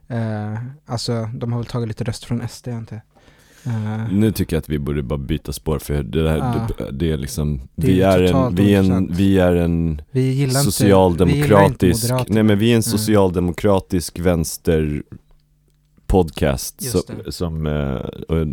Eh, 0.08 0.54
alltså, 0.86 1.30
de 1.34 1.52
har 1.52 1.60
väl 1.60 1.66
tagit 1.66 1.88
lite 1.88 2.04
röster 2.04 2.28
från 2.28 2.48
SD, 2.50 2.68
inte? 2.68 3.02
Eh, 3.66 4.12
Nu 4.12 4.32
tycker 4.32 4.56
jag 4.56 4.62
att 4.62 4.70
vi 4.70 4.80
borde 4.80 5.04
bara 5.04 5.18
byta 5.20 5.54
spår 5.54 5.80
för 5.80 6.04
det 6.04 6.30
här, 6.30 6.38
Ja. 6.38 6.68
det, 6.78 6.92
det 6.92 7.12
är 7.12 7.18
liksom, 7.18 7.62
Det 7.76 7.88
vi 7.88 8.02
är 8.02 8.20
en, 8.24 8.56
vi 8.56 8.76
är 8.76 8.80
en, 8.84 9.12
vi 9.14 9.40
är 9.40 9.56
en 9.56 10.02
vi 10.12 10.32
inte, 10.32 10.44
inte 10.44 10.56
socialdemokratisk, 10.60 12.04
Moderaterna. 12.04 12.34
nej 12.34 12.44
men 12.44 12.60
vi 12.60 12.66
är 12.72 12.76
en 12.76 12.78
Nej. 12.78 12.84
socialdemokratisk 12.84 14.20
vänster 14.20 15.04
podcast 16.10 16.82
som, 16.92 17.02
som 17.32 17.66
eh, 17.66 17.96
och, 18.28 18.48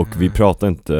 och 0.00 0.08
vi 0.18 0.26
Eh, 0.26 0.32
pratar 0.32 0.68
inte 0.68 0.92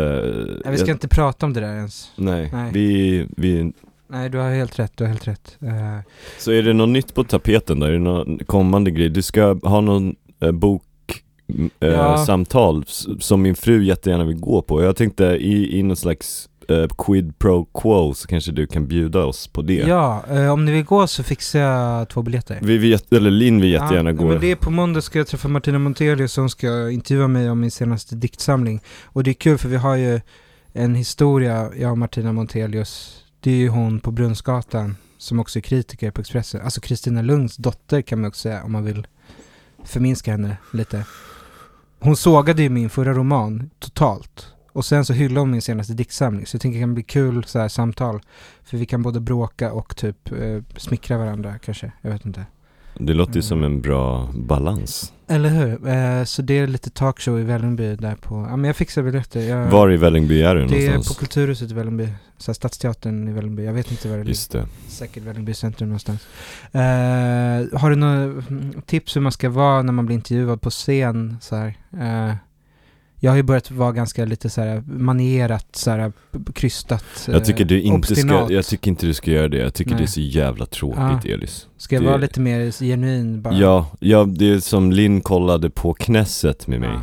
Nej, 0.65 0.73
vi 0.73 0.79
ska 0.79 0.91
inte 0.91 1.09
prata 1.09 1.47
om 1.47 1.53
det 1.53 1.61
där 1.61 1.77
ens. 1.77 2.11
Nej, 2.17 2.51
Nej. 2.53 2.71
Vi, 2.73 3.27
vi, 3.37 3.73
Nej, 4.09 4.31
du 4.31 4.39
har 4.39 4.51
helt 4.51 4.79
rätt, 4.79 4.93
du 4.95 5.05
har 5.05 5.09
helt 5.09 5.29
rätt. 5.29 5.57
Eh, 5.63 5.99
så 6.39 6.53
är 6.53 6.63
det 6.63 6.73
något 6.73 6.89
nytt 6.89 7.15
på 7.15 7.25
tapeten 7.25 7.81
då? 7.81 7.87
Är 7.87 7.93
det 7.93 7.99
någon 7.99 8.39
kommande 8.39 8.91
grej? 8.91 9.09
Du 9.09 9.23
ska 9.23 9.59
ha 9.63 9.81
någon 9.81 10.17
eh, 10.41 10.53
bok 10.53 10.83
eh, 11.81 11.89
Ja. 11.89 12.25
samtal 12.27 12.85
som 13.21 13.43
min 13.43 13.55
fru 13.55 13.85
jättegärna 13.85 14.25
vill 14.25 14.41
gå 14.41 14.63
på. 14.63 14.83
Jag 14.83 14.97
tänkte 14.97 15.25
i, 15.25 15.79
i 15.79 15.83
någon 15.83 15.97
slags 15.97 16.49
eh, 16.69 16.87
quid 16.99 17.39
pro 17.39 17.65
quo 17.65 18.15
så 18.15 18.29
kanske 18.29 18.53
du 18.53 18.67
kan 18.67 18.87
bjuda 18.87 19.25
oss 19.25 19.49
på 19.49 19.63
det. 19.63 19.75
ja, 19.75 20.25
eh, 20.31 20.53
om 20.53 20.65
ni 20.65 20.73
vill 20.73 20.85
gå 20.85 21.07
så 21.07 21.23
fixar 21.23 21.61
jag 21.61 22.09
två 22.09 22.23
biljetter. 22.23 22.59
Vi 22.63 22.89
jätte- 22.89 23.17
eller 23.17 23.31
Linn 23.31 23.61
vill 23.61 23.71
jättegärna 23.71 24.11
ja, 24.11 24.17
gå. 24.17 24.25
Men 24.29 24.41
det 24.41 24.51
är 24.51 24.57
på 24.57 24.71
måndag 24.71 25.03
ska 25.03 25.19
jag 25.19 25.27
träffa 25.27 25.49
Martina 25.49 25.79
Montelius 25.79 26.33
som 26.33 26.49
ska 26.49 26.91
intervjua 26.91 27.29
mig 27.29 27.51
om 27.51 27.61
min 27.61 27.71
senaste 27.71 28.15
diktsamling. 28.17 28.81
Och 29.05 29.23
det 29.25 29.31
är 29.31 29.35
kul 29.35 29.59
för 29.59 29.69
vi 29.69 29.77
har 29.77 29.97
ju 29.97 30.21
en 30.73 30.95
historia, 30.95 31.71
jag 31.79 31.91
och 31.91 31.99
Martina 31.99 32.33
Montelius. 32.33 33.23
Det 33.41 33.51
är 33.51 33.57
ju 33.57 33.69
hon 33.69 34.01
på 34.01 34.11
Brunnsgatan 34.11 34.97
som 35.19 35.41
också 35.41 35.59
är 35.59 35.61
kritiker 35.61 36.11
på 36.11 36.21
Expressen. 36.21 36.61
Alltså 36.61 36.81
Kristina 36.81 37.23
Lunds 37.23 37.57
dotter 37.57 38.03
kan 38.03 38.21
man 38.21 38.29
också 38.29 38.41
säga 38.41 38.63
om 38.65 38.73
man 38.73 38.85
vill 38.85 39.07
förminska 39.85 40.31
henne 40.31 40.57
lite. 40.73 41.05
Hon 42.01 42.17
sågade 42.17 42.63
ju 42.63 42.69
min 42.69 42.91
förra 42.91 43.13
roman 43.15 43.71
totalt. 43.79 44.47
Och 44.77 44.85
sen 44.85 45.05
så 45.05 45.13
hyllade 45.13 45.41
hon 45.41 45.51
min 45.51 45.63
senaste 45.63 45.93
diktsamling. 45.93 46.47
Så 46.47 46.55
jag 46.55 46.61
tänker 46.61 46.79
det 46.79 46.83
kan 46.83 46.95
bli 46.95 47.03
kul 47.03 47.45
så 47.45 47.59
här 47.59 47.69
samtal. 47.69 48.21
För 48.65 48.77
vi 48.77 48.87
kan 48.87 49.03
både 49.03 49.21
bråka 49.21 49.73
och 49.73 49.97
typ 49.97 50.33
eh, 50.33 50.63
smickra 50.77 51.19
varandra 51.19 51.59
kanske. 51.59 51.93
Jag 52.03 52.11
vet 52.11 52.27
inte. 52.27 52.45
Det 53.01 53.15
låter 53.15 53.33
ju 53.33 53.39
Mm. 53.39 53.43
som 53.43 53.63
en 53.65 53.81
bra 53.81 54.29
balans. 54.35 55.13
Eller 55.29 55.49
hur? 55.49 55.89
Eh, 55.89 56.25
så 56.25 56.43
det 56.43 56.59
är 56.59 56.67
lite 56.67 56.91
talkshow 56.91 57.41
i 57.41 57.43
Vällingby 57.43 57.97
där 57.97 58.15
på, 58.15 58.47
ja 58.51 58.57
men 58.57 58.65
jag 58.65 58.77
fixar 58.77 59.03
biljetter. 59.03 59.41
Jag, 59.41 59.67
Var 59.71 59.93
i 59.93 59.97
Vällingby 59.97 60.43
är 60.43 60.55
du 60.55 60.67
Det 60.67 60.85
är 60.87 60.89
någonstans? 60.89 61.09
på 61.17 61.21
Kulturhuset 61.25 61.71
i 61.71 61.75
Vällingby. 61.75 62.09
Så 62.39 62.51
här, 62.51 62.55
Stadsteatern 62.55 63.29
i 63.29 63.33
Vällingby. 63.33 63.65
Jag 63.65 63.73
vet 63.73 63.91
inte 63.91 64.09
var 64.09 64.17
det 64.17 64.23
ligger. 64.23 64.31
Just 64.31 64.53
det. 64.53 64.67
Säkert 64.89 65.23
Vällingby 65.23 65.55
centrum 65.55 65.89
någonstans. 65.89 66.27
Eh, 66.73 67.79
har 67.81 67.91
du 67.91 67.97
några 67.97 68.15
mm, 68.23 68.83
tips 68.87 69.17
hur 69.17 69.21
man 69.21 69.33
ska 69.33 69.51
vara 69.51 69.83
när 69.83 69.93
man 69.93 70.07
blir 70.07 70.17
intervjuad 70.17 70.61
på 70.61 70.71
scen? 70.71 71.37
Så 71.41 71.57
här? 71.57 71.75
Eh, 72.01 72.35
jag 73.21 73.31
har 73.31 73.37
ju 73.37 73.43
börjat 73.43 73.71
vara 73.71 73.93
ganska 73.93 74.25
lite 74.25 74.51
så 74.51 74.61
här 74.61 74.83
manierat, 74.87 75.67
så 75.77 75.91
här 75.91 76.13
krystat, 76.55 77.05
Jag 77.29 77.45
tycker 77.45 77.61
eh, 77.65 77.67
du 77.67 77.81
inte 77.81 78.17
ska, 78.17 78.47
jag 78.53 78.67
tycker 78.67 78.91
inte 78.91 79.07
du 79.07 79.15
ska 79.15 79.31
göra 79.31 79.49
det. 79.49 79.57
Jag 79.59 79.75
tycker 79.75 79.91
Nej. 79.91 79.99
det 79.99 80.05
är 80.05 80.07
så 80.07 80.21
jävla 80.21 80.67
tråkigt 80.67 81.25
Elis. 81.25 81.67
Ska 81.77 81.95
jag 81.97 82.03
det- 82.03 82.07
vara 82.09 82.17
lite 82.19 82.41
mer 82.41 82.85
genuin 82.85 83.43
bara? 83.43 83.55
Ja, 83.55 83.87
ja, 84.01 84.25
det 84.25 84.51
är 84.53 84.59
som 84.59 84.93
Linn 84.93 85.21
kollade 85.21 85.71
på 85.71 85.95
Knesset 85.95 86.67
med 86.67 86.81
mig. 86.81 86.91
Ja. 86.93 87.01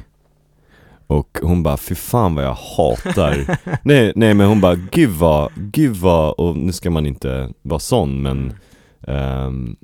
Och 1.07 1.39
hon 1.41 1.63
bara, 1.63 1.77
fy 1.77 1.95
fan 1.95 2.35
vad 2.35 2.45
jag 2.45 2.53
hatar 2.77 3.57
nej, 3.83 4.13
nej 4.15 4.33
men 4.33 4.47
hon 4.47 4.61
bara, 4.61 4.75
gud 4.75 5.09
vad, 5.09 5.51
gud 5.55 5.95
vad, 5.95 6.33
och 6.33 6.57
nu 6.57 6.71
ska 6.71 6.89
man 6.89 7.05
inte 7.05 7.49
vara 7.61 7.79
sån 7.79 8.21
men 8.21 8.53
ehm, 9.07 9.75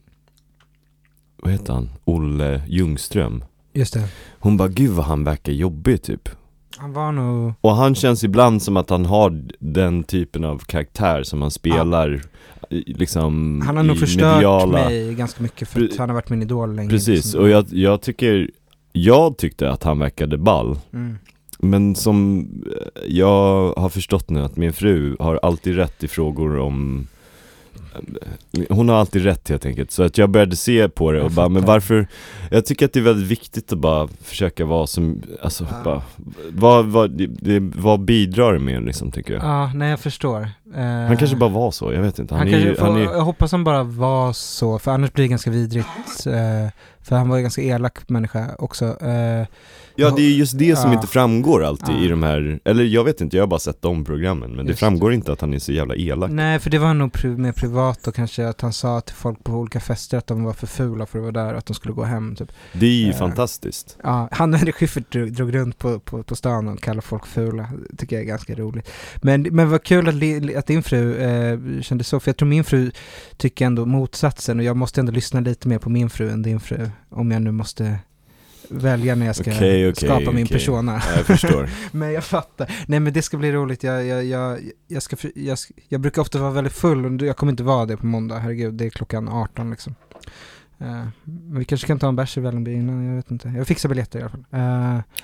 Vad 1.38 1.52
heter 1.52 1.74
han? 1.74 1.89
Olle 2.06 2.62
Ljungström 2.68 3.44
Just 3.74 3.94
det. 3.94 4.04
Hon 4.40 4.58
bara, 4.58 4.68
gud 4.68 4.90
vad 4.92 5.06
han 5.06 5.24
verkar 5.24 5.52
jobbig 5.54 6.02
typ 6.02 6.30
Han 6.78 6.94
var 6.94 7.12
nog... 7.12 7.54
Och 7.62 7.76
han 7.76 7.96
känns 7.96 8.24
ibland 8.24 8.62
som 8.64 8.78
att 8.78 8.90
han 8.90 9.06
har 9.06 9.44
den 9.60 10.04
typen 10.04 10.44
av 10.44 10.58
karaktär 10.58 11.24
som 11.24 11.42
han 11.42 11.52
spelar 11.52 12.22
i- 12.70 12.94
liksom 12.94 13.62
Han 13.66 13.78
har 13.78 13.84
nog 13.84 13.98
förstört 13.98 14.36
mediala 14.36 14.72
mig 14.72 15.14
ganska 15.16 15.44
mycket 15.44 15.68
för 15.68 15.84
att 15.84 15.98
han 15.98 16.10
har 16.10 16.14
varit 16.14 16.30
min 16.30 16.42
idol 16.42 16.76
länge. 16.76 16.90
Precis, 16.90 17.26
liksom. 17.26 17.42
och 17.42 17.50
jag, 17.50 17.66
jag 17.70 18.02
tycker 18.02 18.50
Jag 18.92 19.38
tyckte 19.38 19.70
att 19.72 19.84
han 19.84 20.00
verkade 20.00 20.38
ball 20.38 20.80
Mm. 20.94 21.18
Men 21.62 21.96
som 21.96 22.40
eh, 22.66 23.02
jag 23.16 23.74
har 23.74 23.90
förstått 23.90 24.30
nu 24.30 24.42
att 24.42 24.58
min 24.58 24.74
fru 24.74 25.16
har 25.20 25.40
alltid 25.44 25.76
rätt 25.76 26.04
i 26.04 26.08
frågor 26.08 26.60
om 26.60 27.08
Hon 28.70 28.89
har 28.89 28.96
alltid 28.96 29.24
rätt 29.24 29.50
helt 29.50 29.65
enkelt, 29.65 29.92
så 29.92 30.04
att 30.04 30.18
jag 30.18 30.30
började 30.30 30.56
se 30.56 30.89
på 30.89 31.12
det 31.12 31.20
och 31.20 31.26
Jag 31.26 31.32
bara, 31.32 31.50
men 31.50 31.65
varför 31.65 32.08
Jag 32.52 32.65
tycker 32.65 32.86
att 32.86 32.94
det 32.94 33.00
är 33.00 33.04
väldigt 33.04 33.28
viktigt 33.28 33.74
att 33.74 33.80
bara 33.80 34.08
försöka 34.24 34.65
vara 34.65 34.88
som, 34.88 35.22
alltså 35.42 35.68
Ja. 35.72 35.78
bara 35.84 36.02
vad, 36.52 36.86
vad, 36.86 37.12
det, 37.12 37.60
vad 37.60 38.00
bidrar 38.00 38.54
det 38.54 38.60
med 38.60 38.84
liksom 38.86 39.12
tycker 39.12 39.34
jag? 39.34 39.44
Ja, 39.44 39.72
nej 39.76 39.89
jag 39.89 40.00
förstår. 40.00 40.42
Eh, 40.76 40.82
Han 40.84 41.18
kanske 41.18 41.38
bara 41.38 41.50
var 41.50 41.72
så, 41.72 41.94
jag 41.94 42.02
vet 42.02 42.20
inte, 42.20 42.36
han, 42.36 42.48
Han, 42.48 42.60
är 42.60 42.65
kanske 42.65 42.84
han 42.84 42.96
är, 42.96 43.02
Jag 43.02 43.22
hoppas 43.22 43.52
han 43.52 43.63
bara 43.63 43.84
var 43.84 44.34
så, 44.34 44.80
för 44.80 44.92
annars 44.92 45.13
blir 45.13 45.24
det 45.24 45.30
ganska 45.30 45.50
vidrigt. 45.52 45.88
Eh, 46.28 46.70
för 47.02 47.15
han 47.15 47.30
var 47.30 47.38
ju 47.38 47.42
ganska 47.42 47.62
elak 47.62 48.10
människa 48.10 48.56
också. 48.60 48.86
Eh, 48.86 49.46
Ja 50.00 50.14
det 50.16 50.22
är 50.22 50.32
just 50.32 50.58
det 50.60 50.76
som 50.76 50.92
Ja. 50.92 50.96
inte 50.96 51.08
framgår 51.08 51.64
alltid 51.64 51.96
Ja. 51.96 52.00
i 52.06 52.08
de 52.08 52.24
här, 52.24 52.60
eller 52.66 52.84
jag 52.84 53.04
vet 53.04 53.22
inte, 53.22 53.38
jag 53.38 53.44
har 53.44 53.48
bara 53.48 53.60
sett 53.60 53.82
de 53.82 54.06
programmen 54.06 54.52
men 54.52 54.66
det 54.66 54.70
Just 54.72 54.80
framgår 54.80 55.14
inte 55.14 55.32
att 55.32 55.42
han 55.42 55.54
är 55.54 55.60
så 55.60 55.72
jävla 55.72 55.96
elak 55.96 56.32
nej, 56.32 56.60
för 56.60 56.70
det 56.70 56.78
var 56.80 56.94
nog 56.94 57.12
pri- 57.12 57.38
mer 57.38 57.52
privat 57.52 58.08
och 58.08 58.16
kanske 58.16 58.48
att 58.48 58.62
han 58.62 58.74
sa 58.74 59.02
till 59.02 59.16
folk 59.16 59.44
på 59.44 59.52
olika 59.54 59.80
fester 59.80 60.18
att 60.18 60.28
de 60.28 60.44
var 60.44 60.54
för 60.54 60.68
fula 60.68 61.06
för 61.06 61.18
att 61.20 61.22
vara 61.24 61.46
där 61.46 61.52
och 61.54 61.58
att 61.60 61.66
de 61.66 61.74
skulle 61.74 61.94
gå 61.94 62.04
hem 62.04 62.36
typ. 62.36 62.52
Det 62.74 62.86
är 62.86 62.90
ju 63.06 63.10
Eh. 63.10 63.16
fantastiskt 63.18 63.98
Ja, 64.04 64.30
han 64.32 64.54
och 64.54 64.60
Henrik 64.60 64.76
Schyffert 64.76 65.12
drog, 65.12 65.32
drog 65.34 65.56
runt 65.56 65.78
på, 65.78 66.00
på, 66.00 66.24
på 66.24 66.36
stan 66.36 66.68
och 66.68 66.80
kallade 66.82 67.02
folk 67.02 67.26
fula. 67.28 67.70
Det 67.90 67.96
tycker 67.98 68.16
jag 68.16 68.24
är 68.24 68.28
ganska 68.28 68.56
roligt. 68.56 68.90
Men, 69.22 69.42
men 69.42 69.70
vad 69.70 69.84
kul 69.84 70.08
att, 70.10 70.56
att 70.58 70.66
din 70.68 70.84
fru 70.84 71.16
eh, 71.18 71.82
kände 71.82 72.04
så, 72.04 72.20
för 72.20 72.30
jag 72.30 72.38
tror 72.38 72.48
min 72.50 72.64
fru 72.64 72.92
tycker 73.38 73.66
ändå 73.66 73.86
motsatsen 73.86 74.60
och 74.60 74.66
jag 74.66 74.78
måste 74.78 75.02
ändå 75.02 75.12
lyssna 75.12 75.40
lite 75.40 75.68
mer 75.68 75.80
på 75.80 75.90
min 75.90 76.10
fru 76.10 76.30
än 76.30 76.42
din 76.42 76.60
fru. 76.60 76.90
Om 77.10 77.32
jag 77.32 77.42
nu 77.42 77.52
måste 77.52 77.96
välja 78.72 79.16
när 79.16 79.26
jag 79.26 79.36
ska 79.36 79.52
Okej, 79.52 79.90
okej, 79.90 80.08
skapa 80.10 80.32
min 80.32 80.46
okej. 80.46 80.48
persona. 80.48 81.02
Ja, 81.10 81.16
Jag 81.18 81.26
förstår 81.26 81.70
Men 81.92 82.12
jag 82.14 82.24
fattar. 82.24 82.72
Nej 82.88 83.00
men 83.00 83.14
det 83.14 83.22
ska 83.22 83.38
bli 83.38 83.52
roligt. 83.52 83.84
Jag, 83.84 84.06
jag, 84.06 84.26
jag, 84.26 84.60
jag, 84.88 85.04
ska, 85.04 85.16
jag, 85.36 85.58
jag 85.90 86.02
brukar 86.02 86.22
ofta 86.22 86.40
vara 86.40 86.52
väldigt 86.52 86.74
full 86.74 87.06
och 87.06 87.28
jag 87.28 87.38
kommer 87.38 87.52
inte 87.52 87.64
vara 87.64 87.86
det 87.86 87.98
på 87.98 88.06
måndag. 88.06 88.38
Herregud, 88.40 88.74
det 88.74 88.86
är 88.86 88.90
klockan 88.90 89.30
18 89.30 89.70
liksom. 89.72 89.96
Eh, 90.80 91.06
men 91.24 91.60
vi 91.60 91.66
kanske 91.66 91.88
kan 91.88 92.00
ta 92.00 92.08
en 92.08 92.16
bärs 92.16 92.38
i 92.38 92.42
Vällingby 92.42 92.74
innan, 92.74 93.06
jag 93.06 93.16
vet 93.16 93.32
inte. 93.32 93.54
Jag 93.58 93.68
fixar 93.68 93.90
biljetter 93.90 94.20
i 94.20 94.22
alla 94.22 94.32
fall. 94.32 94.46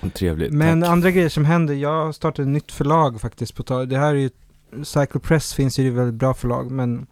Eh, 0.04 0.10
Trevligt, 0.10 0.52
men 0.52 0.80
tack. 0.80 0.90
andra 0.90 1.10
grejer 1.10 1.28
som 1.28 1.44
händer, 1.44 1.74
jag 1.74 2.04
har 2.04 2.12
startat 2.12 2.38
ett 2.38 2.48
nytt 2.48 2.72
förlag 2.72 3.20
faktiskt. 3.20 3.54
På 3.66 3.84
det 3.84 3.98
här 3.98 4.14
är 4.14 4.18
ju, 4.18 4.30
Cycle 4.84 5.20
Press 5.20 5.54
finns 5.54 5.78
ju 5.78 5.88
ett 5.88 5.94
väldigt 5.94 6.14
bra 6.14 6.34
förlag 6.34 6.70
men 6.70 7.06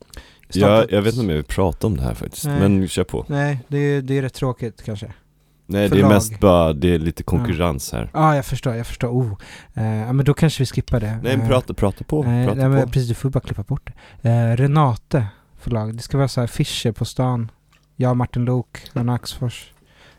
Ja, 0.53 0.85
jag 0.91 1.03
vet 1.03 1.15
inte 1.15 1.25
om 1.25 1.29
jag 1.31 1.37
vill 1.37 1.45
prata 1.45 1.87
om 1.87 1.97
det 1.97 2.03
här 2.03 2.15
faktiskt, 2.15 2.45
Nej. 2.45 2.61
men 2.61 2.89
kör 2.89 3.05
på 3.05 3.25
Nej, 3.29 3.59
det 3.69 3.79
är, 3.79 4.03
det 4.03 4.19
är 4.19 4.23
rätt 4.23 4.35
tråkigt 4.35 4.83
kanske. 4.83 5.13
Nej 5.67 5.83
det 5.83 5.89
Förlag. 5.89 6.11
är 6.11 6.15
mest 6.15 6.41
bara, 6.41 6.73
det 6.73 6.95
är 6.95 6.99
lite 6.99 7.23
konkurrens 7.23 7.93
här 7.93 8.11
Ja, 8.13 8.21
ah, 8.21 8.37
jag 8.37 8.47
förstår, 8.47 8.75
jag 8.75 8.87
förstår. 8.87 9.09
Oh. 9.09 9.33
Eh, 9.75 9.85
ja, 9.97 10.13
men 10.13 10.25
då 10.25 10.35
kanske 10.35 10.63
vi 10.63 10.67
skippar 10.67 11.01
det. 11.01 11.19
Nej 11.23 11.37
men 11.37 11.41
Eh, 11.41 11.49
prata, 11.49 11.75
prata 11.75 12.05
på, 12.05 12.23
Nej, 12.23 12.47
prata 12.47 12.61
nej 12.61 12.69
men 12.69 12.83
på 12.83 12.89
precis, 12.89 13.09
du 13.09 13.15
får 13.15 13.31
bara 13.31 13.41
klippa 13.41 13.63
bort 13.63 13.91
det. 14.23 14.31
Eh, 14.31 14.57
Renate 14.57 15.27
förlag, 15.61 15.95
det 15.97 16.03
ska 16.03 16.17
vara 16.19 16.29
så 16.29 16.41
här 16.41 16.47
Fischer 16.47 16.93
på 16.93 17.05
stan. 17.05 17.51
Jag, 17.97 18.17
Martin 18.17 18.45
Lok, 18.45 18.79
Anna 18.93 19.15
Axfors, 19.15 19.73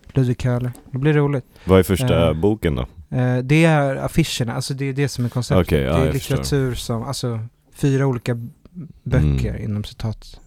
Ludvig 0.08 0.42
Köhler. 0.42 0.72
Det 0.92 0.98
blir 0.98 1.14
roligt. 1.14 1.46
Vad 1.66 1.80
är 1.80 1.84
första 1.84 2.28
Eh, 2.28 2.34
boken 2.34 2.76
då? 2.76 2.82
Eh, 3.18 3.38
det 3.38 3.66
är 3.66 3.96
affischerna, 3.96 4.54
alltså 4.54 4.74
det 4.74 4.86
är 4.86 4.94
det 4.94 5.08
som 5.10 5.26
är 5.26 5.30
konceptet. 5.30 5.68
Okej, 5.68 5.82
ja, 5.82 5.94
det 5.94 6.02
är 6.02 6.06
jag 6.06 6.14
förstår. 6.14 6.36
litteratur 6.38 6.76
som, 6.76 7.04
alltså 7.04 7.40
fyra 7.74 8.06
olika 8.08 8.38
böcker 9.04 9.50
Mm. 9.50 9.64
inom 9.64 9.84
citat. 9.84 10.40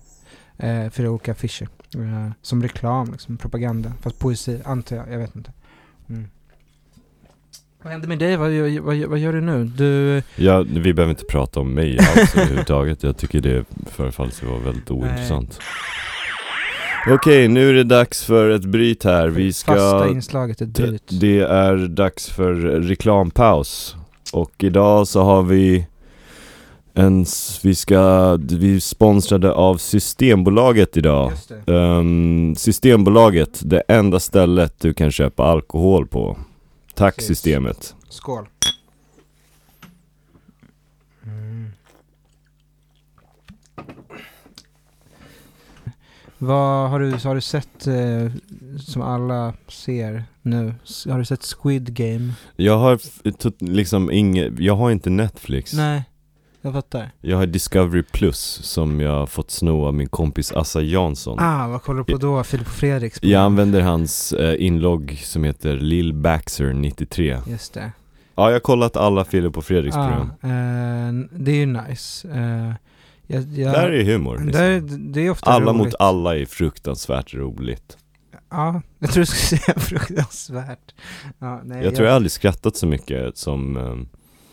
Eh, 0.59 0.91
fyra 0.91 1.11
olika 1.11 1.33
affischer. 1.33 1.69
Eh, 1.95 2.31
som 2.43 2.63
reklam, 2.63 3.13
liksom, 3.13 3.37
propaganda. 3.37 3.93
Fast 4.03 4.19
poesi, 4.19 4.61
antar 4.65 4.97
jag, 4.97 5.13
jag 5.13 5.19
vet 5.19 5.37
inte. 5.37 5.53
Mm. 6.09 6.27
Vad 7.83 7.93
händer 7.93 8.09
med 8.09 8.19
dig? 8.19 8.37
Vad, 8.37 8.53
gör- 8.53 8.81
vad, 8.81 8.97
vad 8.99 9.19
gör 9.19 9.33
du 9.33 9.41
nu? 9.41 9.65
Du, 9.65 10.23
Ja, 10.37 10.65
vi 10.69 10.95
behöver 10.95 11.11
inte 11.11 11.25
prata 11.25 11.61
om 11.61 11.75
mig 11.75 11.99
alls 11.99 12.37
överhuvudtaget 12.37 13.03
Jag 13.03 13.17
tycker 13.17 13.41
det 13.41 13.65
förefaller 13.87 14.31
att 14.31 14.43
vara 14.43 14.59
väldigt 14.59 14.91
ointressant 14.91 15.59
Okej, 17.11 17.49
nu 17.49 17.71
är 17.71 17.75
det 17.75 17.85
dags 17.85 18.25
för 18.25 18.51
ett 18.51 18.65
bryt 18.65 19.05
här 19.05 19.29
Vi 19.29 19.53
ska 19.53 19.75
fasta 19.75 20.09
inslaget 20.09 20.59
det, 20.59 20.67
bryt. 20.67 21.21
det 21.21 21.39
är 21.41 21.77
dags 21.89 22.29
för 22.31 22.55
reklampaus 22.81 23.97
Och 24.33 24.53
idag 24.59 25.09
så 25.09 25.23
har 25.23 25.43
vi 25.43 25.87
en, 26.99 27.27
vi 27.63 27.75
ska, 27.75 28.35
vi 28.37 28.77
är 28.77 28.81
sponsrade 28.81 29.53
av 29.53 29.77
Systembolaget 29.77 30.97
idag. 30.97 31.33
Ehm, 31.67 32.55
Systembolaget, 32.57 33.61
det 33.65 33.83
enda 33.89 34.21
stället 34.21 34.81
du 34.81 34.95
kan 34.95 35.11
köpa 35.11 35.45
alkohol 35.45 36.07
på 36.07 36.39
Tack 36.95 37.17
Precis. 37.17 37.29
systemet 37.29 37.95
Skål. 38.09 38.49
Mm. 41.25 41.71
Vad 46.39 46.91
har 46.91 47.01
du, 47.01 47.11
har 47.11 47.35
du 47.35 47.41
sett, 47.41 47.87
eh, 47.87 48.33
som 48.79 49.03
alla 49.03 49.55
ser 49.69 50.25
nu, 50.43 50.75
har 51.09 51.19
du 51.19 51.25
sett 51.25 51.43
Squid 51.43 51.95
Game? 51.95 52.33
Jag 52.57 52.79
har 52.79 52.99
liksom 53.65 54.11
inget, 54.11 54.59
jag 54.59 54.77
har 54.77 54.91
inte 54.91 55.11
Netflix. 55.11 55.73
Nej, 55.73 56.03
jag 56.63 56.73
fattar. 56.73 57.11
Jag 57.21 57.37
har 57.37 57.47
Discovery 57.47 58.03
Plus 58.03 58.39
som 58.63 59.01
jag 59.01 59.11
har 59.13 59.27
fått 59.27 59.51
sno 59.51 59.85
av 59.87 59.95
min 59.95 60.09
kompis 60.09 60.53
Assa 60.53 60.81
Jansson. 60.83 61.39
Ah, 61.41 61.69
vad 61.69 61.83
kollar 61.83 61.99
du 61.99 62.13
på 62.13 62.19
då? 62.19 62.45
Filip 62.45 62.67
och 62.67 62.73
Fredriks? 62.73 63.19
Jag 63.23 63.43
använder 63.43 63.81
hans 63.81 64.33
eh, 64.33 64.65
inlogg 64.67 65.21
som 65.25 65.45
heter 65.45 65.77
Lil 65.77 66.15
Baxer 66.15 66.73
93 66.73 67.39
Just 67.47 67.75
det. 67.75 67.93
Ja, 68.35 68.47
jag 68.47 68.53
har 68.55 68.61
kollat 68.61 68.97
alla 68.97 69.25
Filip 69.25 69.57
och 69.57 69.65
Fredriks 69.65 69.97
Ah, 69.97 70.09
program 70.09 70.31
eh, 70.43 71.39
det 71.39 71.53
är 71.53 71.57
ju 71.57 71.67
nice. 71.67 72.29
Eh, 72.29 72.73
jag, 73.27 73.43
jag, 73.43 73.73
Där 73.73 73.91
är 73.91 74.05
humor 74.05 74.39
liksom. 74.45 74.63
där, 74.63 74.81
det 75.13 75.21
är 75.27 75.31
ofta 75.31 75.51
Alla 75.51 75.73
roligt. 75.73 75.77
mot 75.85 75.95
alla 75.99 76.37
är 76.37 76.45
fruktansvärt 76.47 77.35
roligt 77.35 77.99
Ja, 78.51 78.83
jag 78.99 79.11
tror 79.11 79.21
du 79.23 79.27
skulle 79.27 79.61
säga 79.61 79.79
fruktansvärt. 79.79 80.95
Ja, 81.39 81.61
nej, 81.65 81.85
Jag 81.85 81.95
tror 81.95 82.07
jag 82.07 82.17
aldrig 82.17 82.33
skrattat 82.33 82.77
så 82.77 82.87
mycket 82.87 83.37
som 83.37 83.77
eh, 83.77 83.95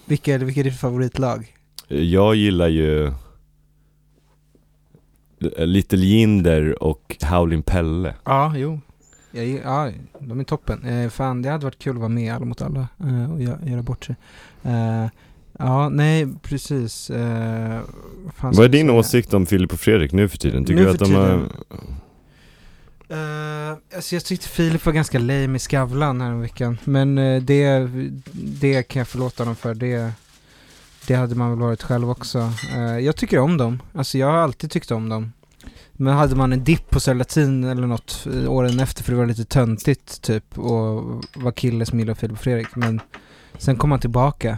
Vilka, 0.05 0.37
vilka 0.37 0.59
är 0.59 0.63
ditt 0.63 0.79
favoritlag? 0.79 1.54
Jag 1.87 2.35
gillar 2.35 2.67
ju 2.67 3.11
Little 5.57 5.99
Jinder 6.05 6.83
och 6.83 7.15
Howlin' 7.21 7.61
Pelle 7.63 8.13
Ja, 8.25 8.53
jo. 8.57 8.79
Jag, 9.31 9.47
ja, 9.47 9.91
de 10.19 10.39
är 10.39 10.43
toppen. 10.43 10.85
Eh, 10.85 11.09
fan, 11.09 11.41
det 11.41 11.49
hade 11.49 11.63
varit 11.65 11.79
kul 11.79 11.95
att 11.95 11.99
vara 11.99 12.09
med 12.09 12.33
Alla 12.33 12.45
mot 12.45 12.61
alla 12.61 12.87
eh, 12.99 13.33
och 13.33 13.41
göra, 13.41 13.59
göra 13.65 13.81
bort 13.81 14.03
sig. 14.05 14.15
Eh, 14.63 15.07
ja, 15.59 15.89
nej, 15.89 16.27
precis. 16.41 17.09
Eh, 17.09 17.79
Vad 18.41 18.59
är 18.65 18.69
din 18.69 18.89
åsikt 18.89 19.33
om 19.33 19.45
Filip 19.45 19.73
och 19.73 19.79
Fredrik 19.79 20.11
nu 20.11 20.27
för 20.29 20.37
tiden? 20.37 20.65
Tycker 20.65 20.75
Nu 20.79 20.83
du 20.83 20.89
att 20.91 20.99
de 20.99 21.13
har... 21.13 21.25
tiden- 21.25 21.49
Eh, 23.09 23.77
alltså 23.95 24.15
jag 24.15 24.25
tyckte 24.25 24.47
Filip 24.47 24.85
var 24.85 24.93
ganska 24.93 25.19
lame 25.19 25.55
i 25.55 25.59
Skavlan 25.59 26.21
veckan. 26.41 26.77
Men 26.83 27.17
eh, 27.17 27.41
det, 27.41 27.89
det 28.33 28.83
kan 28.83 28.99
jag 28.99 29.07
förlåta 29.07 29.43
honom 29.43 29.55
för. 29.55 29.73
Det, 29.73 30.11
det 31.07 31.15
hade 31.15 31.35
man 31.35 31.49
väl 31.49 31.59
varit 31.59 31.83
själv 31.83 32.09
också. 32.09 32.51
Eh, 32.75 32.99
jag 32.99 33.15
tycker 33.15 33.39
om 33.39 33.57
dem. 33.57 33.81
Alltså 33.93 34.17
jag 34.17 34.27
har 34.27 34.37
alltid 34.37 34.71
tyckt 34.71 34.91
om 34.91 35.09
dem. 35.09 35.31
Men 35.93 36.13
hade 36.13 36.35
man 36.35 36.53
en 36.53 36.63
dipp 36.63 36.89
på 36.89 37.13
Latin 37.13 37.63
eller 37.63 37.87
något 37.87 38.27
eh, 38.33 38.51
åren 38.51 38.79
efter 38.79 39.03
för 39.03 39.11
det 39.11 39.17
var 39.17 39.25
lite 39.25 39.45
töntigt 39.45 40.21
typ 40.21 40.57
och 40.59 41.03
var 41.35 41.51
kille 41.51 41.85
som 41.85 41.99
gillade 41.99 42.19
Filip 42.19 42.33
och 42.33 42.39
Fredrik. 42.43 42.75
Men 42.75 42.99
sen 43.57 43.75
kom 43.75 43.91
han 43.91 43.99
tillbaka. 43.99 44.49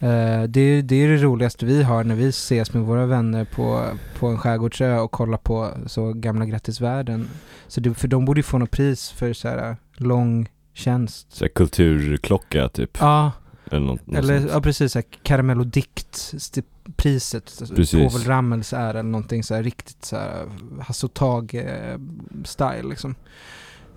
Eh, 0.00 0.42
det, 0.48 0.60
är- 0.60 0.82
det 0.82 0.94
är 0.96 1.08
det 1.08 1.16
roligaste 1.16 1.66
vi 1.66 1.82
har 1.82 2.04
när 2.04 2.14
vi 2.14 2.28
ses 2.28 2.72
med 2.74 2.82
våra 2.82 3.06
vänner 3.06 3.44
på, 3.44 3.84
på 4.18 4.26
en 4.26 4.38
skärgårdsö 4.38 4.98
och 4.98 5.10
kollar 5.10 5.38
på 5.38 5.68
så 5.86 6.12
gamla 6.12 6.44
Grattisvärlden. 6.46 7.28
Så 7.68 7.80
det, 7.80 7.94
för 7.94 8.08
de 8.08 8.24
borde 8.24 8.38
ju 8.38 8.42
få 8.42 8.58
något 8.58 8.70
pris 8.70 9.10
för 9.10 9.32
så 9.32 9.48
här 9.48 9.76
lång 9.96 10.48
tjänst. 10.74 11.26
Så 11.32 11.44
här 11.44 11.48
kulturklocka 11.48 12.68
typ? 12.68 12.98
Ja, 13.00 13.32
Eller 13.70 13.86
något, 13.86 14.00
eller 14.14 14.48
ja, 14.48 14.60
precis. 14.60 14.92
så 14.92 14.98
här 14.98 15.06
Karamell 15.22 15.60
och 15.60 15.66
dikt 15.66 16.16
sti- 16.16 16.62
priset. 16.96 17.56
alltså, 17.60 17.74
Precis. 17.74 18.12
Povel 18.12 18.26
Ramels 18.26 18.72
är 18.72 18.90
eller 18.90 19.02
någonting 19.02 19.44
så 19.44 19.54
här 19.54 19.62
riktigt 19.62 20.04
så 20.04 20.16
här 20.16 20.48
Hasse 20.80 21.06
och 21.06 21.14
Tage 21.14 21.54
eh, 21.54 22.82
liksom. 22.82 23.14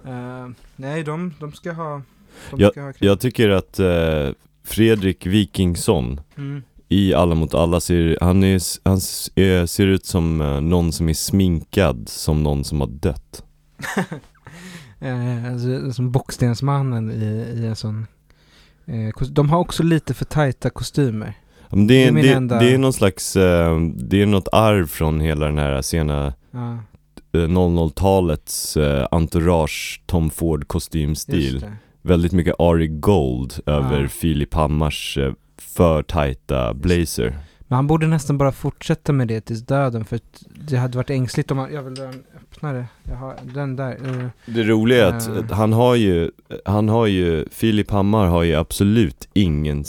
Eh, 0.05 0.47
nej, 0.75 1.03
de, 1.03 1.33
de 1.39 1.53
ska 1.53 1.71
ha... 1.71 2.01
De 2.51 2.69
ska 2.69 2.81
ha 2.81 2.93
Jag 2.99 3.19
tycker 3.19 3.49
att 3.49 3.79
eh, 3.79 4.29
Fredrik 4.63 5.25
Wikingsson 5.25 6.21
mm. 6.37 6.63
i 6.87 7.13
Alla 7.13 7.35
mot 7.35 7.53
alla 7.53 7.79
ser, 7.79 8.17
han, 8.21 8.43
är, 8.43 8.61
han 8.89 9.01
ser 9.67 9.87
ut 9.87 10.05
som 10.05 10.41
eh, 10.41 10.61
någon 10.61 10.93
som 10.93 11.09
är 11.09 11.13
sminkad 11.13 12.09
som 12.09 12.43
någon 12.43 12.63
som 12.63 12.81
har 12.81 12.87
dött 12.87 13.43
eh, 14.99 15.45
alltså, 15.53 15.93
som 15.93 16.11
Bockstensmannen 16.11 17.11
i, 17.11 17.25
i 17.55 17.65
en 17.65 17.75
sån... 17.75 18.07
Eh, 18.91 19.27
de 19.29 19.49
har 19.49 19.59
också 19.59 19.83
lite 19.83 20.13
för 20.13 20.25
tajta 20.25 20.69
kostymer. 20.69 21.33
Ja, 21.69 21.75
Men 21.75 21.87
det, 21.87 21.93
Det 21.93 22.03
är 22.03 22.07
är, 22.07 22.11
min 22.11 22.23
det, 22.23 22.33
enda- 22.33 22.59
det 22.59 22.73
är 22.73 22.77
någon 22.77 22.93
slags, 22.93 23.35
eh, 23.35 23.79
det 23.95 24.21
är 24.21 24.25
något 24.25 24.47
arv 24.51 24.87
från 24.87 25.19
hela 25.19 25.45
den 25.45 25.57
här 25.57 25.81
sena 25.81 26.33
Ja, 26.51 26.77
eh, 27.39 27.47
00-talets 27.47 28.77
eh, 28.77 29.07
entourage 29.11 30.01
Tom 30.05 30.29
Ford 30.29 30.67
kostymstil. 30.67 31.59
det. 31.59 31.71
Väldigt 32.01 32.31
mycket 32.31 32.55
Ari 32.59 32.87
Gold 32.87 33.53
över 33.65 34.03
Ah. 34.05 34.07
Filip 34.07 34.53
Hammars 34.53 35.17
för 35.57 36.03
tajta 36.03 36.73
blazer. 36.73 37.37
Men 37.71 37.75
han 37.75 37.87
borde 37.87 38.07
nästan 38.07 38.37
bara 38.37 38.51
fortsätta 38.51 39.13
med 39.13 39.27
det 39.27 39.41
tills 39.41 39.61
döden 39.61 40.05
för 40.05 40.15
att 40.15 40.43
det 40.67 40.77
hade 40.77 40.97
varit 40.97 41.09
ängsligt 41.09 41.51
om 41.51 41.57
han, 41.57 41.73
jag 41.73 41.83
vill 41.83 41.93
dra 41.95 42.03
en 42.03 42.23
öppnare, 42.35 42.85
jag 43.03 43.15
har 43.15 43.35
den 43.53 43.75
där. 43.75 43.91
eh, 43.91 44.27
Det 44.45 44.63
roliga 44.63 45.05
är 45.07 45.09
att 45.17 45.29
Ah. 45.29 45.35
eh, 45.37 45.45
han 45.51 45.73
har 45.73 45.95
ju, 45.95 46.31
han 46.65 46.89
har 46.89 47.05
ju, 47.07 47.45
Filip 47.51 47.91
Hammar 47.91 48.27
har 48.27 48.43
ju 48.43 48.55
absolut 48.55 49.27
ingen 49.33 49.83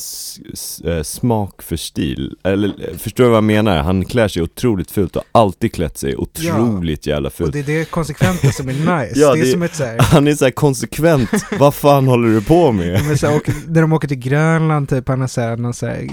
eh, 0.85 1.03
smak 1.03 1.62
för 1.62 1.76
stil. 1.76 2.37
Eller 2.43 2.99
förstår 2.99 3.24
du 3.24 3.30
vad 3.30 3.37
jag 3.37 3.45
menar? 3.45 3.83
Han 3.83 4.05
klär 4.05 4.28
sig 4.28 4.43
otroligt 4.43 4.91
fult 4.91 5.16
och 5.16 5.22
har 5.33 5.41
alltid 5.43 5.74
klätt 5.74 5.99
sig 5.99 6.16
otroligt 6.16 7.07
jävla 7.07 7.26
och 7.26 7.33
fult. 7.33 7.53
det 7.53 7.59
är 7.59 7.62
det 7.78 7.91
konsekventa 7.91 8.49
som 8.49 8.68
är 8.68 8.72
nice. 9.05 9.20
Ja, 9.20 9.33
det 9.35 9.41
är 9.41 9.45
det- 9.45 9.51
som 9.53 9.62
ett 9.62 9.74
såhär, 9.74 9.99
Han 10.01 10.28
är 10.28 10.35
så 10.35 10.45
här 10.45 10.53
konsekvent, 10.53 11.30
vad 11.59 11.74
fan 11.74 12.07
håller 12.09 12.28
du 12.28 12.43
på 12.45 12.72
med? 12.72 13.05
men 13.07 13.18
så 13.18 13.26
här, 13.26 13.37
åker, 13.37 13.55
när 13.68 13.80
de 13.80 13.93
åker 13.93 14.09
till 14.09 14.18
Grönland 14.18 14.89
typ, 14.89 15.09
han 15.09 15.20
har 15.20 15.28
såhär, 15.28 15.57
någon 15.57 15.74
såhär 15.74 16.09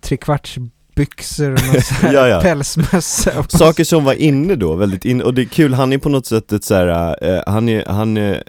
trekvarts 0.00 0.58
byxor 1.00 1.52
och 1.52 1.60
någon 1.66 2.12
Ja, 2.14 2.28
ja. 2.28 2.40
pälsmössa. 2.40 3.44
Saker 3.48 3.84
som 3.84 4.04
var 4.04 4.12
inne 4.14 4.54
då, 4.56 4.74
väldigt 4.74 5.04
inne, 5.04 5.24
och 5.24 5.34
det 5.34 5.42
är 5.42 5.46
kul, 5.46 5.74
han 5.74 5.92
är 5.92 5.98
på 5.98 6.08
något 6.08 6.26
sätt 6.26 6.52
ett 6.52 6.64
så 6.64 6.74
här, 6.74 7.16
eh, 7.24 7.42
han 7.46 7.68
är, 7.68 7.84
han 7.86 8.16
är, 8.16 8.42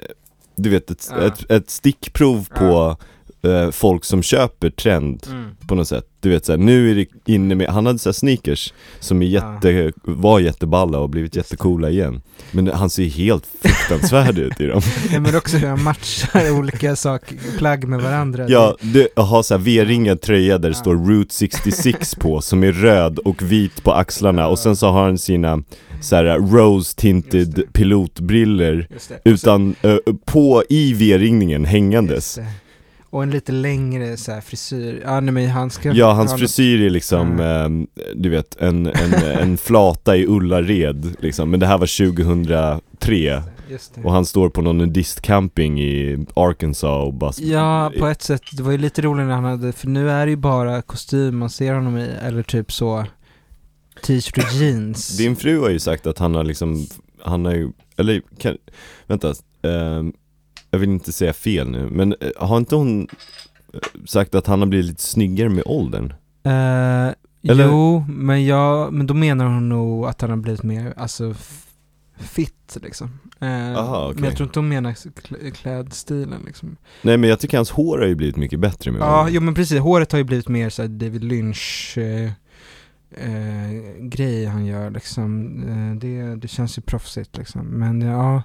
du 0.56 0.70
vet 0.70 0.92
ett, 0.92 1.10
Ja. 1.12 1.22
ett, 1.22 1.52
ett 1.52 1.70
stickprov 1.70 2.48
på 2.56 2.98
eh, 3.44 3.72
folk 3.72 4.06
som 4.06 4.24
köper 4.24 4.70
trend 4.70 5.28
Mm. 5.30 5.46
på 5.68 5.76
något 5.76 5.88
sätt. 5.88 6.06
Du 6.20 6.30
vet 6.30 6.46
såhär, 6.46 6.60
nu 6.60 6.92
är 6.92 6.96
det 6.96 7.34
inne 7.34 7.56
med, 7.56 7.68
han 7.70 7.86
hade 7.86 8.00
såhär 8.00 8.14
sneakers 8.14 8.74
som 9.00 9.22
är 9.22 9.26
Ja. 9.26 9.54
jätte, 9.64 9.92
var 10.04 10.40
jätteballa 10.40 10.98
och 11.00 11.10
blivit 11.10 11.36
jättecoola 11.36 11.90
igen. 11.90 12.22
Men 12.52 12.68
han 12.68 12.90
ser 12.90 13.06
helt 13.06 13.44
fruktansvärd 13.62 14.38
ut 14.38 14.62
i 14.62 14.66
dem. 14.68 14.82
Ja, 15.12 15.20
men 15.20 15.36
också 15.36 15.58
hur 15.58 15.68
han 15.68 15.84
matchar 15.84 16.52
olika 16.60 16.96
saker, 16.96 17.38
plagg 17.58 17.88
med 17.88 18.02
varandra. 18.02 18.46
Ja, 18.50 18.76
du 18.82 19.08
har 19.16 19.44
såhär 19.44 19.62
V-ringad 19.62 20.22
tröja 20.22 20.58
där 20.58 20.70
det 20.70 20.76
Ja. 20.76 20.82
står 20.82 20.96
Route 20.96 21.34
66 21.34 22.16
på, 22.16 22.42
som 22.42 22.64
är 22.64 22.72
röd 22.72 23.20
och 23.20 23.42
vit 23.42 23.84
på 23.84 23.94
axlarna 23.94 24.48
och 24.48 24.60
sen 24.60 24.76
så 24.76 24.88
har 24.88 25.04
han 25.04 25.18
sina 25.18 25.64
såhär 26.02 26.38
rose 26.40 26.78
Just 26.78 26.98
tinted 26.98 27.64
pilotbriller 27.74 28.88
utan, 29.26 29.76
eh, 29.82 29.96
på 30.26 30.64
i 30.70 30.94
V-ringningen 30.94 31.66
hängandes. 31.66 32.40
Och 33.12 33.24
en 33.24 33.32
lite 33.32 33.52
längre 33.52 34.18
så 34.18 34.32
här 34.32 34.42
frisyr. 34.42 35.02
Ja, 35.06 35.20
nej, 35.20 35.34
men 35.34 35.50
han 35.50 35.70
ska... 35.70 35.92
Ja, 35.92 36.12
hans 36.14 36.32
han- 36.32 36.40
frisyr 36.40 36.82
är 36.86 36.90
liksom, 36.90 37.22
Mm. 37.32 37.40
ehm, 37.66 37.88
du 38.16 38.30
vet, 38.30 38.56
en, 38.62 38.86
en, 38.88 39.14
en 39.14 39.58
flata 39.58 40.18
i 40.18 40.26
Ullared 40.28 41.16
liksom, 41.20 41.50
men 41.52 41.60
det 41.60 41.66
här 41.66 41.78
var 41.78 41.88
2003 42.46 43.44
Just 43.70 43.96
det. 43.96 44.02
och 44.04 44.12
han 44.12 44.26
står 44.26 44.50
på 44.50 44.62
någon 44.62 44.78
nudistcamping 44.78 45.82
i 45.82 46.26
Arkansas 46.36 46.84
och 47.08 47.14
bara 47.14 47.32
Ja, 47.38 47.92
på 48.00 48.08
ett 48.08 48.22
sätt. 48.22 48.42
Det 48.58 48.64
var 48.64 48.72
ju 48.72 48.78
lite 48.78 49.02
roligt 49.02 49.26
när 49.28 49.34
han 49.34 49.44
hade, 49.44 49.72
för 49.72 49.88
nu 49.88 50.10
är 50.10 50.26
det 50.26 50.30
ju 50.30 50.36
bara 50.38 50.82
kostym 50.82 51.38
man 51.38 51.50
ser 51.50 51.74
honom 51.74 51.98
i, 51.98 52.10
eller 52.22 52.44
typ 52.44 52.72
så 52.72 53.06
t-shirt 54.04 54.38
och 54.38 54.54
jeans. 54.54 55.18
Din 55.18 55.36
fru 55.36 55.60
har 55.60 55.70
ju 55.70 55.80
sagt 55.80 56.08
att 56.08 56.18
han 56.20 56.36
har 56.36 56.44
liksom, 56.44 56.88
han 57.24 57.46
har 57.46 57.54
ju, 57.54 57.72
eller 57.98 58.22
kan, 58.38 58.58
vänta, 59.08 59.34
ehm, 59.64 60.14
jag 60.72 60.80
vill 60.80 60.90
inte 60.90 61.12
säga 61.12 61.34
fel 61.34 61.70
nu, 61.70 61.90
men 61.92 62.16
eh, 62.22 62.30
har 62.48 62.58
inte 62.58 62.76
hon 62.76 63.08
eh, 63.74 63.80
sagt 64.06 64.36
att 64.36 64.48
han 64.48 64.60
har 64.60 64.68
blivit 64.68 64.86
lite 64.88 65.04
snyggare 65.04 65.50
med 65.50 65.64
åldern? 65.66 66.14
Eh, 66.44 66.52
Eller- 67.52 67.66
Jo, 67.68 68.06
men, 68.10 68.46
jag, 68.46 68.94
men 68.94 69.08
då 69.08 69.14
menar 69.14 69.46
hon 69.46 69.70
nog 69.70 70.06
att 70.06 70.22
han 70.22 70.30
har 70.30 70.38
blivit 70.38 70.64
mer, 70.64 70.94
alltså 70.98 71.34
fit 72.18 72.78
liksom. 72.84 73.20
Eh, 73.40 73.78
Aha, 73.78 74.06
okej. 74.06 74.16
Men 74.16 74.24
jag 74.30 74.38
tror 74.38 74.48
inte 74.48 74.60
hon 74.60 74.70
menar 74.70 74.92
kl- 74.92 75.52
klädstilen 75.52 76.42
liksom. 76.46 76.78
Nej 77.02 77.18
men 77.18 77.30
jag 77.30 77.40
tycker 77.40 77.58
hans 77.58 77.72
hår 77.72 77.98
har 77.98 78.06
ju 78.08 78.16
blivit 78.16 78.36
mycket 78.38 78.60
bättre 78.60 78.92
med 78.92 79.02
Ja, 79.02 79.20
åldern. 79.20 79.34
jo 79.36 79.42
men 79.42 79.54
precis. 79.54 79.80
Håret 79.80 80.12
har 80.12 80.20
ju 80.20 80.24
blivit 80.24 80.48
mer 80.48 80.70
såhär 80.70 80.90
David 80.90 81.24
Lynch 81.24 81.98
eh, 81.98 82.32
eh, 83.18 83.72
grej 84.00 84.46
han 84.46 84.66
gör 84.66 84.90
liksom. 84.90 85.48
Eh, 85.70 86.00
det, 86.00 86.36
det 86.36 86.48
känns 86.48 86.78
ju 86.78 86.82
proffsigt 86.82 87.38
liksom. 87.38 87.62
Men 87.68 88.02
ja, 88.02 88.44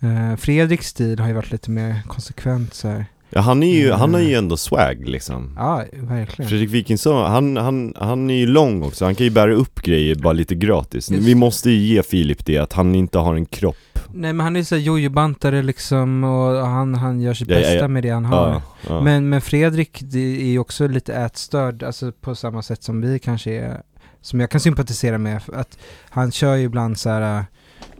eh, 0.00 0.36
Fredriks 0.36 0.86
stil 0.86 1.18
har 1.18 1.28
ju 1.28 1.34
varit 1.34 1.52
lite 1.52 1.70
mer 1.70 2.02
konsekvent 2.08 2.74
så 2.74 2.88
här. 2.88 3.04
Ja, 3.34 3.40
han 3.40 3.62
är 3.62 3.74
ju, 3.74 3.86
Mm. 3.86 3.98
han 4.00 4.14
har 4.14 4.20
ju 4.20 4.34
ändå 4.34 4.56
swag 4.56 5.08
liksom. 5.08 5.54
Ja, 5.56 5.84
verkligen. 5.92 6.48
Fredrik 6.48 6.70
Wikingsson, 6.70 7.30
han, 7.30 7.56
han, 7.56 7.94
han 7.96 8.30
är 8.30 8.34
ju 8.34 8.46
lång 8.46 8.82
också, 8.82 9.04
han 9.04 9.14
kan 9.14 9.24
ju 9.26 9.30
bära 9.32 9.52
upp 9.54 9.82
grejer 9.82 10.14
bara 10.14 10.32
lite 10.32 10.54
gratis. 10.54 11.10
Just 11.10 11.26
Vi 11.26 11.34
måste 11.34 11.70
ju 11.70 11.76
ge 11.76 12.02
Filip 12.02 12.44
det, 12.44 12.58
att 12.58 12.72
han 12.72 12.94
inte 12.94 13.18
har 13.18 13.34
en 13.34 13.46
kropp. 13.46 13.76
Nej 14.14 14.32
men 14.32 14.44
han 14.44 14.56
är 14.56 14.60
ju 14.60 14.64
såhär 14.64 14.82
jojobantare 14.82 15.62
liksom 15.62 16.24
och 16.24 16.66
han, 16.66 16.94
han 16.94 17.20
gör 17.20 17.34
sitt 17.34 17.48
Ja, 17.48 17.54
ja, 17.54 17.60
bästa 17.60 17.74
ja. 17.76 17.88
med 17.88 18.02
det 18.02 18.10
han 18.10 18.24
har. 18.24 18.48
Ja, 18.48 18.62
ja. 18.88 19.00
Men, 19.00 19.28
men 19.28 19.40
Fredrik 19.40 19.98
det 20.02 20.18
är 20.42 20.46
ju 20.50 20.58
också 20.58 20.86
lite 20.86 21.14
ätstörd, 21.14 21.82
alltså 21.82 22.12
på 22.12 22.34
samma 22.34 22.62
sätt 22.62 22.82
som 22.82 23.00
vi 23.00 23.18
kanske 23.18 23.50
är, 23.52 23.82
som 24.22 24.40
jag 24.40 24.50
kan 24.50 24.60
sympatisera 24.60 25.18
med. 25.18 25.42
Att 25.52 25.78
han 26.10 26.32
kör 26.32 26.56
ju 26.56 26.64
ibland 26.64 26.98
så 26.98 27.10
här 27.10 27.44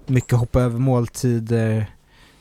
mycket 0.06 0.38
hoppa 0.38 0.60
över 0.60 0.78
måltider, 0.78 1.86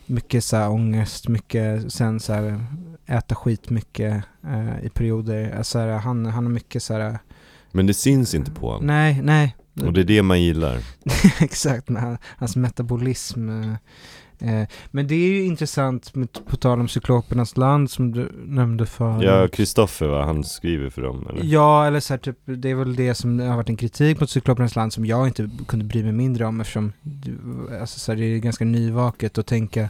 mycket 0.05 0.43
så 0.43 0.57
här 0.57 0.69
ångest, 0.69 1.27
mycket 1.27 1.93
sen 1.93 2.19
så 2.19 2.33
här 2.33 2.65
äta 3.05 3.35
skit 3.35 3.69
mycket 3.69 4.23
eh, 4.43 4.85
i 4.85 4.89
perioder. 4.89 5.57
Alltså, 5.57 5.71
så 5.71 5.79
här, 5.79 5.87
han, 5.87 6.25
han 6.25 6.45
har 6.45 6.51
mycket 6.51 6.83
så 6.83 6.93
här. 6.93 7.19
Men 7.71 7.87
det 7.87 7.93
syns 7.93 8.33
inte 8.35 8.51
på 8.51 8.67
honom. 8.67 8.87
Nej, 8.87 9.21
nej. 9.23 9.55
Och 9.85 9.93
det 9.93 10.01
är 10.01 10.05
det 10.05 10.21
man 10.23 10.41
gillar. 10.41 10.79
Exakt, 11.39 11.89
hans 12.37 12.55
metabolism. 12.55 13.49
Eh, 14.41 14.67
Men 14.91 15.07
det 15.07 15.15
är 15.15 15.27
ju 15.27 15.43
intressant, 15.43 16.15
med, 16.15 16.27
på 16.49 16.57
tal 16.57 16.79
om 16.79 16.87
Cyklopernas 16.87 17.57
land 17.57 17.91
som 17.91 18.11
du 18.11 18.31
nämnde 18.45 18.85
för. 18.85 19.23
Ja, 19.23 19.47
Kristoffer 19.47 20.07
va, 20.07 20.25
han 20.25 20.43
skriver 20.43 20.89
för 20.89 21.01
dem 21.01 21.27
eller? 21.29 21.43
Ja, 21.43 21.87
eller 21.87 21.99
så 21.99 22.13
här, 22.13 22.17
typ, 22.19 22.37
det 22.45 22.69
är 22.69 22.75
väl 22.75 22.95
det 22.95 23.15
som 23.15 23.39
har 23.39 23.55
varit 23.55 23.69
en 23.69 23.77
kritik 23.77 24.19
mot 24.19 24.29
Cyklopernas 24.29 24.75
land 24.75 24.93
som 24.93 25.05
jag 25.05 25.27
inte 25.27 25.49
kunde 25.67 25.85
bry 25.85 26.03
mig 26.03 26.11
mindre 26.11 26.45
om 26.45 26.61
eftersom 26.61 26.93
alltså, 27.81 27.99
så 27.99 28.11
här, 28.11 28.19
det 28.19 28.25
är 28.25 28.37
ganska 28.37 28.65
nyvaket 28.65 29.37
att 29.37 29.47
tänka 29.47 29.89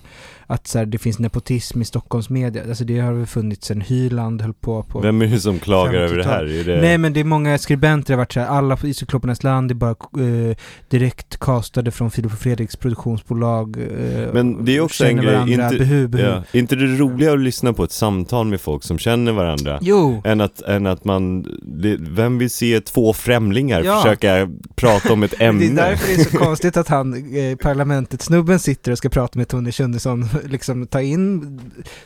att 0.51 0.67
så 0.67 0.77
här, 0.79 0.85
det 0.85 0.97
finns 0.97 1.19
nepotism 1.19 1.81
i 1.81 1.85
Stockholms 1.85 2.29
media. 2.29 2.63
Alltså 2.69 2.83
det 2.83 2.99
har 2.99 3.13
väl 3.13 3.25
funnits 3.25 3.67
sen 3.67 3.81
Hyland 3.81 4.41
höll 4.41 4.53
på 4.53 4.83
på 4.83 4.99
Vem 4.99 5.21
är 5.21 5.27
det 5.27 5.39
som 5.39 5.59
klagar 5.59 5.93
över 5.99 6.17
det 6.17 6.23
här? 6.23 6.43
Är 6.59 6.63
det... 6.63 6.81
Nej 6.81 6.97
men 6.97 7.13
det 7.13 7.19
är 7.19 7.23
många 7.23 7.57
skribenter 7.57 8.07
det 8.07 8.13
har 8.13 8.17
varit 8.17 8.33
så 8.33 8.39
här, 8.39 8.47
alla 8.47 8.77
i 8.83 8.93
Cyklopernas 8.93 9.43
land 9.43 9.71
är 9.71 9.75
bara 9.75 9.91
eh, 9.91 10.57
direkt 10.89 11.37
castade 11.39 11.91
från 11.91 12.11
Filip 12.11 12.31
och 12.33 12.39
Fredriks 12.39 12.75
produktionsbolag. 12.75 13.77
eh, 13.77 14.33
Men 14.33 14.65
det 14.65 14.77
är 14.77 14.81
också 14.81 15.05
en 15.05 15.17
grej, 15.17 15.25
varandra, 15.33 15.63
inte- 15.65 15.77
behu, 15.77 16.07
behu. 16.07 16.23
Ja. 16.23 16.43
Inte 16.51 16.75
det 16.75 16.85
roligare 16.85 17.33
att 17.33 17.39
lyssna 17.39 17.73
på 17.73 17.83
ett 17.83 17.91
samtal 17.91 18.47
med 18.47 18.61
folk 18.61 18.83
som 18.83 18.97
känner 18.99 19.31
varandra? 19.31 19.79
Jo, 19.81 20.21
Än 20.25 20.41
att, 20.41 20.61
än 20.61 20.87
att 20.87 21.05
man, 21.05 21.41
det, 21.61 21.97
vem 21.99 22.37
vill 22.37 22.49
se 22.49 22.81
två 22.81 23.13
främlingar 23.13 23.81
Ja. 23.83 24.01
försöka 24.01 24.49
prata 24.75 25.13
om 25.13 25.23
ett 25.23 25.31
det 25.39 25.45
ämne? 25.45 25.65
är 25.65 25.75
därför 25.89 26.07
det 26.07 26.21
är 26.21 26.23
så 26.31 26.37
konstigt 26.37 26.77
att 26.77 26.87
han, 26.87 27.13
eh, 27.35 27.55
parlamentet, 27.57 28.21
snubben 28.21 28.59
sitter 28.59 28.91
och 28.91 28.97
ska 28.97 29.09
prata 29.09 29.39
med 29.39 29.47
Tony 29.47 29.71
Schunnesson, 29.71 30.29
liksom 30.43 30.87
ta 30.87 31.01
in, 31.01 31.59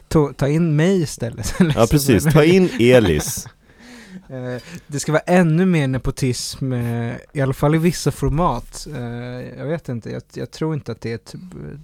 to, 0.07 0.33
ta 0.33 0.47
in 0.47 0.75
mig 0.75 1.01
istället. 1.01 1.53
Ja 1.59 1.65
Liksom. 1.65 1.87
precis, 1.87 2.23
ta 2.33 2.43
in 2.43 2.69
Elis. 2.79 3.47
Eh, 4.29 4.61
Det 4.87 4.99
ska 4.99 5.11
vara 5.11 5.21
ännu 5.25 5.65
mer 5.65 5.87
nepotism, 5.87 6.73
eh, 6.73 7.13
i 7.33 7.41
alla 7.41 7.53
fall 7.53 7.75
i 7.75 7.77
vissa 7.77 8.11
format. 8.11 8.87
Eh, 8.93 8.99
Jag 9.59 9.65
vet 9.65 9.89
inte, 9.89 10.09
jag, 10.09 10.21
jag 10.33 10.51
tror 10.51 10.73
inte 10.73 10.91
att 10.91 11.01
det 11.01 11.11
är 11.11 11.15
ett 11.15 11.35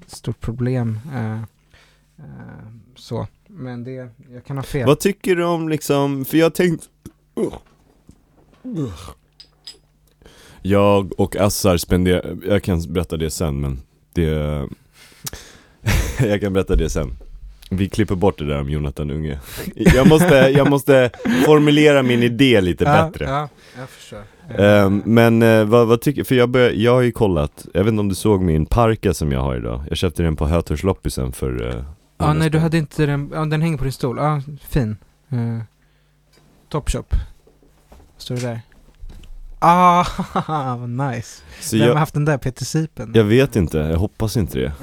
stort 0.07 0.39
problem. 0.39 0.99
Så, 2.95 3.27
men 3.47 3.83
det, 3.83 4.09
jag 4.33 4.45
kan 4.45 4.57
ha 4.57 4.63
fel. 4.63 4.87
Vad 4.87 4.99
tycker 4.99 5.35
du 5.35 5.45
om 5.45 5.69
liksom, 5.69 6.25
för 6.25 6.37
jag 6.37 6.45
har 6.45 6.49
tänkt 6.51 6.89
Jag 10.61 11.19
och 11.19 11.35
Assar 11.35 11.77
spenderar, 11.77 12.37
jag 12.47 12.63
kan 12.63 12.93
berätta 12.93 13.17
det 13.17 13.31
sen 13.31 13.61
men 13.61 13.81
det 14.13 14.67
Jag 16.29 16.41
kan 16.41 16.53
berätta 16.53 16.75
det 16.75 16.89
sen 16.89 17.17
Vi 17.69 17.89
klipper 17.89 18.15
bort 18.15 18.37
det 18.37 18.45
där 18.45 18.59
om 18.61 18.69
Jonathan 18.69 19.11
Unge 19.11 19.39
Jag 19.75 20.07
måste, 20.07 20.35
jag 20.35 20.69
måste 20.69 21.09
formulera 21.45 22.03
min 22.03 22.23
idé 22.23 22.61
lite 22.61 22.83
ja, 22.83 23.05
bättre 23.05 23.25
Ja, 23.25 23.49
jag 23.79 23.89
förstår. 23.89 24.23
Ehm, 24.57 25.01
Men 25.05 25.41
eh, 25.41 25.65
vad, 25.65 25.87
vad 25.87 26.01
tycker, 26.01 26.23
för 26.23 26.35
jag, 26.35 26.49
bör, 26.49 26.69
jag 26.69 26.93
har 26.93 27.01
ju 27.01 27.11
kollat, 27.11 27.65
jag 27.73 27.83
vet 27.83 27.91
inte 27.91 27.99
om 27.99 28.09
du 28.09 28.15
såg 28.15 28.41
min 28.41 28.65
parka 28.65 29.13
som 29.13 29.31
jag 29.31 29.39
har 29.39 29.55
idag 29.55 29.81
Jag 29.89 29.97
köpte 29.97 30.23
den 30.23 30.35
på 30.35 30.47
Hötorgsloppisen 30.47 31.31
för 31.31 31.69
eh, 31.69 31.83
Ja, 32.17 32.25
100 32.25 32.39
nej 32.39 32.49
du 32.49 32.59
hade 32.59 32.77
inte 32.77 33.05
den, 33.05 33.31
ja 33.33 33.45
den 33.45 33.61
hänger 33.61 33.77
på 33.77 33.83
din 33.83 33.93
stol. 33.93 34.17
Ja, 34.17 34.41
fin. 34.69 34.97
Uh, 35.33 35.61
Topshop. 36.69 37.15
Står 38.17 38.35
det 38.35 38.41
där? 38.41 38.61
Ah, 39.63 40.05
vad 40.79 40.89
nice. 40.89 41.41
Så 41.59 41.75
Vem 41.75 41.81
har 41.81 41.87
jag, 41.87 41.95
haft 41.95 42.13
den 42.13 42.25
där? 42.25 42.37
Peter 42.37 42.65
Sipen? 42.65 43.11
jag 43.15 43.23
vet 43.23 43.55
inte, 43.55 43.77
jag 43.77 43.97
hoppas 43.97 44.37
inte 44.37 44.59
det 44.59 44.73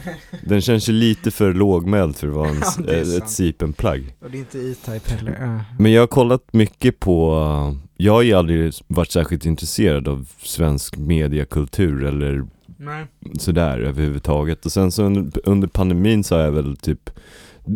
Den 0.46 0.60
känns 0.60 0.88
ju 0.88 0.92
lite 0.92 1.30
för 1.30 1.54
lågmäld 1.54 2.16
för 2.16 2.28
att 2.28 2.34
vara 2.34 2.48
en, 2.48 2.62
Ja, 2.86 2.92
eh, 2.92 3.16
ett. 3.16 3.30
Sipen-plagg 3.30 4.14
Och 4.20 4.30
det 4.30 4.36
är 4.36 4.40
inte 4.40 4.58
E-Type 4.58 5.14
heller. 5.14 5.60
Men 5.78 5.92
jag 5.92 6.02
har 6.02 6.06
kollat 6.06 6.52
mycket 6.52 7.00
på, 7.00 7.76
jag 7.96 8.12
har 8.12 8.22
ju 8.22 8.34
aldrig 8.34 8.72
varit 8.86 9.10
särskilt 9.12 9.46
intresserad 9.46 10.08
av 10.08 10.28
svensk 10.42 10.96
mediakultur 10.96 12.04
eller 12.04 12.46
Nej. 12.76 13.06
sådär 13.38 13.78
överhuvudtaget 13.78 14.66
Och 14.66 14.72
sen 14.72 14.92
så 14.92 15.02
under, 15.02 15.48
under 15.48 15.68
pandemin 15.68 16.24
så 16.24 16.34
har 16.36 16.42
jag 16.42 16.52
väl 16.52 16.76
typ 16.76 17.10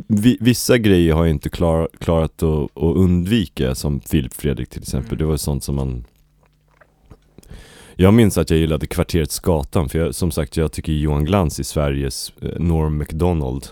vi, 0.09 0.36
Vissa 0.40 0.78
grejer 0.78 1.14
har 1.14 1.24
jag 1.24 1.30
inte 1.30 1.48
klar, 1.48 1.88
klarat 2.00 2.42
att, 2.42 2.76
att 2.76 2.96
undvika 2.96 3.74
som 3.74 4.00
Filip 4.00 4.34
Fredrik 4.34 4.68
till 4.68 4.82
exempel 4.82 5.12
Mm. 5.12 5.18
Det 5.18 5.24
var 5.24 5.36
sånt 5.36 5.64
som 5.64 5.74
man 5.74 6.05
Jag 8.03 8.14
minns 8.14 8.38
att 8.38 8.50
jag 8.50 8.59
gillade 8.59 8.86
Kvarteret 8.86 9.30
Skatan 9.30 9.88
för 9.88 9.98
jag, 9.98 10.14
som 10.14 10.30
sagt 10.30 10.57
jag 10.57 10.72
tycker 10.72 10.92
Johan 10.92 11.24
Glans 11.24 11.59
är 11.59 11.62
Sveriges 11.62 12.32
eh, 12.42 12.48
Norm 12.59 12.98
MacDonald 12.98 13.66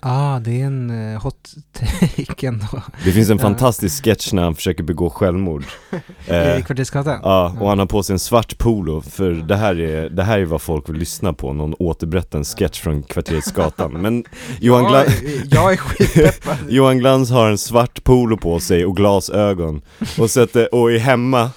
Ah, 0.00 0.38
det 0.38 0.60
är 0.60 0.64
en 0.64 1.12
eh, 1.14 1.22
hot 1.22 1.54
take 1.72 2.46
ändå. 2.46 2.82
Det 3.04 3.12
finns 3.12 3.30
en 3.30 3.38
fantastisk 3.38 4.04
sketch 4.04 4.32
när 4.32 4.42
han 4.42 4.54
försöker 4.54 4.82
begå 4.82 5.10
självmord. 5.10 5.64
Eh, 6.26 6.58
I 6.58 6.62
Kvartersgatan? 6.62 7.20
Ja, 7.22 7.56
och 7.60 7.68
han 7.68 7.78
har 7.78 7.86
på 7.86 8.02
sig 8.02 8.12
en 8.12 8.18
svart 8.18 8.58
polo 8.58 9.00
för 9.00 9.30
det 9.30 9.56
här 9.56 9.80
är, 9.80 10.10
det 10.10 10.22
här 10.22 10.38
är 10.38 10.44
vad 10.44 10.62
folk 10.62 10.88
vill 10.88 10.96
lyssna 10.96 11.32
på, 11.32 11.52
någon 11.52 11.74
återberättar 11.78 12.38
en 12.38 12.44
sketch 12.44 12.80
från 12.80 13.02
Kvarteret 13.02 13.44
Skatan. 13.44 13.92
Men 13.92 14.24
Johan, 14.60 14.84
Glans, 14.84 15.22
jag 15.50 15.72
är 15.72 15.76
skitpeppad. 15.76 16.56
Johan 16.68 16.98
Glans 16.98 17.30
har 17.30 17.50
en 17.50 17.58
svart 17.58 18.04
polo 18.04 18.36
på 18.36 18.60
sig 18.60 18.86
och 18.86 18.96
glasögon 18.96 19.82
och, 20.18 20.30
sätter, 20.30 20.74
och 20.74 20.92
är 20.92 20.98
hemma 20.98 21.50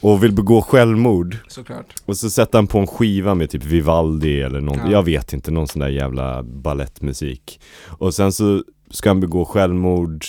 och 0.00 0.22
vill 0.24 0.32
begå 0.32 0.62
självmord 0.62 1.36
Såklart. 1.48 1.86
Och 2.06 2.16
så 2.16 2.30
sätter 2.30 2.58
han 2.58 2.66
på 2.66 2.78
en 2.78 2.86
skiva 2.86 3.34
med 3.34 3.50
typ 3.50 3.64
Vivaldi 3.64 4.40
eller 4.42 4.60
någon, 4.60 4.78
Ja. 4.78 4.90
jag 4.90 5.02
vet 5.02 5.32
inte, 5.32 5.50
någon 5.50 5.68
sån 5.68 5.80
där 5.80 5.88
jävla 5.88 6.42
ballettmusik 6.42 7.60
Och 7.86 8.14
sen 8.14 8.32
så 8.32 8.62
ska 8.90 9.10
han 9.10 9.20
begå 9.20 9.44
självmord 9.44 10.24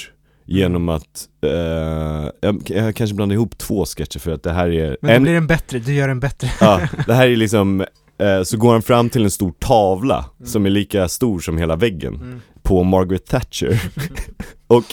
genom 0.46 0.90
att, 0.90 1.28
eh, 1.42 1.52
jag, 2.42 2.62
jag 2.66 2.96
kanske 2.96 3.16
blandar 3.16 3.34
ihop 3.34 3.58
två 3.58 3.86
sketcher 3.86 4.20
för 4.20 4.32
att 4.32 4.44
det 4.44 4.52
här 4.54 4.70
är 4.70 4.98
Men 5.02 5.16
då 5.16 5.24
blir 5.24 5.34
den 5.34 5.48
bättre, 5.48 5.80
du 5.80 5.94
gör 5.94 6.08
den 6.08 6.20
bättre. 6.20 6.50
Ja, 6.62 6.82
det 7.08 7.14
här 7.14 7.28
är 7.28 7.36
liksom, 7.36 7.86
eh, 8.20 8.44
så 8.44 8.58
går 8.58 8.72
han 8.72 8.82
fram 8.82 9.10
till 9.10 9.24
en 9.24 9.32
stor 9.32 9.52
tavla 9.60 10.26
som 10.44 10.66
är 10.66 10.70
lika 10.70 11.08
stor 11.08 11.40
som 11.40 11.58
hela 11.58 11.76
väggen 11.76 12.16
Mm. 12.16 12.42
på 12.64 12.84
Margaret 12.84 13.26
Thatcher 13.26 13.82
och 14.68 14.84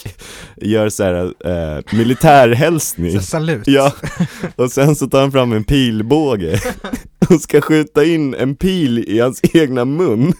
gör 0.55 0.89
så 0.89 1.03
här 1.03 1.15
eh, 1.45 1.97
militärhälsning 1.97 3.11
Så 3.11 3.21
salut. 3.25 3.67
Ja, 3.67 3.93
och 4.55 4.71
sen 4.71 4.95
så 4.95 5.07
tar 5.07 5.21
han 5.21 5.31
fram 5.31 5.53
en 5.53 5.63
pilbåge 5.63 6.59
och 7.29 7.41
ska 7.41 7.61
skjuta 7.61 8.05
in 8.05 8.33
en 8.35 8.55
pil 8.55 8.99
i 9.07 9.19
hans 9.19 9.41
egna 9.53 9.85
mun 9.85 10.33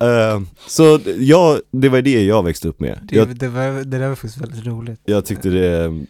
Eh, 0.00 0.40
Så 0.66 1.00
ja, 1.18 1.58
det 1.70 1.88
var 1.88 2.02
det 2.02 2.24
jag 2.24 2.44
växte 2.44 2.68
upp 2.68 2.80
med 2.80 2.98
Det, 3.02 3.16
Jag, 3.16 3.36
det, 3.36 3.48
var, 3.48 3.84
det 3.84 3.98
där 3.98 4.08
var 4.08 4.14
faktiskt 4.14 4.40
väldigt 4.42 4.66
roligt. 4.66 5.00
jag 5.04 5.24
tyckte 5.24 5.48
det, 5.48 6.04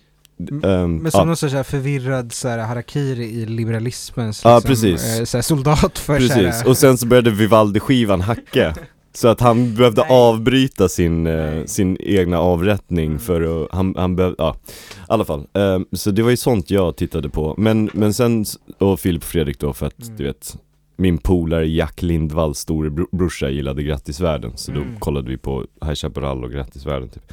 ehm, 0.65 0.97
Men 0.97 1.11
som 1.13 1.19
ja. 1.19 1.25
någon 1.25 1.37
sorts 1.37 1.69
förvirrad 1.69 2.33
så 2.33 2.49
här, 2.49 2.59
harakiri 2.59 3.25
i 3.25 3.47
liberalismens 3.47 4.41
Ja, 4.45 4.55
liksom, 4.57 4.69
precis. 4.69 5.19
eh, 5.19 5.25
så 5.25 5.37
här, 5.37 5.43
soldat 5.43 5.99
för 5.99 6.17
Precis, 6.17 6.33
här, 6.37 6.69
och 6.69 6.77
sen 6.77 6.99
så 6.99 7.07
började 7.07 7.31
Vivaldi-skivan 7.31 8.21
hacka 8.21 8.75
Så 9.13 9.29
att 9.29 9.41
han 9.41 9.75
behövde 9.75 10.01
Nej. 10.03 10.11
avbryta 10.11 10.89
sin, 10.89 11.27
eh, 11.27 11.65
sin 11.65 11.97
egna 12.01 12.39
avrättning 12.39 13.19
för 13.19 13.65
att, 13.65 13.69
han, 13.73 13.95
han 13.97 14.17
behövde, 14.17 14.37
ja 14.43 14.57
I 14.69 14.73
alla 15.09 15.25
fall, 15.25 15.47
Ehm, 15.55 15.87
så 15.93 16.11
det 16.11 16.23
var 16.23 16.31
ju 16.31 16.37
sånt 16.37 16.71
jag 16.71 16.97
tittade 16.97 17.29
på 17.29 17.55
Men, 17.59 17.91
men 17.95 18.15
sen, 18.15 18.45
och 18.79 19.01
Filip 19.01 19.23
och 19.23 19.29
Fredrik 19.29 19.59
då 19.61 19.73
för 19.73 19.87
att 19.87 20.03
Mm. 20.03 20.17
du 20.17 20.25
vet 20.25 20.57
Min 20.97 21.19
polare 21.19 21.69
Jack 21.69 22.03
Lindvalls 22.03 22.59
storebrorsa 22.59 23.49
gillade 23.51 23.83
Grattisvärlden 23.83 24.53
Så 24.57 24.73
då 24.73 24.81
Mm. 24.81 24.97
kollade 24.99 25.29
vi 25.31 25.37
på 25.37 25.65
High 25.85 25.95
Chaparral 25.95 26.45
och 26.45 26.51
Grattisvärlden 26.53 27.09
typ 27.09 27.33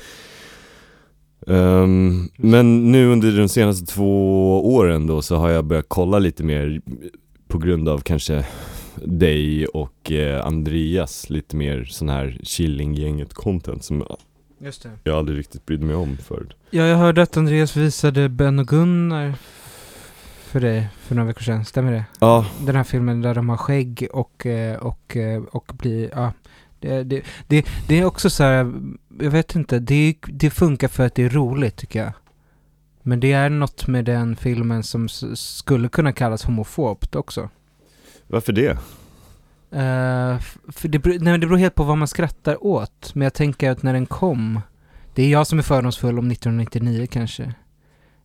Ehm, 1.48 2.30
men 2.38 2.92
nu 2.92 3.08
under 3.12 3.38
de 3.38 3.50
senaste 3.50 3.86
två 3.86 4.76
åren 4.76 5.08
då 5.08 5.22
så 5.22 5.36
har 5.36 5.50
jag 5.50 5.66
börjat 5.66 5.86
kolla 5.88 6.20
lite 6.20 6.44
mer 6.44 6.82
på 7.48 7.58
grund 7.58 7.90
av 7.90 8.00
kanske 8.00 8.46
dig 9.06 9.66
och 9.66 10.12
eh, 10.12 10.46
Andreas 10.46 11.30
lite 11.30 11.56
mer 11.56 11.84
sån 11.84 12.10
här 12.10 12.40
Killinggänget 12.44 13.34
content 13.34 13.84
som 13.84 14.06
Just 14.60 14.84
det. 14.84 14.90
jag 15.04 15.18
aldrig 15.18 15.38
riktigt 15.40 15.66
brydde 15.66 15.86
mig 15.86 15.96
om 15.96 16.18
förut. 16.18 16.54
Ja, 16.70 16.84
jag 16.84 16.98
hörde 16.98 17.22
att 17.22 17.38
Andreas 17.38 17.76
visade 17.78 18.30
Ben 18.30 18.60
och 18.60 18.68
Gunnar 18.68 19.34
för 20.48 20.60
dig 20.60 20.88
för 21.02 21.16
några 21.16 21.28
veckor 21.28 21.42
sedan, 21.42 21.66
stämmer 21.66 21.92
det? 21.92 22.04
Ja, 22.20 22.46
Den 22.66 22.76
här 22.76 22.84
filmen 22.84 23.22
där 23.22 23.36
de 23.36 23.50
har 23.50 23.58
skägg 23.58 24.08
och, 24.14 24.46
eh, 24.46 24.78
och, 24.78 25.18
eh, 25.18 25.44
och 25.44 25.72
blir, 25.78 26.10
ja. 26.14 26.34
Det, 26.80 27.04
det, 27.04 27.22
det, 27.48 27.66
det 27.88 28.00
är 28.00 28.06
också 28.06 28.30
så 28.30 28.44
här, 28.44 28.74
jag 29.20 29.32
vet 29.32 29.56
inte, 29.56 29.80
det, 29.80 30.16
det 30.28 30.50
funkar 30.50 30.88
för 30.88 31.06
att 31.06 31.16
det 31.16 31.24
är 31.24 31.30
roligt 31.30 31.76
tycker 31.76 32.00
jag. 32.04 32.14
Men 33.04 33.20
det 33.20 33.32
är 33.32 33.50
något 33.50 33.88
med 33.88 34.06
den 34.06 34.36
filmen 34.36 34.84
som 34.84 35.10
skulle 35.36 35.90
kunna 35.90 36.12
kallas 36.14 36.44
homofobt 36.44 37.16
också. 37.16 37.50
varför 38.28 38.54
det? 38.54 38.78
Eh, 39.72 40.36
f- 40.36 40.58
för 40.68 40.88
det, 40.88 41.00
beror- 41.00 41.20
nej, 41.20 41.38
det 41.38 41.48
beror 41.48 41.58
helt 41.58 41.76
på 41.76 41.84
vad 41.84 41.98
man 41.98 42.08
skrattar 42.08 42.64
åt. 42.66 43.12
Men 43.16 43.22
jag 43.26 43.34
tänker 43.34 43.70
att 43.72 43.84
när 43.84 43.94
den 43.94 44.06
kom, 44.06 44.62
det 45.16 45.24
är 45.24 45.30
jag 45.30 45.48
som 45.48 45.60
är 45.60 45.64
fördomsfull 45.64 46.20
om 46.20 46.32
1999 46.32 47.08
kanske. 47.12 47.44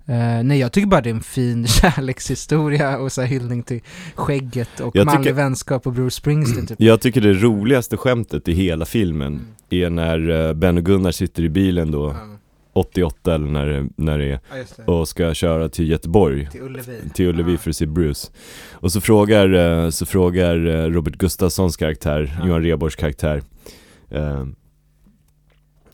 Eh, 0.07 0.43
nej, 0.45 0.59
jag 0.59 0.73
tycker 0.73 0.89
bara 0.89 1.01
det 1.01 1.11
är 1.11 1.15
en 1.15 1.21
fin 1.23 1.67
kärlekshistoria 2.17 2.99
och 2.99 3.13
så 3.13 3.21
här 3.21 3.29
hyllning 3.29 3.63
till 3.63 3.81
skägget 4.15 4.81
och 4.81 4.97
Jag 4.97 5.07
manlig 5.07 5.23
tycker- 5.23 5.35
vänskap 5.35 5.87
och 5.87 5.93
Bruce 5.93 6.11
Springsteen 6.17 6.67
typ. 6.67 6.81
Jag 6.81 7.01
tycker 7.01 7.21
det 7.21 7.33
roligaste 7.33 7.97
skämtet 7.97 8.49
i 8.49 8.53
hela 8.55 8.85
filmen 8.85 9.27
Mm. 9.33 9.47
Är 9.73 9.91
när 9.91 10.49
eh, 10.49 10.53
Ben 10.55 10.77
och 10.79 10.85
Gunnar 10.85 11.11
sitter 11.13 11.43
i 11.43 11.49
bilen 11.49 11.91
då, 11.91 12.07
Ja, 12.19 12.37
88 12.75 13.35
eller 13.35 13.47
när 13.47 13.89
när 13.97 14.19
det 14.19 14.25
är, 14.25 14.41
ja, 14.51 14.65
det. 14.77 14.93
och 14.93 15.09
ska 15.09 15.35
köra 15.35 15.69
till 15.69 15.91
Göteborg 15.91 16.49
Till 16.51 16.61
Ullevi. 16.63 16.97
till 17.15 17.27
Ullevi 17.27 17.53
Ja. 17.53 17.59
för 17.59 17.71
att 17.71 17.77
se 17.77 17.87
Bruce. 17.87 18.29
Och 18.73 18.93
så 18.93 19.01
frågar, 19.01 19.53
eh, 19.85 19.91
så 19.91 20.07
frågar 20.07 20.67
eh, 20.67 20.91
Robert 20.91 21.15
Gustafssons 21.17 21.77
karaktär, 21.77 22.37
Ja. 22.41 22.47
Johan 22.47 22.63
Rheborgs 22.63 22.97
karaktär, 22.97 23.43
eh, 24.11 24.47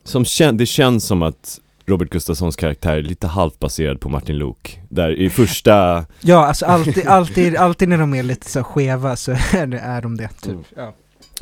som 0.03 0.25
kän, 0.25 0.57
det 0.57 0.65
känns 0.65 1.05
som 1.05 1.21
att 1.21 1.59
Robert 1.85 2.09
Gustafssons 2.09 2.55
karaktär 2.55 2.97
är 2.97 3.01
lite 3.01 3.27
halvt 3.27 3.59
baserad 3.59 4.01
på 4.01 4.09
Martin 4.09 4.37
Luuk. 4.37 4.79
Där 4.89 5.11
i 5.11 5.29
första, 5.29 6.05
Ja, 6.21 6.45
alltså 6.45 6.65
alltid, 6.65 7.07
alltid, 7.07 7.55
alltid 7.55 7.89
när 7.89 7.97
de 7.97 8.13
är 8.13 8.23
lite 8.23 8.49
så 8.49 8.63
skeva 8.63 9.15
så 9.15 9.31
är, 9.31 9.67
det, 9.71 9.79
är 9.79 10.01
de 10.01 10.17
det, 10.17 10.27
typ. 10.41 10.51
Mm. 10.51 10.63
Ja. 10.75 10.93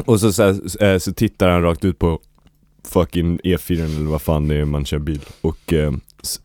Och 0.06 0.20
så, 0.20 0.34
så, 0.34 0.44
här, 0.44 0.84
eh, 0.84 0.98
så 0.98 1.14
tittar 1.14 1.50
han 1.50 1.62
rakt 1.62 1.86
ut 1.86 2.00
på 2.00 2.20
fucking 2.84 3.40
E4 3.40 3.86
eller 3.86 4.10
vad 4.10 4.22
fan 4.22 4.48
det 4.48 4.56
är 4.56 4.66
man 4.66 4.86
kör 4.86 5.00
bil 5.00 5.22
och 5.42 5.74
eh, 5.74 5.94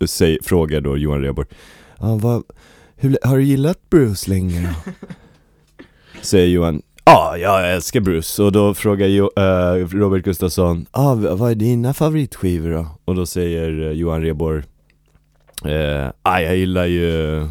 säg, 0.07 0.39
frågar 0.43 0.81
då 0.81 0.97
Johan 0.97 1.23
Rheborg, 1.23 1.49
ah, 1.99 2.15
vad, 2.15 2.43
hur, 2.97 3.19
har 3.23 3.37
du 3.37 3.45
gillat 3.45 3.91
Bruce 3.91 4.31
länge 4.31 4.75
då? 4.87 4.93
Säger 6.23 6.47
Johan, 6.47 6.83
ja 7.05 7.37
jag 7.37 7.73
älskar 7.73 8.01
Bruce 8.01 8.43
och 8.43 8.53
då 8.53 8.75
frågar 8.75 9.07
jo, 9.07 9.31
eh, 9.37 9.75
Robert 9.75 10.25
Gustafsson, 10.25 10.87
ah, 10.91 11.15
vad 11.15 11.51
är 11.51 11.55
dina 11.55 11.95
favoritskivor 11.95 12.71
då? 12.71 12.87
Och 13.05 13.15
då 13.15 13.27
säger 13.27 13.87
eh, 13.87 13.93
Johan 13.93 14.23
Rheborg, 14.23 14.63
eh, 15.65 16.09
ah, 16.23 16.41
jag 16.41 16.57
gillar 16.57 16.87
ju, 16.87 17.49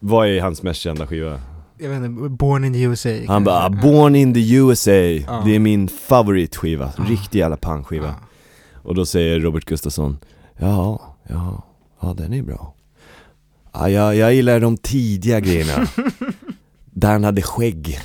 vad 0.00 0.28
är 0.28 0.40
hans 0.40 0.62
mest 0.62 0.80
kända 0.80 1.06
skiva? 1.06 1.40
Jag 1.82 1.88
vet 1.90 1.96
inte, 2.04 2.28
Born 2.28 2.64
in 2.64 2.72
the 2.72 2.82
USA. 2.82 3.08
Han 3.08 3.26
kanske. 3.26 3.44
bara, 3.44 3.64
ah, 3.66 3.70
Born 3.70 4.14
in 4.16 4.34
the 4.34 4.54
USA, 4.54 4.90
Ja. 4.90 5.42
det 5.46 5.54
är 5.54 5.58
min 5.58 5.88
favoritskiva, 5.88 6.92
Ja. 6.98 7.04
riktig 7.08 7.38
jävla 7.38 7.56
pangskiva 7.56 8.06
Ja. 8.06 8.14
Och 8.82 8.94
då 8.94 9.06
säger 9.06 9.40
Robert 9.40 9.64
Gustafsson 9.64 10.18
Ja, 10.58 11.16
ja, 11.28 11.62
ja 12.00 12.14
den 12.18 12.32
är 12.32 12.42
bra 12.42 12.74
ja, 13.72 13.88
jag, 13.90 14.16
jag 14.16 14.34
gillar 14.34 14.60
de 14.60 14.76
tidiga 14.76 15.40
grejerna 15.40 15.86
Där 16.90 17.12
han 17.12 17.24
hade 17.24 17.42
skägg 17.42 18.00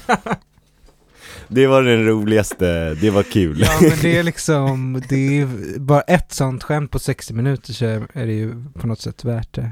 Det 1.47 1.67
var 1.67 1.84
den 1.84 2.05
roligaste, 2.05 2.93
det 2.93 3.09
var 3.09 3.23
kul 3.23 3.59
Ja 3.61 3.71
men 3.82 3.91
det 4.01 4.17
är 4.17 4.23
liksom, 4.32 5.01
det 5.09 5.39
är 5.41 5.47
bara 5.80 6.01
ett 6.01 6.32
sånt 6.34 6.63
skämt 6.63 6.91
på 6.91 6.99
60 6.99 7.34
minuter 7.34 7.73
så 7.73 7.86
är 7.86 8.26
det 8.26 8.34
ju 8.34 8.63
på 8.73 8.88
något 8.88 9.01
sätt 9.01 9.23
värt 9.26 9.53
det. 9.53 9.71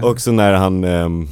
Eh, 0.00 0.04
Också 0.10 0.32
när 0.32 0.52
han, 0.52 0.84
ehm, 0.84 1.28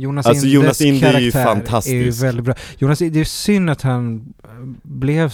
Jonas 0.00 0.26
alltså 0.26 0.46
Indes 0.46 0.54
Jonas 0.54 0.80
Inde 0.80 1.06
är 1.08 1.20
ju 1.20 1.32
fantastisk. 1.32 1.94
är 1.94 1.98
ju 1.98 2.10
väldigt 2.10 2.44
bra. 2.44 2.54
Jonas, 2.78 2.98
det 2.98 3.20
är 3.20 3.24
synd 3.24 3.70
att 3.70 3.82
han 3.82 4.34
eh, 4.44 4.50
blev 4.82 5.32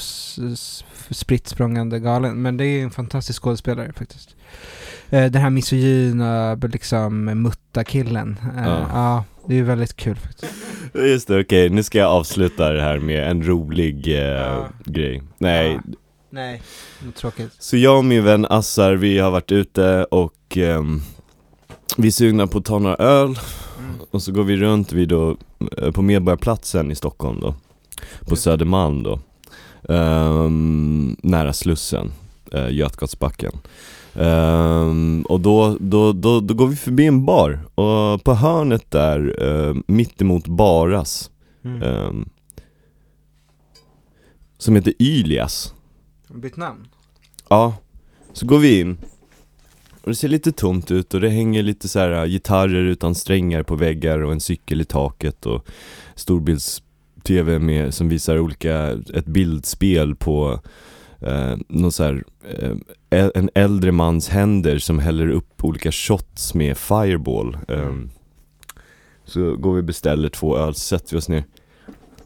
spritt 1.10 1.48
språngande 1.48 1.98
galen, 2.00 2.42
men 2.42 2.56
det 2.56 2.66
är 2.66 2.82
en 2.82 2.90
fantastisk 2.90 3.42
skådespelare 3.42 3.92
faktiskt. 3.92 4.36
Eh, 5.10 5.30
den 5.30 5.42
här 5.42 5.50
misogyna, 5.50 6.54
liksom 6.54 7.24
mutta-killen. 7.24 8.36
Eh, 8.56 8.62
Ja. 8.66 8.86
ja. 8.92 9.24
det 9.48 9.58
är 9.58 9.62
väldigt 9.62 9.96
kul 9.96 10.16
faktiskt. 10.16 10.52
just 10.94 11.28
det 11.28 11.40
okej 11.40 11.70
nu 11.70 11.82
ska 11.82 11.98
jag 11.98 12.10
avsluta 12.10 12.72
det 12.72 12.82
här 12.82 12.98
med 12.98 13.30
en 13.30 13.42
rolig 13.46 14.08
eh, 14.08 14.14
Ja. 14.24 14.68
grej 14.84 15.22
Nej, 15.38 15.72
Ja. 15.72 15.80
Nej, 16.30 16.62
tråkigt. 17.16 17.50
Så 17.58 17.76
jag 17.76 17.98
och 17.98 18.04
min 18.04 18.24
vän 18.24 18.46
Assar, 18.50 18.92
vi 18.94 19.18
har 19.18 19.30
varit 19.30 19.52
ute 19.52 20.04
och 20.04 20.56
ehm, 20.56 21.00
vi 21.96 22.06
är 22.06 22.12
sugna 22.12 22.46
på 22.46 22.58
att 22.58 22.64
ta 22.64 22.78
några 22.78 22.96
öl 22.96 23.38
Mm. 23.84 23.96
och 24.10 24.22
så 24.22 24.32
går 24.32 24.44
vi 24.44 24.56
runt 24.56 24.92
vid 24.92 25.08
då, 25.08 25.36
eh, 25.78 25.90
på 25.90 26.02
Medborgarplatsen 26.02 26.90
i 26.90 26.94
Stockholm 26.94 27.40
då. 27.40 27.54
På 28.20 28.36
Södermalm 28.36 29.02
då. 29.02 29.20
Ehm, 29.94 31.16
Nära 31.22 31.52
Slussen, 31.52 32.12
uh, 32.54 32.72
Götgatsbacken. 32.72 33.52
Ehm, 34.14 35.24
Och 35.28 35.40
då, 35.40 35.76
då, 35.80 36.12
då, 36.12 36.40
då 36.40 36.54
går 36.54 36.66
vi 36.66 36.76
förbi 36.76 37.06
en 37.06 37.24
bar. 37.24 37.60
Och 37.74 38.24
på 38.24 38.34
hörnet 38.34 38.90
där, 38.90 39.42
uh, 39.42 39.76
mittemot 39.86 40.46
Baras 40.46 41.30
Mm. 41.64 41.82
ehm, 41.82 42.28
Som 44.58 44.76
heter 44.76 44.94
Ylias 44.98 45.74
Bytt 46.34 46.56
namn? 46.56 46.86
Ja, 47.48 47.74
så 48.32 48.46
går 48.46 48.58
vi 48.58 48.80
in 48.80 48.98
och 50.04 50.10
det 50.10 50.14
ser 50.14 50.28
lite 50.28 50.52
tomt 50.52 50.90
ut 50.90 51.14
och 51.14 51.20
det 51.20 51.28
hänger 51.28 51.62
lite 51.62 51.88
så 51.88 51.98
här 51.98 52.10
äh, 52.10 52.24
gitarrer 52.24 52.84
utan 52.84 53.14
strängar 53.14 53.62
på 53.62 53.76
väggar 53.76 54.18
och 54.18 54.32
en 54.32 54.40
cykel 54.40 54.80
i 54.80 54.84
taket 54.84 55.46
och 55.46 55.66
storbilds-tv 56.14 57.58
med, 57.58 57.94
som 57.94 58.08
visar 58.08 58.38
olika, 58.38 58.90
ett 59.14 59.26
bildspel 59.26 60.14
på 60.14 60.60
eh, 61.20 61.56
någon 61.68 61.92
så 61.92 62.04
här, 62.04 62.24
eh, 63.10 63.28
en 63.34 63.50
äldre 63.54 63.92
mans 63.92 64.28
händer 64.28 64.78
som 64.78 64.98
häller 64.98 65.28
upp 65.28 65.64
olika 65.64 65.92
shots 65.92 66.54
med 66.54 66.78
fireball. 66.78 67.56
Eh, 67.68 67.94
så 69.24 69.56
går 69.56 69.74
vi 69.74 69.80
och 69.80 69.84
beställer 69.84 70.28
två 70.28 70.58
öl, 70.58 70.74
så 70.74 70.80
sätter 70.80 71.12
vi 71.12 71.18
oss 71.18 71.28
ner 71.28 71.44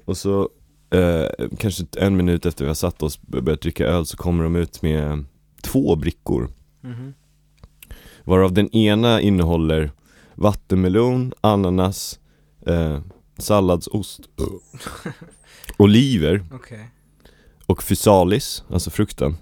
och 0.05 0.17
så 0.17 0.49
eh, 0.91 1.47
kanske 1.59 1.87
en 1.97 2.17
minut 2.17 2.47
efter 2.47 2.65
vi 2.65 2.69
har 2.69 2.75
satt 2.75 3.03
oss 3.03 3.21
och 3.33 3.43
börjat 3.43 3.61
dricka 3.61 3.87
öl 3.87 4.07
så 4.07 4.17
kommer 4.17 4.45
de 4.45 4.57
ut 4.57 4.83
med 4.83 5.25
två 5.63 5.97
brickor 5.97 6.49
Mhm. 6.81 7.15
Varav 8.29 8.53
den 8.53 8.77
ena 8.77 9.21
innehåller 9.21 9.91
vattenmelon, 10.35 11.33
ananas, 11.41 12.19
eh, 12.67 13.01
salladsost, 13.39 14.21
oliver 15.77 16.45
Okej. 16.55 16.91
och 17.67 17.83
fysalis, 17.83 18.65
alltså 18.71 18.91
frukten 18.91 19.37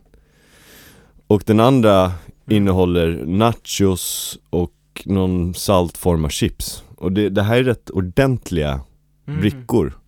Och 1.27 1.43
den 1.47 1.61
andra 1.61 2.13
innehåller 2.51 3.25
nachos 3.27 4.39
och 4.51 4.73
någon 5.05 5.55
salt 5.55 5.99
form 5.99 6.25
av 6.25 6.29
chips 6.29 6.83
Och 6.97 7.13
det, 7.13 7.29
det 7.29 7.43
här 7.43 7.57
är 7.57 7.65
rätt 7.65 7.91
ordentliga 7.91 8.81
Mm. 9.29 9.41
brickor 9.41 9.99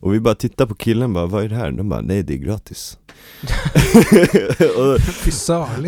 Och 0.00 0.14
vi 0.14 0.20
bara 0.20 0.34
tittar 0.34 0.66
på 0.66 0.74
killen 0.74 1.12
bara, 1.12 1.26
vad 1.26 1.44
är 1.44 1.48
det 1.48 1.54
här? 1.56 1.70
De 1.70 1.88
bara, 1.88 2.00
nej 2.00 2.22
det 2.22 2.34
är 2.34 2.38
gratis 2.38 2.98
och. 4.76 5.00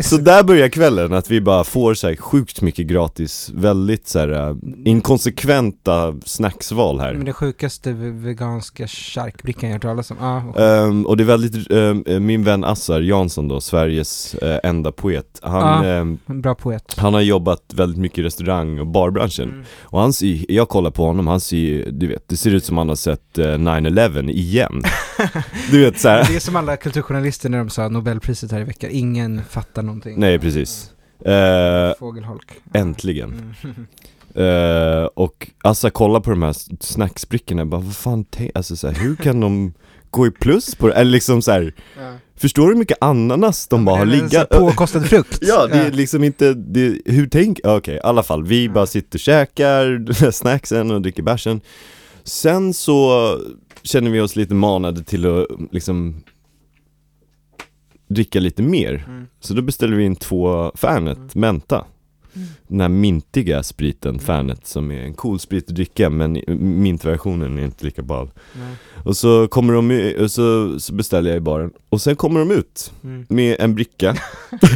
Så 0.03 0.17
där 0.17 0.43
börjar 0.43 0.69
kvällen, 0.69 1.13
att 1.13 1.31
vi 1.31 1.41
bara 1.41 1.63
får 1.63 1.93
så 1.93 2.07
här 2.07 2.15
sjukt 2.15 2.61
mycket 2.61 2.87
gratis, 2.87 3.51
väldigt 3.53 4.07
så 4.07 4.19
här 4.19 4.49
äh, 4.49 4.55
inkonsekventa 4.85 6.15
snacksval 6.25 6.97
Men 6.97 7.05
här 7.05 7.23
det 7.25 7.33
sjukaste 7.33 7.93
ve- 7.93 8.09
veganska 8.09 8.87
charkbrickan 8.87 9.69
jag 9.69 9.75
hört 9.75 9.81
talas 9.81 10.11
om. 10.11 10.17
Ah, 10.21 10.37
och, 10.43 10.59
Ehm, 10.61 11.05
Och 11.05 11.17
det 11.17 11.23
är 11.23 11.25
väldigt, 11.25 11.71
ehm, 11.71 12.25
min 12.25 12.43
vän 12.43 12.63
Assar 12.63 13.01
Jansson 13.01 13.47
då, 13.47 13.61
Sveriges 13.61 14.35
eh, 14.35 14.59
enda 14.63 14.91
poet 14.91 15.39
Han, 15.41 15.85
ehm, 15.85 16.17
en 16.25 16.41
bra 16.41 16.55
poet. 16.55 16.95
han 16.97 17.13
har 17.13 17.21
jobbat 17.21 17.61
väldigt 17.73 17.99
mycket 17.99 18.19
i 18.19 18.23
restaurang 18.23 18.79
och 18.79 18.87
barbranschen 18.87 19.49
Mm. 19.49 19.63
Och 19.81 19.99
han 19.99 20.13
ser, 20.13 20.45
jag 20.51 20.69
kollar 20.69 20.91
på 20.91 21.05
honom, 21.05 21.27
han 21.27 21.39
ser 21.39 21.91
du 21.91 22.07
vet, 22.07 22.27
det 22.29 22.37
ser 22.37 22.51
ut 22.55 22.65
som 22.65 22.77
han 22.77 22.89
har 22.89 22.95
sett 22.95 23.37
eh, 23.37 23.43
9-11 23.45 24.02
igen 24.11 24.81
Du 25.71 25.81
vet 25.85 25.99
så 25.99 26.09
här. 26.09 26.25
Det 26.27 26.35
är 26.35 26.39
som 26.39 26.55
alla 26.55 26.77
kulturjournalister 26.77 27.49
när 27.49 27.57
de 27.57 27.69
sa 27.69 27.89
Nobelpriset 27.89 28.51
här 28.51 28.61
i 28.61 28.63
veckan. 28.63 28.89
Ingen 28.93 29.41
fattar 29.49 29.83
någonting. 29.83 30.19
nej 30.19 30.39
precis 30.39 30.89
Eh, 31.25 31.93
Fågelholk. 31.99 32.51
Äntligen 32.73 33.55
Mm. 33.63 33.87
Eh, 34.35 35.03
och 35.05 35.49
Assa 35.63 35.89
kollar 35.89 36.19
på 36.19 36.29
de 36.29 36.41
här 36.43 36.55
snacksbrickorna 36.83 37.65
bara, 37.65 37.81
vad 37.81 37.95
fan, 37.95 38.25
alltså 38.55 38.75
så 38.75 38.87
här, 38.87 38.95
hur 38.95 39.15
kan 39.15 39.39
de 39.39 39.73
gå 40.09 40.27
i 40.27 40.31
plus 40.31 40.75
på 40.75 40.87
det? 40.87 40.93
Eller 40.93 41.11
liksom 41.11 41.41
så 41.41 41.51
här, 41.51 41.73
Ja. 41.97 42.13
förstår 42.35 42.63
du 42.67 42.73
hur 42.73 42.79
mycket 42.79 42.97
ananas 43.01 43.67
de 43.67 43.85
bara 43.85 43.97
har 43.97 44.05
liggat? 44.05 44.49
Påkostad 44.49 45.01
frukt. 45.05 45.39
Ja, 45.41 45.67
det 45.67 45.77
är 45.77 45.91
liksom 45.91 46.23
inte, 46.23 46.53
det, 46.53 46.97
hur 47.05 47.27
tänk, 47.27 47.59
okej, 47.63 47.95
i 47.95 47.99
alla 47.99 48.23
fall, 48.23 48.43
vi 48.43 48.69
bara 48.69 48.85
sitter 48.85 49.15
och 49.17 49.19
käkar 49.19 50.31
snacksen 50.31 50.91
och 50.91 51.01
dricker 51.01 51.23
bärsen 51.23 51.61
Sen 52.23 52.73
så 52.73 53.37
känner 53.83 54.11
vi 54.11 54.19
oss 54.21 54.35
lite 54.35 54.53
manade 54.53 55.03
till 55.03 55.25
att 55.25 55.47
liksom 55.71 56.23
dricka 58.07 58.39
lite 58.39 58.61
mer 58.63 59.03
Mm. 59.07 59.27
Så 59.39 59.53
då 59.53 59.61
beställer 59.61 59.95
vi 59.97 60.03
in 60.03 60.15
två 60.15 60.71
Fernet 60.75 61.35
Menta 61.35 61.85
Mm. 62.35 62.47
Den 62.67 62.81
här 62.81 62.87
mintiga 62.89 63.63
spriten 63.63 64.19
Fernet 64.19 64.67
som 64.67 64.91
är 64.91 65.01
en 65.01 65.13
cool 65.13 65.39
sprit 65.39 65.69
att 65.69 65.75
dricka 65.75 66.09
men 66.09 66.41
mintversionen 66.59 67.59
är 67.59 67.63
inte 67.65 67.85
lika 67.85 68.01
ball 68.01 68.31
Nej. 68.59 68.75
Och 69.05 69.17
så 69.17 69.47
kommer 69.47 69.73
de, 69.73 70.13
och 70.23 70.31
så, 70.31 70.79
så 70.79 70.93
beställer 70.93 71.29
jag 71.29 71.37
i 71.37 71.39
baren 71.41 71.71
Och 71.89 72.01
sen 72.01 72.15
kommer 72.15 72.39
de 72.39 72.51
ut 72.51 72.93
Mm. 73.03 73.25
med 73.29 73.55
en 73.59 73.75
bricka 73.75 74.15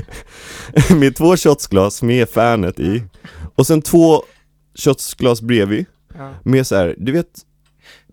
Med 0.99 1.15
två 1.15 1.37
shotsglas 1.37 2.01
med 2.03 2.29
Fernet 2.29 2.79
i 2.79 3.03
Och 3.55 3.67
sen 3.67 3.81
två 3.81 4.23
shotsglas 4.75 5.41
bredvid 5.41 5.85
Ja. 6.17 6.33
med 6.43 6.67
så 6.67 6.75
här, 6.75 6.95
du 6.97 7.11
vet 7.11 7.45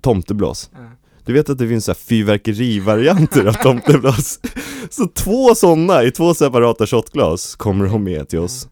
tomteblås 0.05 0.71
Ja. 0.73 0.79
Du 1.27 1.33
vet 1.33 1.51
att 1.51 1.59
det 1.59 1.69
finns 1.69 1.85
så 1.85 1.91
här 1.91 1.97
fyrverkerivarianter 1.97 3.47
av 3.47 3.53
tomteblås 3.53 4.41
Så 4.91 5.07
två 5.07 5.55
sådana 5.55 6.03
i 6.03 6.11
två 6.11 6.35
separata 6.35 6.87
shotglas 6.87 7.55
kommer 7.55 7.87
de 7.87 8.05
med 8.05 8.29
till 8.29 8.39
oss 8.39 8.69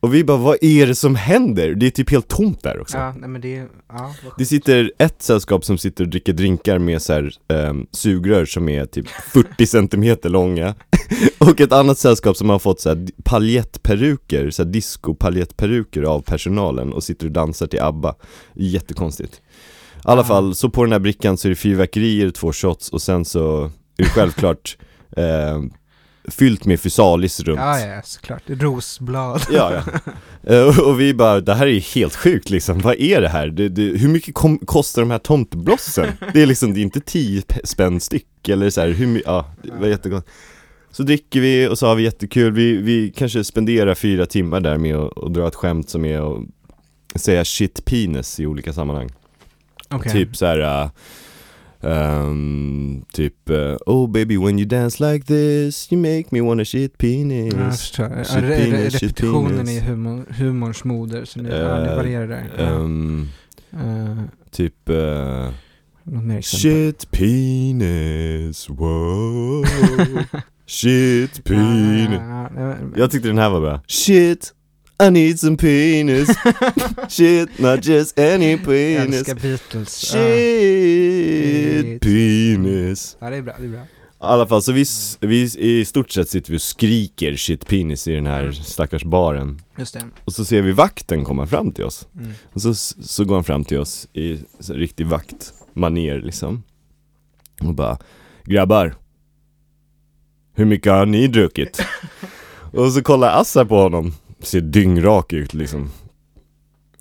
Och 0.00 0.14
vi 0.14 0.24
bara, 0.24 0.36
vad 0.36 0.56
är 0.60 0.86
det 0.86 0.94
som 0.94 1.14
händer? 1.14 1.74
Det 1.74 1.86
är 1.86 1.90
typ 1.90 2.10
helt 2.10 2.28
tomt 2.28 2.62
där 2.62 2.80
också. 2.80 2.98
Ja, 2.98 3.14
nej 3.18 3.28
men 3.28 3.40
det 3.40 3.66
ja. 3.88 4.14
Det 4.38 4.46
sitter 4.46 4.92
ett 4.98 5.22
sällskap 5.22 5.64
som 5.64 5.78
sitter 5.78 6.04
och 6.04 6.10
dricker 6.10 6.32
drinkar 6.32 6.78
med 6.78 7.02
så 7.02 7.12
här, 7.12 7.32
ehm, 7.48 7.86
sugrör 7.90 8.44
som 8.44 8.68
är 8.68 8.86
typ 8.86 9.08
40 9.08 9.66
centimeter 9.66 10.28
långa 10.28 10.74
Och 11.38 11.60
ett 11.60 11.72
annat 11.72 11.98
sällskap 11.98 12.36
som 12.36 12.50
har 12.50 12.58
fått 12.58 12.80
så 12.80 12.88
här 12.88 13.08
paljettperuker, 13.24 14.50
så 14.50 14.62
här 14.62 14.70
disco-paljettperuker 14.70 16.02
av 16.02 16.20
personalen 16.20 16.92
och 16.92 17.04
sitter 17.04 17.26
och 17.26 17.32
dansar 17.32 17.66
till 17.66 17.80
ABBA 17.80 18.14
Jättekonstigt 18.54 19.40
I 20.04 20.08
alla 20.10 20.24
fall, 20.24 20.54
så 20.54 20.70
på 20.70 20.84
den 20.84 20.92
här 20.92 20.98
brickan 20.98 21.36
så 21.36 21.48
är 21.48 21.50
det 21.50 21.56
fyrverkerier, 21.56 22.30
två 22.30 22.52
shots 22.52 22.88
och 22.88 23.02
sen 23.02 23.24
så 23.24 23.64
är 23.96 24.02
det 24.02 24.04
självklart 24.04 24.76
eh, 25.16 25.60
fyllt 26.28 26.64
med 26.64 26.80
fysalis 26.80 27.40
runt 27.40 27.60
Ja, 27.60 27.80
ja, 27.80 28.02
såklart. 28.04 28.42
Rosblad. 28.46 29.42
Ja, 29.52 29.72
ja. 29.74 29.82
Eh, 30.54 30.80
och- 30.80 31.00
vi 31.00 31.14
bara, 31.14 31.40
det 31.40 31.54
här 31.54 31.66
är 31.66 31.70
ju 31.70 31.80
helt 31.80 32.16
sjukt 32.16 32.50
liksom, 32.50 32.78
vad 32.78 32.94
är 33.00 33.20
det 33.20 33.28
här? 33.28 33.46
Det, 33.48 33.68
det, 33.68 33.82
hur 33.82 34.08
mycket 34.08 34.34
kom, 34.34 34.58
kostar 34.58 35.02
de 35.02 35.10
här 35.10 35.18
tomteblossen? 35.18 36.06
Det 36.32 36.42
är 36.42 36.46
liksom, 36.46 36.74
det 36.74 36.80
är 36.80 36.82
inte 36.82 37.00
10 37.00 37.40
pe- 37.40 37.60
spänn 37.66 38.00
styck 38.00 38.48
eller 38.48 38.70
så 38.70 38.80
här, 38.80 38.88
hur 38.88 39.22
ja, 39.26 39.46
det 39.62 39.72
var 39.80 39.86
jättegott 39.86 40.26
Så 40.90 41.02
dricker 41.02 41.40
vi 41.40 41.68
och 41.68 41.78
så 41.78 41.86
har 41.86 41.94
vi 41.94 42.02
jättekul, 42.02 42.52
vi, 42.52 42.76
vi 42.76 43.12
kanske 43.16 43.44
spenderar 43.44 43.94
fyra 43.94 44.26
timmar 44.26 44.60
där 44.60 44.78
med 44.78 44.96
att 44.96 45.34
dra 45.34 45.48
ett 45.48 45.54
skämt 45.54 45.90
som 45.90 46.04
är 46.04 46.38
att 47.14 47.20
säga 47.20 47.44
shit 47.44 47.84
penis 47.84 48.40
i 48.40 48.46
olika 48.46 48.72
sammanhang 48.72 49.10
Okej. 49.94 50.12
Typ 50.12 50.36
så 50.36 50.46
här. 50.46 50.84
Uh, 50.84 50.90
ehm, 51.82 53.02
typ 53.12 53.50
uh, 53.50 53.76
Oh 53.86 54.10
baby 54.10 54.36
when 54.36 54.58
you 54.58 54.68
dance 54.68 55.12
like 55.12 55.26
this 55.26 55.92
You 55.92 56.00
make 56.00 56.24
me 56.30 56.40
wanna 56.40 56.64
shit 56.64 56.98
penis 56.98 57.54
Ja, 57.54 57.70
förstår. 57.70 58.04
Ja, 58.16 58.24
Shit 58.24 58.36
re- 58.44 58.56
penis, 58.56 58.92
shit 58.92 59.02
repetitionen 59.02 59.56
penis. 59.56 59.82
är 59.82 59.84
humor, 59.86 60.24
humorns 60.38 60.84
moder, 60.84 61.24
så 61.24 61.38
det, 61.40 61.56
ja, 61.58 61.68
det 61.74 61.90
Eh, 61.90 61.96
varierar 61.96 62.26
där. 62.28 62.50
Ehm, 62.58 63.28
Eh, 63.72 64.22
Typ 64.50 64.74
uh? 64.90 65.48
Shit 66.42 67.10
penis, 67.10 68.68
wow 68.68 69.64
Shit 70.66 71.44
penis 71.44 72.10
Ja, 72.20 72.50
ja, 72.56 72.60
ja, 72.60 72.68
ja. 72.70 72.76
Jag 72.96 73.10
tyckte 73.10 73.28
den 73.28 73.38
här 73.38 73.50
var 73.50 73.60
bra 73.60 73.80
Shit, 73.86 74.54
I 75.00 75.10
need 75.10 75.40
some 75.40 75.56
penis 75.56 76.28
Shit, 77.08 77.58
not 77.58 77.86
just 77.86 78.18
any 78.18 78.50
Jag 78.50 78.64
penis 78.64 79.16
älskar 79.16 79.34
Beatles. 79.34 79.88
Shit 79.88 82.00
penis 82.00 83.16
Ja, 83.20 83.30
det 83.30 83.36
är 83.36 83.42
bra, 83.42 83.54
det 83.58 83.64
är 83.64 83.68
bra. 83.68 83.80
I 83.80 84.22
alla 84.22 84.46
fall, 84.46 84.62
så 84.62 84.72
vi, 84.72 84.84
vi 85.20 85.42
i 85.58 85.84
stort 85.84 86.10
sett 86.10 86.28
sitter 86.28 86.50
vi 86.50 86.56
och 86.56 86.62
skriker 86.62 87.36
shit 87.36 87.66
penis 87.66 88.08
i 88.08 88.12
den 88.12 88.26
här 88.26 88.52
stackars 88.52 89.04
baren 89.04 89.60
Just 89.78 89.94
det. 89.94 90.00
Och 90.24 90.32
så 90.32 90.44
ser 90.44 90.62
vi 90.62 90.72
vakten 90.72 91.24
komma 91.24 91.46
fram 91.46 91.72
till 91.72 91.84
oss 91.84 92.06
Mm. 92.18 92.32
Och 92.52 92.62
så, 92.62 92.74
så 92.74 93.24
går 93.24 93.34
han 93.34 93.44
fram 93.44 93.64
till 93.64 93.78
oss 93.78 94.08
i 94.12 94.38
så 94.60 94.74
riktig 94.74 95.06
vaktmaner 95.06 96.20
liksom 96.20 96.62
Och 97.60 97.74
bara 97.74 97.98
Grabbar 98.44 98.94
Hur 100.54 100.64
mycket 100.64 100.92
har 100.92 101.06
ni 101.06 101.26
druckit? 101.26 101.80
och 102.72 102.92
så 102.92 103.02
kollar 103.02 103.40
Assar 103.40 103.64
på 103.64 103.76
honom 103.76 104.12
Ser 104.42 104.60
dyngrak 104.60 105.32
ut 105.32 105.54
liksom 105.54 105.90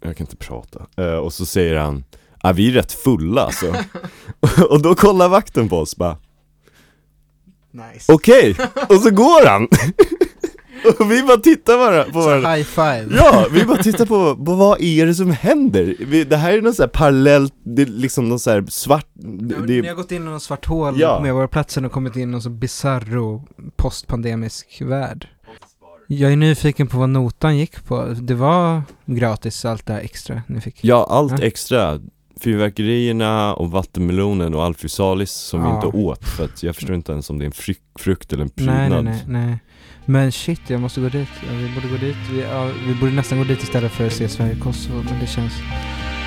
Jag 0.02 0.18
kan 0.18 0.24
inte 0.26 0.36
prata 0.38 0.86
Eh, 0.98 1.14
Och 1.18 1.34
så 1.34 1.46
säger 1.46 1.76
han 1.76 2.04
Ja 2.44 2.52
vi 2.52 2.70
är 2.70 2.74
rätt 2.74 2.92
fulla 2.92 3.42
alltså 3.42 3.76
Och 4.70 4.82
då 4.82 4.96
kollar 4.96 5.30
vakten 5.30 5.70
på 5.70 5.78
oss 5.78 5.96
bara 5.96 6.18
Nice. 7.72 8.14
Okej, 8.14 8.56
och 8.90 8.96
så 8.96 9.10
går 9.12 9.46
han! 9.48 9.64
och 11.00 11.12
vi 11.12 11.24
bara 11.24 11.38
tittar 11.38 11.78
bara 11.78 12.04
på 12.04 12.20
varandra 12.22 12.54
high 12.56 12.66
five. 12.68 13.08
Ja, 13.16 13.48
vi 13.52 13.66
bara 13.66 13.84
tittar 13.84 14.06
på, 14.06 14.36
på 14.46 14.54
vad 14.56 14.82
är 14.82 15.06
det 15.06 15.16
som 15.16 15.32
händer? 15.32 15.96
Vi, 16.00 16.24
det 16.24 16.38
här 16.38 16.54
är 16.54 16.62
något 16.62 16.76
så 16.76 16.84
här 16.84 16.88
parallellt, 16.88 17.54
det 17.64 17.82
är 17.82 17.86
liksom 17.86 18.30
något 18.30 18.42
så 18.42 18.50
här 18.52 18.66
svart, 18.70 19.08
det, 19.14 19.56
Ja, 19.56 19.62
det 19.62 19.82
Ni 19.82 19.88
har 19.88 19.96
gått 19.96 20.12
in 20.12 20.22
i 20.22 20.26
någon 20.26 20.40
svart 20.40 20.66
hål 20.66 21.00
Ja. 21.00 21.20
med 21.24 21.34
våra 21.34 21.48
platser 21.48 21.86
och 21.86 21.92
kommit 21.92 22.16
in 22.16 22.22
i 22.22 22.26
någon 22.26 22.42
så 22.42 22.50
bizarro 22.50 23.48
postpandemisk 23.76 24.82
värld. 24.82 25.28
Jag 26.12 26.32
är 26.32 26.36
nyfiken 26.36 26.88
på 26.88 26.97
vad 26.97 27.10
notan 27.10 27.57
gick 27.57 27.86
på. 27.86 28.05
Det 28.22 28.34
var 28.36 28.82
gratis 29.05 29.66
allt 29.66 29.86
det 29.86 29.93
här 29.93 29.99
extra 30.01 30.41
ni 30.47 30.62
fick? 30.62 30.84
Ja, 30.84 31.07
allt 31.10 31.32
Ja. 31.39 31.45
extra 31.45 31.99
Fyrverkerierna 32.41 33.53
och 33.53 33.72
vattenmelonen 33.72 34.53
och 34.55 34.64
alfysalis 34.64 35.32
som 35.32 35.62
vi 35.64 35.68
Ja. 35.70 35.76
inte 35.76 35.88
åt 35.88 36.28
för 36.28 36.45
att 36.45 36.64
jag 36.64 36.76
förstår 36.76 36.95
inte 36.95 37.12
ens 37.12 37.30
om 37.30 37.39
det 37.39 37.43
är 37.43 37.45
en 37.45 37.51
fryk, 37.51 37.80
frukt 37.99 38.34
eller 38.34 38.43
en 38.43 38.49
prydnad 38.49 38.89
Nej, 38.89 39.03
nej, 39.03 39.24
nej, 39.28 39.45
nej. 39.47 39.60
Men 40.05 40.32
shit, 40.32 40.62
jag 40.68 40.82
måste 40.82 41.01
gå 41.01 41.10
dit. 41.10 41.28
Ja, 41.47 41.53
vi 41.57 41.70
borde 41.76 41.88
gå 41.88 41.97
dit. 42.05 42.16
Vi, 42.32 42.43
vi 42.88 42.93
borde 42.99 43.12
nästan 43.12 43.38
gå 43.38 43.43
dit 43.43 43.64
istället 43.64 43.91
för 43.91 44.07
att 44.07 44.14
se 44.14 44.28
Sverige-Kosovo, 44.30 45.03
men 45.10 45.20
det 45.20 45.28
känns, 45.28 45.53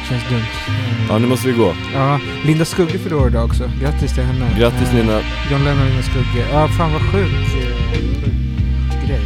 känns 0.09 0.29
dumt. 0.29 0.39
Eh, 0.69 1.07
Ja, 1.09 1.19
nu 1.19 1.27
måste 1.27 1.49
vi 1.49 1.55
gå. 1.55 1.75
Ja, 1.95 2.21
Linda 2.47 2.65
Skugge 2.65 2.99
fyller 2.99 3.17
år 3.17 3.29
idag 3.29 3.45
också. 3.45 3.71
Grattis 3.81 4.15
till 4.15 4.23
henne. 4.25 4.59
Grattis 4.59 4.89
Eh, 4.89 4.95
Nina. 4.95 5.21
John 5.51 5.65
Lennon 5.65 5.81
och 5.83 5.87
Linda 5.89 6.03
Skugge. 6.03 6.49
Ja, 6.53 6.69
fan 6.69 6.93
vad 6.93 7.03
sjuk, 7.03 7.33
eh, 7.33 7.93
sjuk 7.93 9.07
grej. 9.09 9.21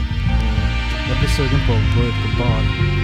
Eh, 1.16 1.22
Jag 1.22 1.28
blir 1.28 1.28
sugen 1.28 2.95